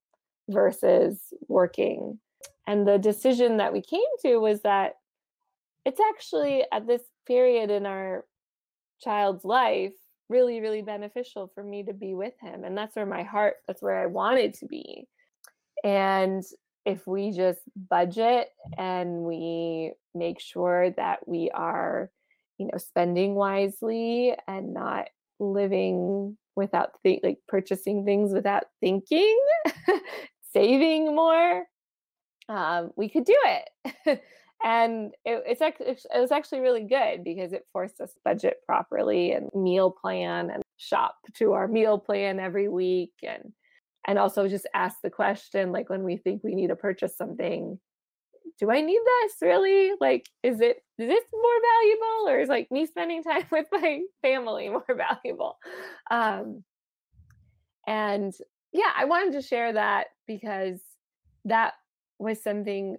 versus 0.48 1.20
working? 1.48 2.20
And 2.68 2.88
the 2.88 3.00
decision 3.00 3.58
that 3.58 3.74
we 3.74 3.82
came 3.82 4.02
to 4.22 4.38
was 4.38 4.62
that 4.62 4.94
it's 5.86 6.00
actually 6.00 6.64
at 6.72 6.86
this 6.86 7.02
period 7.26 7.72
in 7.72 7.86
our 7.86 8.26
child's 9.02 9.46
life 9.46 9.94
really 10.30 10.62
really 10.62 10.82
beneficial 10.82 11.52
for 11.56 11.64
me 11.64 11.84
to 11.84 11.94
be 11.94 12.14
with 12.14 12.34
him 12.40 12.64
and 12.64 12.78
that's 12.78 12.96
where 12.96 13.06
my 13.06 13.24
heart 13.24 13.56
that's 13.68 13.82
where 13.82 13.98
i 13.98 14.06
wanted 14.06 14.54
to 14.54 14.68
be 14.68 15.08
and 15.84 16.44
if 16.86 17.06
we 17.08 17.32
just 17.32 17.60
budget 17.90 18.50
and 18.78 19.24
we 19.24 19.92
make 20.14 20.40
sure 20.40 20.92
that 20.92 21.28
we 21.28 21.50
are 21.52 22.12
you 22.60 22.68
know 22.68 22.78
spending 22.78 23.36
wisely 23.36 24.36
and 24.48 24.74
not 24.74 25.08
living 25.40 26.38
without 26.56 26.92
think 27.02 27.22
like 27.24 27.38
purchasing 27.48 28.06
things 28.06 28.34
without 28.34 28.66
thinking 28.82 29.40
saving 30.54 31.16
more 31.16 31.64
um, 32.50 32.92
we 32.98 33.08
could 33.08 33.26
do 33.26 33.38
it. 33.46 34.22
And 34.62 35.14
it, 35.24 35.44
it's 35.48 35.62
it 35.62 36.20
was 36.20 36.32
actually 36.32 36.60
really 36.60 36.84
good 36.84 37.24
because 37.24 37.54
it 37.54 37.66
forced 37.72 38.02
us 38.02 38.12
budget 38.26 38.58
properly 38.66 39.32
and 39.32 39.50
meal 39.56 39.90
plan 39.90 40.50
and 40.50 40.62
shop 40.76 41.16
to 41.36 41.54
our 41.54 41.68
meal 41.68 41.98
plan 41.98 42.42
every 42.42 42.68
week 42.68 43.14
and 43.24 43.54
and 44.06 44.20
also 44.20 44.50
just 44.50 44.68
ask 44.74 44.98
the 45.02 45.10
question 45.10 45.72
like 45.72 45.90
when 45.90 46.04
we 46.04 46.18
think 46.18 46.44
we 46.44 46.56
need 46.56 46.68
to 46.68 46.76
purchase 46.76 47.16
something 47.16 47.80
do 48.60 48.72
i 48.72 48.82
need 48.82 49.00
this 49.06 49.36
really? 49.42 49.92
Like 50.00 50.28
is 50.44 50.60
it 50.62 50.84
is 50.98 51.08
this 51.08 51.24
more 51.32 51.62
valuable 51.74 52.30
or 52.30 52.40
is 52.40 52.50
like 52.50 52.70
me 52.72 52.86
spending 52.86 53.24
time 53.24 53.46
with 53.52 53.68
my 53.72 54.02
family 54.22 54.70
more 54.70 54.86
valuable? 54.88 55.58
Um 56.12 56.64
and 57.88 58.34
yeah 58.72 58.92
i 58.96 59.06
wanted 59.06 59.34
to 59.34 59.42
share 59.42 59.74
that 59.74 60.08
because 60.28 60.80
that 61.46 61.74
was 62.20 62.44
something 62.44 62.98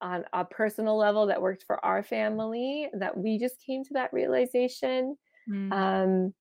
on 0.00 0.24
a 0.32 0.44
personal 0.44 0.96
level 0.96 1.26
that 1.26 1.40
worked 1.40 1.62
for 1.62 1.84
our 1.84 2.02
family 2.02 2.88
that 2.94 3.16
we 3.16 3.38
just 3.38 3.64
came 3.64 3.84
to 3.84 3.94
that 3.94 4.12
realization. 4.12 5.16
Mm. 5.50 5.72
um, 5.72 6.34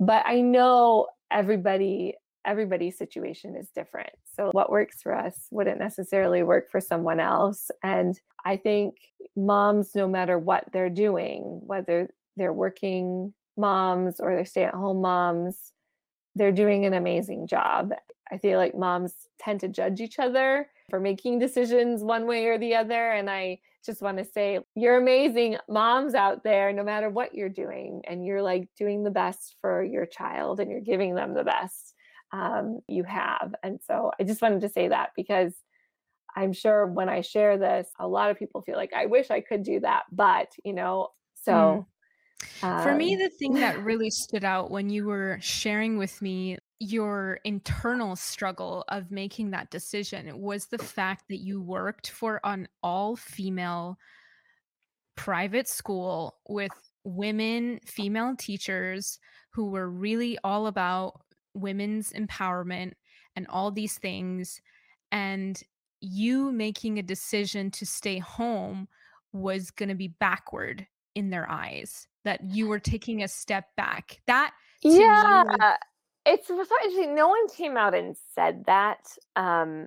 but 0.00 0.24
i 0.26 0.40
know 0.40 1.06
everybody 1.30 2.14
everybody's 2.46 2.96
situation 2.96 3.56
is 3.56 3.68
different 3.74 4.10
so 4.34 4.50
what 4.52 4.70
works 4.70 5.02
for 5.02 5.14
us 5.14 5.46
wouldn't 5.50 5.78
necessarily 5.78 6.42
work 6.42 6.70
for 6.70 6.80
someone 6.80 7.20
else 7.20 7.70
and 7.82 8.20
i 8.44 8.56
think 8.56 8.94
moms 9.36 9.94
no 9.94 10.08
matter 10.08 10.38
what 10.38 10.64
they're 10.72 10.90
doing 10.90 11.60
whether 11.64 12.08
they're 12.36 12.52
working 12.52 13.32
moms 13.56 14.20
or 14.20 14.34
they're 14.34 14.44
stay-at-home 14.44 15.00
moms 15.00 15.72
they're 16.34 16.52
doing 16.52 16.84
an 16.86 16.94
amazing 16.94 17.46
job 17.46 17.92
i 18.30 18.38
feel 18.38 18.58
like 18.58 18.74
moms 18.74 19.14
tend 19.38 19.60
to 19.60 19.68
judge 19.68 20.00
each 20.00 20.18
other 20.18 20.68
for 20.88 21.00
making 21.00 21.38
decisions 21.38 22.02
one 22.02 22.26
way 22.26 22.46
or 22.46 22.58
the 22.58 22.74
other. 22.74 23.12
And 23.12 23.28
I 23.28 23.58
just 23.84 24.02
want 24.02 24.18
to 24.18 24.24
say, 24.24 24.60
you're 24.74 24.98
amazing 24.98 25.56
moms 25.68 26.14
out 26.14 26.44
there, 26.44 26.72
no 26.72 26.84
matter 26.84 27.08
what 27.10 27.34
you're 27.34 27.48
doing. 27.48 28.02
And 28.06 28.24
you're 28.24 28.42
like 28.42 28.68
doing 28.76 29.02
the 29.02 29.10
best 29.10 29.56
for 29.60 29.82
your 29.82 30.06
child 30.06 30.60
and 30.60 30.70
you're 30.70 30.80
giving 30.80 31.14
them 31.14 31.34
the 31.34 31.44
best 31.44 31.94
um, 32.32 32.80
you 32.88 33.04
have. 33.04 33.54
And 33.62 33.80
so 33.86 34.12
I 34.18 34.24
just 34.24 34.42
wanted 34.42 34.60
to 34.62 34.68
say 34.68 34.88
that 34.88 35.10
because 35.16 35.52
I'm 36.34 36.52
sure 36.52 36.86
when 36.86 37.08
I 37.08 37.22
share 37.22 37.56
this, 37.56 37.88
a 37.98 38.06
lot 38.06 38.30
of 38.30 38.38
people 38.38 38.62
feel 38.62 38.76
like, 38.76 38.92
I 38.94 39.06
wish 39.06 39.30
I 39.30 39.40
could 39.40 39.62
do 39.62 39.80
that. 39.80 40.04
But, 40.12 40.52
you 40.64 40.72
know, 40.72 41.08
so. 41.34 41.52
Mm. 41.52 41.86
Um, 42.62 42.82
For 42.82 42.94
me, 42.94 43.16
the 43.16 43.30
thing 43.30 43.54
that 43.60 43.82
really 43.82 44.10
stood 44.10 44.44
out 44.44 44.70
when 44.70 44.90
you 44.90 45.06
were 45.06 45.38
sharing 45.40 45.96
with 45.96 46.20
me 46.20 46.58
your 46.78 47.40
internal 47.44 48.14
struggle 48.14 48.84
of 48.88 49.10
making 49.10 49.50
that 49.50 49.70
decision 49.70 50.38
was 50.38 50.66
the 50.66 50.78
fact 50.78 51.24
that 51.28 51.38
you 51.38 51.62
worked 51.62 52.10
for 52.10 52.40
an 52.44 52.68
all 52.82 53.16
female 53.16 53.96
private 55.16 55.66
school 55.66 56.36
with 56.46 56.72
women 57.04 57.80
female 57.86 58.34
teachers 58.36 59.18
who 59.52 59.70
were 59.70 59.88
really 59.88 60.36
all 60.44 60.66
about 60.66 61.22
women's 61.56 62.12
empowerment 62.12 62.92
and 63.34 63.46
all 63.48 63.70
these 63.70 63.98
things 63.98 64.60
and 65.12 65.62
you 66.00 66.52
making 66.52 66.98
a 66.98 67.02
decision 67.02 67.70
to 67.70 67.86
stay 67.86 68.18
home 68.18 68.86
was 69.32 69.70
going 69.70 69.88
to 69.88 69.94
be 69.94 70.08
backward 70.08 70.86
in 71.14 71.30
their 71.30 71.50
eyes 71.50 72.06
that 72.24 72.42
you 72.44 72.68
were 72.68 72.78
taking 72.78 73.22
a 73.22 73.28
step 73.28 73.66
back 73.76 74.20
that 74.26 74.52
yeah 74.82 75.44
was, 75.44 75.76
it's 76.26 76.48
so 76.48 76.58
interesting. 76.84 77.14
No 77.14 77.28
one 77.28 77.48
came 77.48 77.76
out 77.76 77.94
and 77.94 78.16
said 78.34 78.64
that, 78.66 78.98
um, 79.36 79.86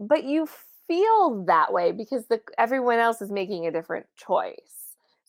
but 0.00 0.24
you 0.24 0.48
feel 0.88 1.44
that 1.44 1.72
way 1.72 1.92
because 1.92 2.26
the 2.26 2.40
everyone 2.58 2.98
else 2.98 3.20
is 3.20 3.30
making 3.30 3.66
a 3.66 3.70
different 3.70 4.06
choice. 4.16 4.56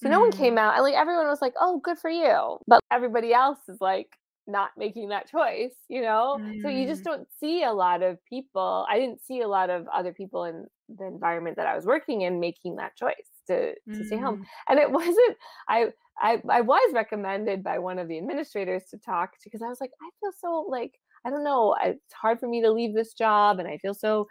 So 0.01 0.10
no 0.10 0.20
one 0.20 0.32
mm. 0.32 0.38
came 0.38 0.58
out 0.58 0.76
and 0.76 0.84
like 0.84 0.93
everyone 0.93 1.28
was 1.28 1.41
like, 1.41 1.53
"Oh, 1.60 1.80
good 1.84 1.97
for 1.97 2.10
you," 2.10 2.58
but 2.68 2.80
everybody 2.91 3.34
else 3.34 3.60
is 3.68 3.80
like 3.82 4.18
not 4.48 4.72
making 4.78 5.10
that 5.10 5.30
choice, 5.30 5.76
you 5.88 6.02
know. 6.02 6.38
Mm. 6.39 6.62
So 6.62 6.70
you 6.70 6.86
just 6.86 7.02
mm. 7.02 7.06
don't 7.06 7.28
see 7.39 7.64
a 7.64 7.72
lot 7.72 8.04
of 8.04 8.18
people. 8.26 8.86
I 8.89 9.00
didn't 9.00 9.22
see 9.24 9.41
a 9.41 9.48
lot 9.48 9.70
of 9.70 9.88
other 9.88 10.14
people 10.14 10.46
in 10.46 10.66
the 10.89 11.06
environment 11.06 11.58
that 11.58 11.68
I 11.68 11.76
was 11.76 11.86
working 11.86 12.22
in 12.22 12.39
making 12.39 12.76
that 12.78 12.96
choice 12.96 13.14
to 13.48 13.74
to 13.74 13.80
mm. 13.89 14.06
stay 14.06 14.18
home. 14.18 14.39
Mm. 14.39 14.46
And 14.70 14.80
it 14.80 14.91
wasn't. 15.00 15.38
I 15.68 15.88
I, 16.18 16.41
I 16.50 16.62
was 16.62 16.93
recommended 16.93 17.64
by 17.64 17.80
one 17.80 18.00
of 18.00 18.08
the 18.08 18.18
administrators 18.18 18.84
to 18.91 18.98
talk 18.98 19.34
to 19.34 19.39
because 19.43 19.62
I 19.62 19.68
was 19.68 19.82
like, 19.82 19.91
I 20.02 20.10
feel 20.22 20.32
so 20.39 20.66
like, 20.70 20.93
I 21.26 21.30
don't 21.30 21.43
know, 21.43 21.76
it's 21.84 22.14
hard 22.14 22.39
for 22.39 22.48
me 22.48 22.62
to 22.62 22.72
leave 22.72 22.93
this 22.93 23.14
job 23.14 23.60
and 23.60 23.68
I 23.68 23.78
feel 23.80 23.93
so 23.93 24.28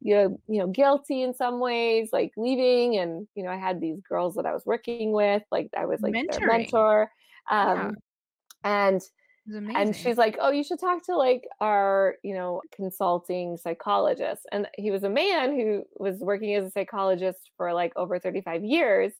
you 0.00 0.14
know, 0.14 0.40
you 0.46 0.58
know, 0.58 0.66
guilty 0.66 1.22
in 1.22 1.32
some 1.32 1.58
ways, 1.58 2.10
like 2.12 2.32
leaving. 2.36 2.98
And, 2.98 3.26
you 3.34 3.42
know, 3.42 3.50
I 3.50 3.56
had 3.56 3.80
these 3.80 3.98
girls 4.06 4.34
that 4.34 4.44
I 4.44 4.52
was 4.52 4.66
working 4.66 5.12
with, 5.12 5.42
like 5.50 5.70
I 5.76 5.86
was 5.86 6.00
like 6.02 6.12
Mentoring. 6.12 6.38
their 6.38 6.46
mentor. 6.46 7.10
Um 7.50 7.76
yeah. 7.78 7.90
and 8.64 9.02
and 9.48 9.94
she's 9.94 10.16
like, 10.16 10.36
"Oh, 10.40 10.50
you 10.50 10.64
should 10.64 10.80
talk 10.80 11.04
to 11.06 11.16
like 11.16 11.46
our, 11.60 12.16
you 12.22 12.34
know, 12.34 12.62
consulting 12.74 13.56
psychologist." 13.56 14.42
And 14.52 14.68
he 14.76 14.90
was 14.90 15.04
a 15.04 15.10
man 15.10 15.54
who 15.54 15.84
was 15.98 16.18
working 16.18 16.54
as 16.54 16.66
a 16.66 16.70
psychologist 16.70 17.50
for 17.56 17.72
like 17.72 17.92
over 17.96 18.18
35 18.18 18.64
years, 18.64 19.12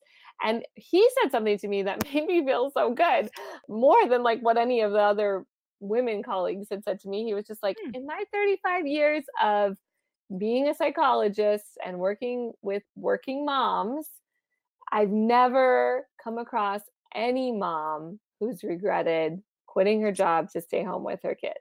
and 0.42 0.64
he 0.74 1.06
said 1.22 1.30
something 1.30 1.58
to 1.58 1.68
me 1.68 1.82
that 1.82 2.04
made 2.14 2.26
me 2.26 2.44
feel 2.44 2.70
so 2.70 2.92
good, 2.92 3.30
more 3.68 4.08
than 4.08 4.22
like 4.22 4.40
what 4.40 4.56
any 4.56 4.80
of 4.80 4.92
the 4.92 5.00
other 5.00 5.44
women 5.80 6.22
colleagues 6.22 6.68
had 6.70 6.84
said 6.84 7.00
to 7.00 7.08
me. 7.08 7.24
He 7.24 7.34
was 7.34 7.46
just 7.46 7.62
like, 7.62 7.76
hmm. 7.82 7.94
in 7.94 8.06
my 8.06 8.24
35 8.32 8.86
years 8.86 9.24
of 9.42 9.76
being 10.38 10.68
a 10.68 10.74
psychologist 10.74 11.78
and 11.84 11.98
working 11.98 12.52
with 12.62 12.82
working 12.96 13.44
moms, 13.44 14.08
I've 14.90 15.10
never 15.10 16.06
come 16.22 16.38
across 16.38 16.80
any 17.14 17.52
mom 17.52 18.18
who's 18.40 18.62
regretted 18.62 19.42
quitting 19.76 20.00
her 20.00 20.10
job 20.10 20.50
to 20.50 20.58
stay 20.58 20.82
home 20.82 21.04
with 21.04 21.20
her 21.22 21.34
kids. 21.34 21.52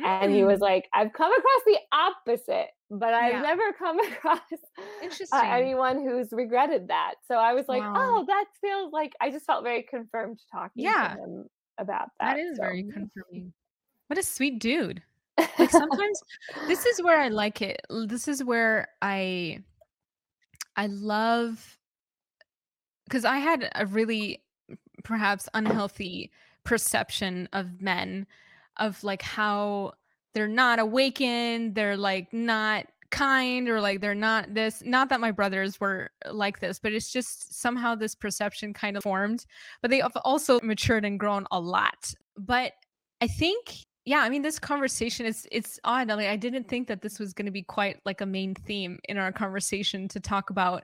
Mm. 0.00 0.04
And 0.04 0.34
he 0.34 0.42
was 0.42 0.58
mm. 0.58 0.62
like, 0.62 0.88
I've 0.92 1.12
come 1.12 1.30
across 1.30 1.62
the 1.64 1.78
opposite, 1.92 2.70
but 2.90 3.14
I've 3.14 3.34
yeah. 3.34 3.40
never 3.40 3.72
come 3.78 4.00
across 4.12 4.40
uh, 5.32 5.42
anyone 5.44 6.02
who's 6.02 6.32
regretted 6.32 6.88
that. 6.88 7.14
So 7.28 7.36
I 7.36 7.52
was 7.52 7.68
like, 7.68 7.82
wow. 7.82 7.94
oh, 7.96 8.24
that 8.26 8.46
feels 8.60 8.92
like 8.92 9.12
I 9.20 9.30
just 9.30 9.46
felt 9.46 9.62
very 9.62 9.84
confirmed 9.84 10.40
talking 10.50 10.82
yeah. 10.82 11.14
to 11.14 11.22
him 11.22 11.44
about 11.78 12.08
that. 12.18 12.34
That 12.34 12.38
is 12.40 12.56
so. 12.56 12.62
very 12.62 12.82
confirming. 12.92 13.52
What 14.08 14.18
a 14.18 14.24
sweet 14.24 14.58
dude. 14.58 15.00
like 15.38 15.70
sometimes 15.70 16.20
this 16.66 16.84
is 16.84 17.00
where 17.00 17.20
I 17.20 17.28
like 17.28 17.62
it. 17.62 17.80
This 18.08 18.26
is 18.26 18.42
where 18.42 18.88
I 19.02 19.60
I 20.74 20.88
love 20.88 21.78
because 23.04 23.24
I 23.24 23.36
had 23.38 23.70
a 23.76 23.86
really 23.86 24.42
perhaps 25.04 25.48
unhealthy 25.54 26.32
perception 26.66 27.48
of 27.52 27.80
men 27.80 28.26
of 28.76 29.02
like 29.02 29.22
how 29.22 29.92
they're 30.34 30.48
not 30.48 30.78
awakened, 30.78 31.74
they're 31.74 31.96
like 31.96 32.32
not 32.32 32.86
kind 33.10 33.68
or 33.68 33.80
like 33.80 34.00
they're 34.00 34.14
not 34.14 34.52
this 34.52 34.82
not 34.84 35.08
that 35.08 35.20
my 35.20 35.30
brothers 35.30 35.78
were 35.80 36.10
like 36.32 36.58
this 36.58 36.80
but 36.80 36.92
it's 36.92 37.12
just 37.12 37.58
somehow 37.60 37.94
this 37.94 38.16
perception 38.16 38.74
kind 38.74 38.96
of 38.96 39.04
formed 39.04 39.46
but 39.80 39.92
they 39.92 40.00
have 40.00 40.16
also 40.24 40.58
matured 40.62 41.04
and 41.04 41.18
grown 41.20 41.46
a 41.52 41.60
lot. 41.60 42.12
But 42.36 42.72
i 43.20 43.26
think 43.26 43.76
yeah 44.04 44.18
i 44.18 44.28
mean 44.28 44.42
this 44.42 44.58
conversation 44.58 45.24
is 45.24 45.46
it's 45.50 45.78
odd 45.84 46.08
like 46.08 46.26
i 46.26 46.36
didn't 46.36 46.68
think 46.68 46.88
that 46.88 47.00
this 47.00 47.18
was 47.18 47.32
going 47.32 47.46
to 47.46 47.52
be 47.52 47.62
quite 47.62 47.98
like 48.04 48.20
a 48.20 48.26
main 48.26 48.54
theme 48.54 48.98
in 49.08 49.16
our 49.16 49.32
conversation 49.32 50.08
to 50.08 50.20
talk 50.20 50.50
about 50.50 50.82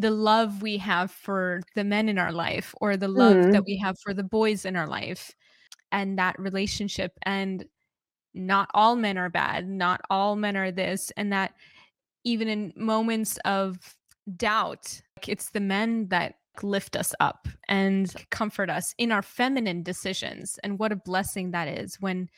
the 0.00 0.10
love 0.10 0.62
we 0.62 0.78
have 0.78 1.10
for 1.10 1.60
the 1.74 1.84
men 1.84 2.08
in 2.08 2.18
our 2.18 2.32
life 2.32 2.74
or 2.80 2.96
the 2.96 3.08
love 3.08 3.36
mm. 3.36 3.52
that 3.52 3.64
we 3.64 3.76
have 3.76 3.98
for 4.02 4.14
the 4.14 4.22
boys 4.22 4.64
in 4.64 4.74
our 4.74 4.86
life 4.86 5.34
and 5.92 6.18
that 6.18 6.38
relationship 6.38 7.12
and 7.22 7.64
not 8.32 8.70
all 8.74 8.96
men 8.96 9.18
are 9.18 9.28
bad, 9.28 9.68
not 9.68 10.00
all 10.08 10.36
men 10.36 10.56
are 10.56 10.70
this, 10.70 11.12
and 11.16 11.32
that 11.32 11.52
even 12.24 12.48
in 12.48 12.72
moments 12.76 13.38
of 13.44 13.96
doubt, 14.36 15.02
it's 15.26 15.50
the 15.50 15.60
men 15.60 16.08
that 16.08 16.34
lift 16.62 16.96
us 16.96 17.14
up 17.20 17.48
and 17.68 18.14
comfort 18.30 18.70
us 18.70 18.94
in 18.98 19.12
our 19.12 19.22
feminine 19.22 19.82
decisions. 19.82 20.58
And 20.62 20.78
what 20.78 20.92
a 20.92 20.96
blessing 20.96 21.50
that 21.50 21.68
is 21.68 21.96
when 22.00 22.28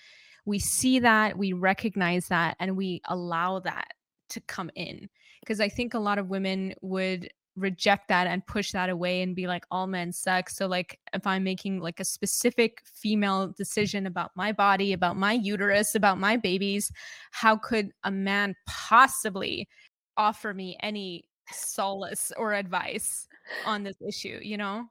we 0.44 0.58
see 0.58 0.98
that, 1.00 1.38
we 1.38 1.52
recognize 1.52 2.28
that, 2.28 2.56
and 2.58 2.76
we 2.76 3.00
allow 3.06 3.60
that 3.60 3.92
to 4.30 4.40
come 4.40 4.70
in. 4.74 5.08
Because 5.40 5.60
I 5.60 5.68
think 5.68 5.94
a 5.94 5.98
lot 5.98 6.18
of 6.18 6.30
women 6.30 6.74
would 6.80 7.28
reject 7.56 8.08
that 8.08 8.26
and 8.26 8.46
push 8.46 8.72
that 8.72 8.88
away 8.88 9.22
and 9.22 9.36
be 9.36 9.46
like 9.46 9.64
all 9.70 9.86
men 9.86 10.12
suck. 10.12 10.48
So 10.48 10.66
like 10.66 10.98
if 11.12 11.26
i'm 11.26 11.44
making 11.44 11.80
like 11.80 12.00
a 12.00 12.04
specific 12.04 12.82
female 12.84 13.48
decision 13.48 14.06
about 14.06 14.30
my 14.34 14.50
body 14.50 14.92
about 14.92 15.16
my 15.16 15.32
uterus 15.32 15.94
about 15.94 16.18
my 16.18 16.36
babies 16.36 16.90
how 17.30 17.56
could 17.56 17.90
a 18.04 18.10
man 18.10 18.54
possibly 18.66 19.68
offer 20.16 20.54
me 20.54 20.76
any 20.80 21.24
solace 21.52 22.32
or 22.36 22.54
advice 22.54 23.28
on 23.66 23.82
this 23.82 23.96
issue 24.06 24.38
you 24.42 24.56
know? 24.56 24.86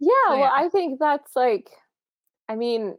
Yeah 0.00 0.10
so, 0.28 0.40
well 0.40 0.52
i 0.54 0.68
think 0.68 0.98
that's 0.98 1.36
like 1.36 1.70
i 2.48 2.56
mean 2.56 2.96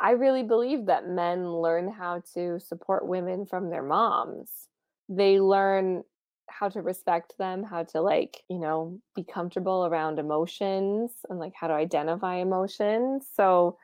i 0.00 0.12
really 0.12 0.42
believe 0.42 0.86
that 0.86 1.08
men 1.08 1.50
learn 1.50 1.90
how 1.90 2.22
to 2.34 2.58
support 2.60 3.06
women 3.06 3.46
from 3.46 3.70
their 3.70 3.82
moms. 3.82 4.68
They 5.08 5.40
learn 5.40 6.04
how 6.48 6.68
to 6.68 6.82
respect 6.82 7.34
them, 7.38 7.62
how 7.62 7.84
to 7.84 8.00
like, 8.00 8.42
you 8.48 8.58
know, 8.58 9.00
be 9.14 9.24
comfortable 9.24 9.86
around 9.86 10.18
emotions 10.18 11.12
and 11.28 11.38
like 11.38 11.52
how 11.58 11.66
to 11.66 11.74
identify 11.74 12.36
emotions. 12.36 13.26
So 13.34 13.78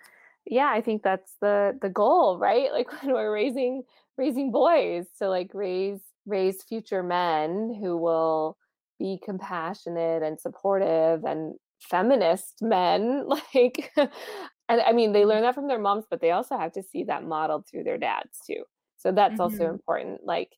yeah, 0.46 0.70
I 0.72 0.80
think 0.80 1.02
that's 1.02 1.34
the 1.40 1.78
the 1.80 1.90
goal, 1.90 2.38
right? 2.38 2.70
Like 2.72 2.90
when 3.02 3.12
we're 3.12 3.32
raising 3.32 3.82
raising 4.16 4.50
boys 4.50 5.06
to 5.18 5.28
like 5.28 5.50
raise 5.54 6.00
raise 6.26 6.62
future 6.62 7.02
men 7.02 7.74
who 7.80 7.96
will 7.96 8.56
be 8.98 9.18
compassionate 9.24 10.22
and 10.22 10.40
supportive 10.40 11.24
and 11.24 11.54
feminist 11.80 12.60
men 12.60 13.24
like 13.54 13.92
and 13.96 14.80
I 14.80 14.92
mean 14.92 15.12
they 15.12 15.24
learn 15.24 15.42
that 15.42 15.54
from 15.54 15.68
their 15.68 15.78
moms 15.78 16.04
but 16.10 16.20
they 16.20 16.32
also 16.32 16.58
have 16.58 16.72
to 16.72 16.82
see 16.82 17.04
that 17.04 17.24
modeled 17.24 17.66
through 17.66 17.84
their 17.84 17.98
dads 17.98 18.40
too. 18.46 18.64
So 18.96 19.12
that's 19.12 19.34
mm-hmm. 19.34 19.42
also 19.42 19.70
important 19.70 20.24
like 20.24 20.52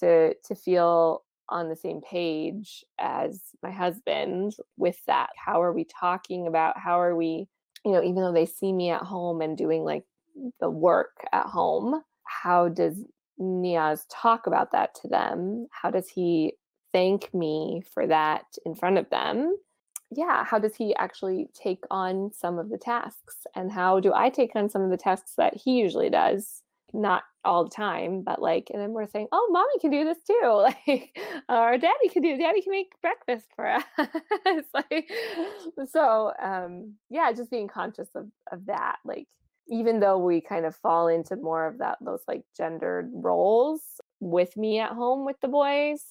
to 0.00 0.34
to 0.44 0.54
feel 0.54 1.22
on 1.48 1.68
the 1.68 1.76
same 1.76 2.00
page 2.00 2.84
as 2.98 3.40
my 3.62 3.70
husband 3.70 4.54
with 4.76 4.98
that. 5.06 5.30
How 5.36 5.62
are 5.62 5.72
we 5.72 5.84
talking 5.84 6.46
about 6.46 6.78
how 6.78 7.00
are 7.00 7.14
we, 7.14 7.48
you 7.84 7.92
know, 7.92 8.02
even 8.02 8.16
though 8.16 8.32
they 8.32 8.46
see 8.46 8.72
me 8.72 8.90
at 8.90 9.02
home 9.02 9.40
and 9.40 9.56
doing 9.56 9.84
like 9.84 10.04
the 10.60 10.70
work 10.70 11.24
at 11.32 11.46
home, 11.46 12.02
how 12.24 12.68
does 12.68 13.02
Niaz 13.40 14.04
talk 14.10 14.46
about 14.46 14.72
that 14.72 14.94
to 15.02 15.08
them? 15.08 15.66
How 15.70 15.90
does 15.90 16.08
he 16.08 16.54
thank 16.92 17.32
me 17.34 17.82
for 17.92 18.06
that 18.06 18.44
in 18.64 18.74
front 18.74 18.98
of 18.98 19.08
them? 19.10 19.56
Yeah, 20.10 20.44
how 20.44 20.58
does 20.58 20.76
he 20.76 20.94
actually 20.96 21.48
take 21.52 21.84
on 21.90 22.30
some 22.32 22.58
of 22.58 22.70
the 22.70 22.78
tasks? 22.78 23.46
And 23.54 23.72
how 23.72 24.00
do 24.00 24.12
I 24.14 24.30
take 24.30 24.54
on 24.54 24.70
some 24.70 24.82
of 24.82 24.90
the 24.90 24.96
tasks 24.96 25.32
that 25.36 25.54
he 25.56 25.78
usually 25.78 26.10
does? 26.10 26.62
Not 26.92 27.24
all 27.44 27.64
the 27.64 27.70
time, 27.70 28.22
but 28.22 28.40
like, 28.40 28.70
and 28.72 28.80
then 28.80 28.92
we're 28.92 29.08
saying, 29.08 29.28
oh, 29.32 29.48
mommy 29.50 29.78
can 29.80 29.90
do 29.90 30.04
this 30.04 30.18
too. 30.26 30.66
Like, 30.86 31.16
or 31.48 31.78
daddy 31.78 32.08
can 32.10 32.22
do, 32.22 32.36
daddy 32.36 32.62
can 32.62 32.72
make 32.72 32.92
breakfast 33.00 33.46
for 33.54 33.66
us. 33.66 33.84
like, 34.74 35.10
so, 35.90 36.32
um, 36.42 36.94
yeah, 37.10 37.32
just 37.32 37.50
being 37.50 37.68
conscious 37.68 38.08
of, 38.14 38.26
of 38.52 38.66
that. 38.66 38.96
Like, 39.04 39.26
even 39.68 40.00
though 40.00 40.18
we 40.18 40.40
kind 40.40 40.64
of 40.64 40.76
fall 40.76 41.08
into 41.08 41.36
more 41.36 41.66
of 41.66 41.78
that, 41.78 41.98
those 42.00 42.22
like 42.28 42.42
gendered 42.56 43.10
roles 43.12 43.82
with 44.20 44.56
me 44.56 44.78
at 44.78 44.92
home 44.92 45.24
with 45.24 45.36
the 45.40 45.48
boys, 45.48 46.04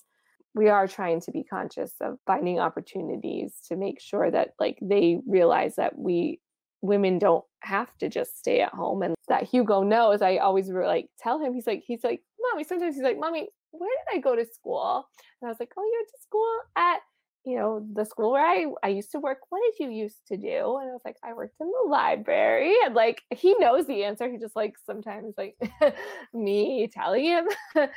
we 0.53 0.69
are 0.69 0.88
trying 0.88 1.21
to 1.21 1.32
be 1.32 1.43
conscious 1.43 1.93
of 2.01 2.17
finding 2.26 2.59
opportunities 2.59 3.55
to 3.67 3.76
make 3.76 3.99
sure 3.99 4.32
that 4.32 4.51
like 4.59 4.78
they 4.82 5.19
realize 5.28 5.76
that 5.76 5.97
we 5.97 6.39
women 6.88 7.19
don't 7.19 7.43
have 7.61 7.95
to 7.97 8.09
just 8.09 8.38
stay 8.38 8.61
at 8.61 8.73
home 8.73 9.01
and 9.01 9.15
that 9.27 9.43
Hugo 9.43 9.83
knows. 9.83 10.21
I 10.21 10.38
always 10.38 10.69
like 10.69 11.07
tell 11.19 11.39
him, 11.39 11.53
he's 11.53 11.67
like, 11.67 11.83
he's 11.86 12.03
like, 12.03 12.21
mommy, 12.39 12.63
sometimes 12.63 12.95
he's 12.95 13.03
like, 13.03 13.19
mommy, 13.19 13.47
where 13.71 13.89
did 13.89 14.17
I 14.17 14.21
go 14.21 14.36
to 14.36 14.45
school? 14.45 15.07
And 15.41 15.47
I 15.47 15.51
was 15.51 15.59
like, 15.59 15.71
oh, 15.77 15.83
you 15.83 15.93
went 15.97 16.07
to 16.07 16.21
school 16.21 16.57
at, 16.75 16.99
you 17.45 17.57
know, 17.57 17.86
the 17.93 18.05
school 18.05 18.31
where 18.31 18.45
I, 18.45 18.65
I 18.83 18.89
used 18.89 19.11
to 19.11 19.19
work. 19.19 19.39
What 19.49 19.61
did 19.63 19.83
you 19.83 19.91
used 19.91 20.27
to 20.27 20.38
do? 20.38 20.77
And 20.77 20.89
I 20.89 20.93
was 20.93 21.01
like, 21.05 21.17
I 21.23 21.33
worked 21.33 21.55
in 21.59 21.67
the 21.67 21.89
library. 21.89 22.73
And 22.86 22.95
like, 22.95 23.21
he 23.31 23.55
knows 23.59 23.86
the 23.88 24.03
answer. 24.03 24.29
He 24.29 24.38
just 24.38 24.55
like 24.55 24.73
sometimes 24.86 25.36
like 25.38 25.55
me 26.33 26.89
telling 26.91 27.25
him. 27.25 27.47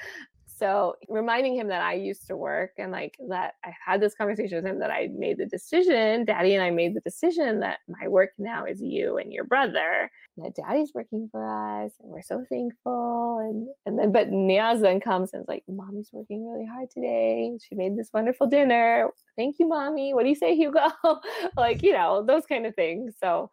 So 0.59 0.97
reminding 1.09 1.55
him 1.55 1.69
that 1.69 1.83
I 1.83 1.95
used 1.95 2.27
to 2.27 2.37
work 2.37 2.73
and 2.79 2.91
like 2.91 3.17
that 3.29 3.55
I 3.65 3.73
had 3.85 4.01
this 4.01 4.15
conversation 4.15 4.57
with 4.57 4.67
him 4.67 4.81
that 4.81 4.91
I 4.91 5.09
made 5.15 5.39
the 5.39 5.47
decision, 5.47 6.25
daddy 6.25 6.55
and 6.55 6.65
I 6.65 6.71
made 6.71 6.95
the 6.95 7.01
decision 7.01 7.61
that 7.61 7.79
my 7.89 8.09
work 8.09 8.31
now 8.39 8.65
is 8.65 8.83
you 8.83 9.19
and 9.19 9.33
your 9.33 9.45
brother. 9.45 10.11
And 10.37 10.47
that 10.47 10.57
daddy's 10.57 10.93
working 10.95 11.29
for 11.31 11.47
us 11.47 11.93
and 12.01 12.11
we're 12.11 12.23
so 12.23 12.45
thankful. 12.49 13.39
And 13.39 13.69
and 13.87 13.99
then 13.99 14.13
but 14.13 14.31
Niaz 14.31 14.81
then 14.81 15.01
comes 15.01 15.33
and 15.33 15.43
is 15.43 15.49
like, 15.49 15.63
Mommy's 15.69 16.11
working 16.13 16.49
really 16.49 16.67
hard 16.67 16.91
today. 16.91 17.57
She 17.69 17.75
made 17.75 17.97
this 17.97 18.11
wonderful 18.13 18.49
dinner. 18.49 19.11
Thank 19.37 19.59
you, 19.59 19.69
mommy. 19.69 20.15
What 20.15 20.25
do 20.25 20.29
you 20.29 20.35
say, 20.35 20.57
Hugo? 20.57 20.89
like, 21.57 21.83
you 21.83 21.93
know, 21.93 22.25
those 22.27 22.47
kind 22.47 22.67
of 22.67 22.75
things. 22.75 23.15
So 23.21 23.51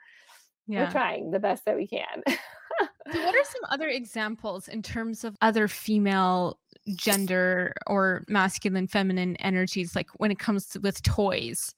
yeah. 0.68 0.86
we're 0.86 0.92
trying 0.92 1.32
the 1.32 1.40
best 1.40 1.66
that 1.66 1.76
we 1.76 1.88
can. 1.88 2.24
so 2.28 2.88
what 3.26 3.36
are 3.36 3.44
some 3.44 3.62
other 3.70 3.88
examples 3.88 4.68
in 4.68 4.82
terms 4.82 5.24
of 5.24 5.36
other 5.42 5.68
female 5.68 6.60
gender 6.96 7.74
or 7.88 8.24
masculine 8.28 8.88
feminine 8.88 9.36
energies 9.38 9.96
like 9.96 10.08
when 10.18 10.32
it 10.32 10.40
comes 10.40 10.68
to 10.68 10.80
with 10.80 11.02
toys 11.04 11.74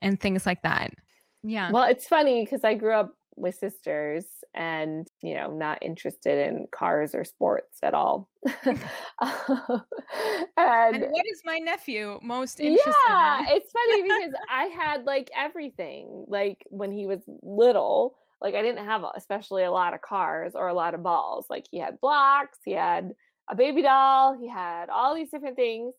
and 0.00 0.20
things 0.20 0.46
like 0.46 0.62
that. 0.62 0.92
Yeah. 1.42 1.70
Well 1.70 1.84
it's 1.84 2.06
funny 2.06 2.44
because 2.44 2.64
i 2.64 2.74
grew 2.74 2.94
up 2.94 3.14
with 3.34 3.54
sisters 3.54 4.26
and 4.54 5.08
you 5.22 5.34
know 5.34 5.50
not 5.50 5.82
interested 5.82 6.46
in 6.48 6.66
cars 6.70 7.14
or 7.14 7.24
sports 7.24 7.78
at 7.82 7.94
all. 7.94 8.28
And, 10.58 10.96
and, 10.96 11.12
what 11.12 11.26
is 11.32 11.40
my 11.44 11.58
nephew 11.58 12.18
most 12.22 12.60
interested 12.60 12.92
yeah 13.08 13.40
in? 13.40 13.46
it's 13.56 13.72
funny 13.90 14.02
because 14.02 14.32
i 14.50 14.64
had 14.64 15.04
like 15.04 15.30
everything 15.34 16.24
like 16.28 16.58
when 16.68 16.92
he 16.92 17.06
was 17.06 17.20
little 17.42 18.14
like 18.40 18.54
i 18.54 18.62
didn't 18.62 18.84
have 18.84 19.02
especially 19.16 19.64
a 19.64 19.70
lot 19.70 19.94
of 19.94 20.02
cars 20.02 20.52
or 20.54 20.68
a 20.68 20.74
lot 20.74 20.94
of 20.94 21.02
balls. 21.02 21.46
Like 21.48 21.66
he 21.70 21.78
had 21.78 22.00
blocks 22.00 22.58
he 22.64 22.72
had 22.72 23.12
a 23.50 23.54
baby 23.56 23.82
doll. 23.82 24.36
He 24.38 24.48
had 24.48 24.88
all 24.88 25.14
these 25.14 25.30
different 25.30 25.56
things, 25.56 25.94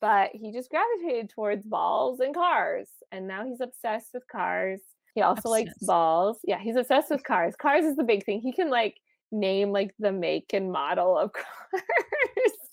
but 0.00 0.30
he 0.32 0.52
just 0.52 0.70
gravitated 0.70 1.30
towards 1.30 1.66
balls 1.66 2.20
and 2.20 2.34
cars. 2.34 2.88
And 3.12 3.26
now 3.26 3.44
he's 3.44 3.60
obsessed 3.60 4.10
with 4.14 4.26
cars. 4.28 4.80
He 5.14 5.22
also 5.22 5.48
obsessed. 5.48 5.50
likes 5.50 5.72
balls. 5.82 6.38
Yeah, 6.44 6.58
he's 6.58 6.76
obsessed 6.76 7.10
with 7.10 7.24
cars. 7.24 7.54
Cars 7.56 7.84
is 7.84 7.96
the 7.96 8.04
big 8.04 8.24
thing. 8.24 8.40
He 8.40 8.52
can 8.52 8.70
like 8.70 8.96
name 9.32 9.72
like 9.72 9.92
the 9.98 10.12
make 10.12 10.52
and 10.52 10.70
model 10.70 11.18
of 11.18 11.32
cars. 11.32 11.82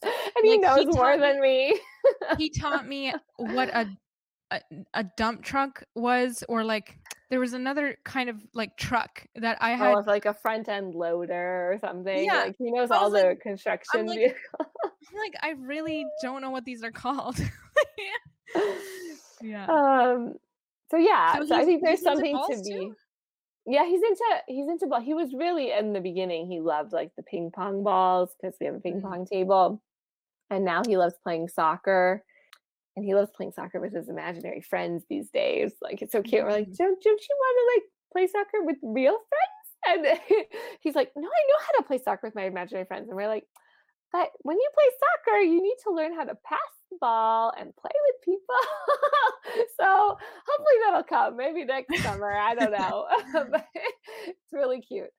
and 0.04 0.12
like, 0.36 0.44
he 0.44 0.58
knows 0.58 0.80
he 0.80 0.86
more 0.88 1.18
than 1.18 1.42
me. 1.42 1.80
he 2.38 2.50
taught 2.50 2.88
me 2.88 3.14
what 3.38 3.70
a, 3.70 3.88
a 4.52 4.62
a 4.94 5.04
dump 5.18 5.44
truck 5.44 5.84
was 5.96 6.44
or 6.48 6.64
like 6.64 6.98
there 7.30 7.40
was 7.40 7.54
another 7.54 7.98
kind 8.04 8.30
of 8.30 8.38
like 8.54 8.78
truck 8.78 9.26
that 9.36 9.58
I 9.62 9.72
had. 9.72 9.94
Oh, 9.96 10.04
like 10.06 10.26
a 10.26 10.34
front 10.34 10.70
end 10.70 10.96
loader 10.96 11.72
or 11.74 11.78
something. 11.80 12.26
Yeah. 12.26 12.44
Like 12.44 12.56
he 12.58 12.72
knows 12.72 12.92
all 12.92 13.10
the 13.10 13.24
like, 13.24 13.42
construction 13.42 14.06
like, 14.08 14.18
vehicles. 14.18 14.68
like, 15.14 15.34
I 15.42 15.52
really 15.60 16.06
don't 16.22 16.42
know 16.42 16.52
what 16.52 16.66
these 16.66 16.84
are 16.84 16.92
called. 16.92 17.40
yeah. 19.42 19.66
Um. 19.66 20.36
So 20.92 20.98
yeah. 20.98 21.40
So, 21.40 21.46
so 21.48 21.56
I 21.56 21.66
think 21.66 21.84
there's 21.84 22.02
something 22.02 22.38
to 22.52 22.58
be. 22.64 22.72
Too? 22.72 22.96
yeah, 23.66 23.86
he's 23.86 24.02
into 24.02 24.24
he's 24.48 24.68
into 24.68 24.88
ball. 24.88 25.02
He 25.02 25.14
was 25.14 25.34
really 25.34 25.72
in 25.72 25.94
the 25.94 26.02
beginning. 26.02 26.48
He 26.48 26.60
loved 26.60 26.92
like 26.92 27.12
the 27.16 27.24
ping 27.24 27.52
pong 27.54 27.84
balls 27.84 28.30
because 28.40 28.56
we 28.60 28.66
have 28.68 28.76
a 28.76 28.80
ping 28.80 29.02
Mhm. 29.02 29.04
pong 29.04 29.26
table, 29.26 29.82
and 30.50 30.66
now 30.66 30.82
he 30.86 30.98
loves 30.98 31.16
playing 31.24 31.48
soccer. 31.48 32.24
And 32.96 33.04
he 33.06 33.16
loves 33.16 33.32
playing 33.36 33.54
soccer 33.54 33.80
with 33.80 33.94
his 33.94 34.08
imaginary 34.10 34.62
friends 34.62 35.04
these 35.10 35.30
days. 35.30 35.74
Like 35.82 36.02
it's 36.02 36.12
so 36.12 36.22
cute. 36.22 36.44
We're 36.44 36.52
like, 36.52 36.68
Mhm. 36.68 36.78
don't 36.78 37.02
don't 37.04 37.22
you 37.22 37.36
want 37.40 37.58
to 37.60 37.74
like 37.76 37.84
play 38.12 38.28
soccer 38.28 38.64
with 38.64 38.78
real 38.84 39.18
friends? 39.30 39.60
And 39.86 40.20
he's 40.82 40.96
like, 40.96 41.12
no, 41.16 41.28
I 41.28 41.44
know 41.50 41.66
how 41.66 41.80
to 41.80 41.84
play 41.88 41.98
soccer 41.98 42.28
with 42.28 42.36
my 42.36 42.44
imaginary 42.46 42.86
friends. 42.86 43.08
And 43.10 43.18
we're 43.18 43.28
like, 43.28 43.46
but 44.12 44.30
when 44.44 44.58
you 44.58 44.70
play 44.76 44.86
soccer, 45.26 45.40
you 45.40 45.62
need 45.62 45.76
to 45.86 45.92
learn 45.94 46.14
how 46.16 46.24
to 46.24 46.36
pass 46.46 46.60
the 46.92 46.98
ball 47.02 47.52
and 47.58 47.76
play 47.76 47.92
with 48.08 48.22
people. 48.24 48.56
so 49.80 50.18
hopefully 50.48 50.78
that'll 50.86 51.04
come. 51.04 51.36
Maybe 51.36 51.66
next 51.66 52.02
summer. 52.04 52.32
I 52.32 52.54
don't 52.56 52.72
know. 52.80 53.08
but 53.52 53.66
it's 54.28 54.54
really 54.54 54.82
cute. 54.82 55.10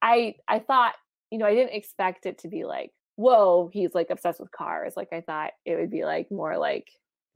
I 0.00 0.36
I 0.48 0.60
thought, 0.60 0.94
you 1.30 1.38
know, 1.38 1.46
I 1.46 1.54
didn't 1.54 1.74
expect 1.74 2.24
it 2.26 2.38
to 2.38 2.48
be 2.48 2.64
like, 2.64 2.92
whoa, 3.16 3.68
he's 3.72 3.94
like 3.94 4.10
obsessed 4.10 4.38
with 4.40 4.50
cars. 4.52 4.94
Like 4.96 5.12
I 5.12 5.22
thought 5.22 5.52
it 5.64 5.74
would 5.76 5.90
be 5.90 6.04
like 6.04 6.30
more 6.30 6.56
like 6.56 6.86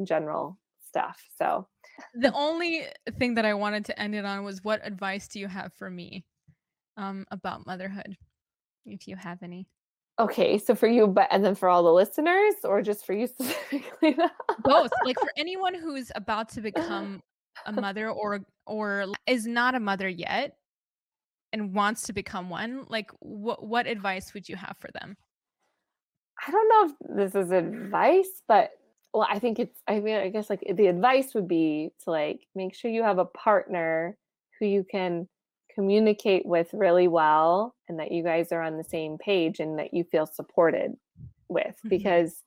general 0.07 0.59
stuff. 0.87 1.23
So 1.39 1.67
The 2.15 2.33
only 2.33 2.87
thing 3.19 3.35
that 3.35 3.45
I 3.45 3.55
wanted 3.55 3.85
to 3.87 3.99
end 4.01 4.15
it 4.15 4.25
on 4.25 4.45
was 4.45 4.65
what 4.65 4.81
advice 4.85 5.29
do 5.29 5.39
you 5.39 5.49
have 5.49 5.73
for 5.75 5.91
me 5.91 6.25
um, 6.97 7.27
about 7.31 7.67
motherhood, 7.67 8.17
if 8.87 9.07
you 9.09 9.17
have 9.17 9.43
any? 9.43 9.67
okay, 10.19 10.59
so 10.59 10.75
for 10.75 10.87
you, 10.87 11.07
but 11.07 11.29
and 11.31 11.43
then 11.45 11.55
for 11.55 11.69
all 11.69 11.83
the 11.83 11.93
listeners, 11.93 12.55
or 12.65 12.83
just 12.83 13.07
for 13.07 13.15
you 13.15 13.27
specifically? 13.29 14.17
Both, 14.65 14.91
like 15.05 15.19
for 15.19 15.31
anyone 15.37 15.75
who's 15.75 16.13
about 16.15 16.49
to 16.51 16.61
become 16.71 17.23
a 17.67 17.73
mother 17.73 18.11
or 18.11 18.41
or 18.67 19.07
is 19.27 19.47
not 19.47 19.75
a 19.75 19.81
mother 19.81 20.09
yet 20.09 20.57
and 21.53 21.75
wants 21.75 22.03
to 22.03 22.13
become 22.13 22.51
one, 22.51 22.85
like 22.89 23.11
what 23.21 23.65
what 23.65 23.87
advice 23.87 24.35
would 24.35 24.49
you 24.49 24.57
have 24.57 24.77
for 24.79 24.91
them? 24.93 25.17
I 26.47 26.51
don't 26.51 26.69
know 26.69 26.95
if 26.95 27.17
this 27.17 27.35
is 27.35 27.51
advice, 27.51 28.43
but 28.49 28.71
well, 29.13 29.27
I 29.29 29.39
think 29.39 29.59
it's 29.59 29.81
I 29.89 30.01
mean, 30.01 30.17
I 30.17 30.29
guess 30.29 30.49
like 30.51 30.65
the 30.75 30.87
advice 30.87 31.35
would 31.35 31.49
be 31.49 31.91
to 32.05 32.11
like 32.11 32.41
make 32.55 32.75
sure 32.75 32.91
you 32.91 33.03
have 33.03 33.19
a 33.19 33.25
partner 33.25 34.17
who 34.59 34.67
you 34.67 34.85
can 34.85 35.29
communicate 35.75 36.45
with 36.47 36.69
really 36.73 37.09
well 37.09 37.75
and 37.89 37.99
that 38.01 38.13
you 38.13 38.23
guys 38.23 38.53
are 38.53 38.63
on 38.63 38.77
the 38.77 38.85
same 38.85 39.19
page 39.19 39.61
and 39.61 39.79
that 39.79 39.95
you 39.95 40.05
feel 40.05 40.27
supported 40.27 40.93
with 41.49 41.77
Mhm. 41.85 41.91
because 41.91 42.43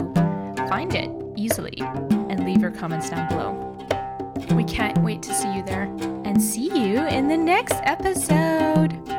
find 0.68 0.94
it 0.94 1.10
easily 1.36 1.78
and 1.80 2.44
leave 2.44 2.60
your 2.60 2.70
comments 2.70 3.08
down 3.08 3.26
below. 3.28 3.56
We 4.54 4.64
can't 4.64 4.98
wait 4.98 5.22
to 5.22 5.32
see 5.34 5.50
you 5.54 5.62
there 5.62 5.84
and 6.24 6.42
see 6.42 6.66
you 6.66 7.06
in 7.06 7.28
the 7.28 7.36
next 7.36 7.76
episode. 7.84 9.09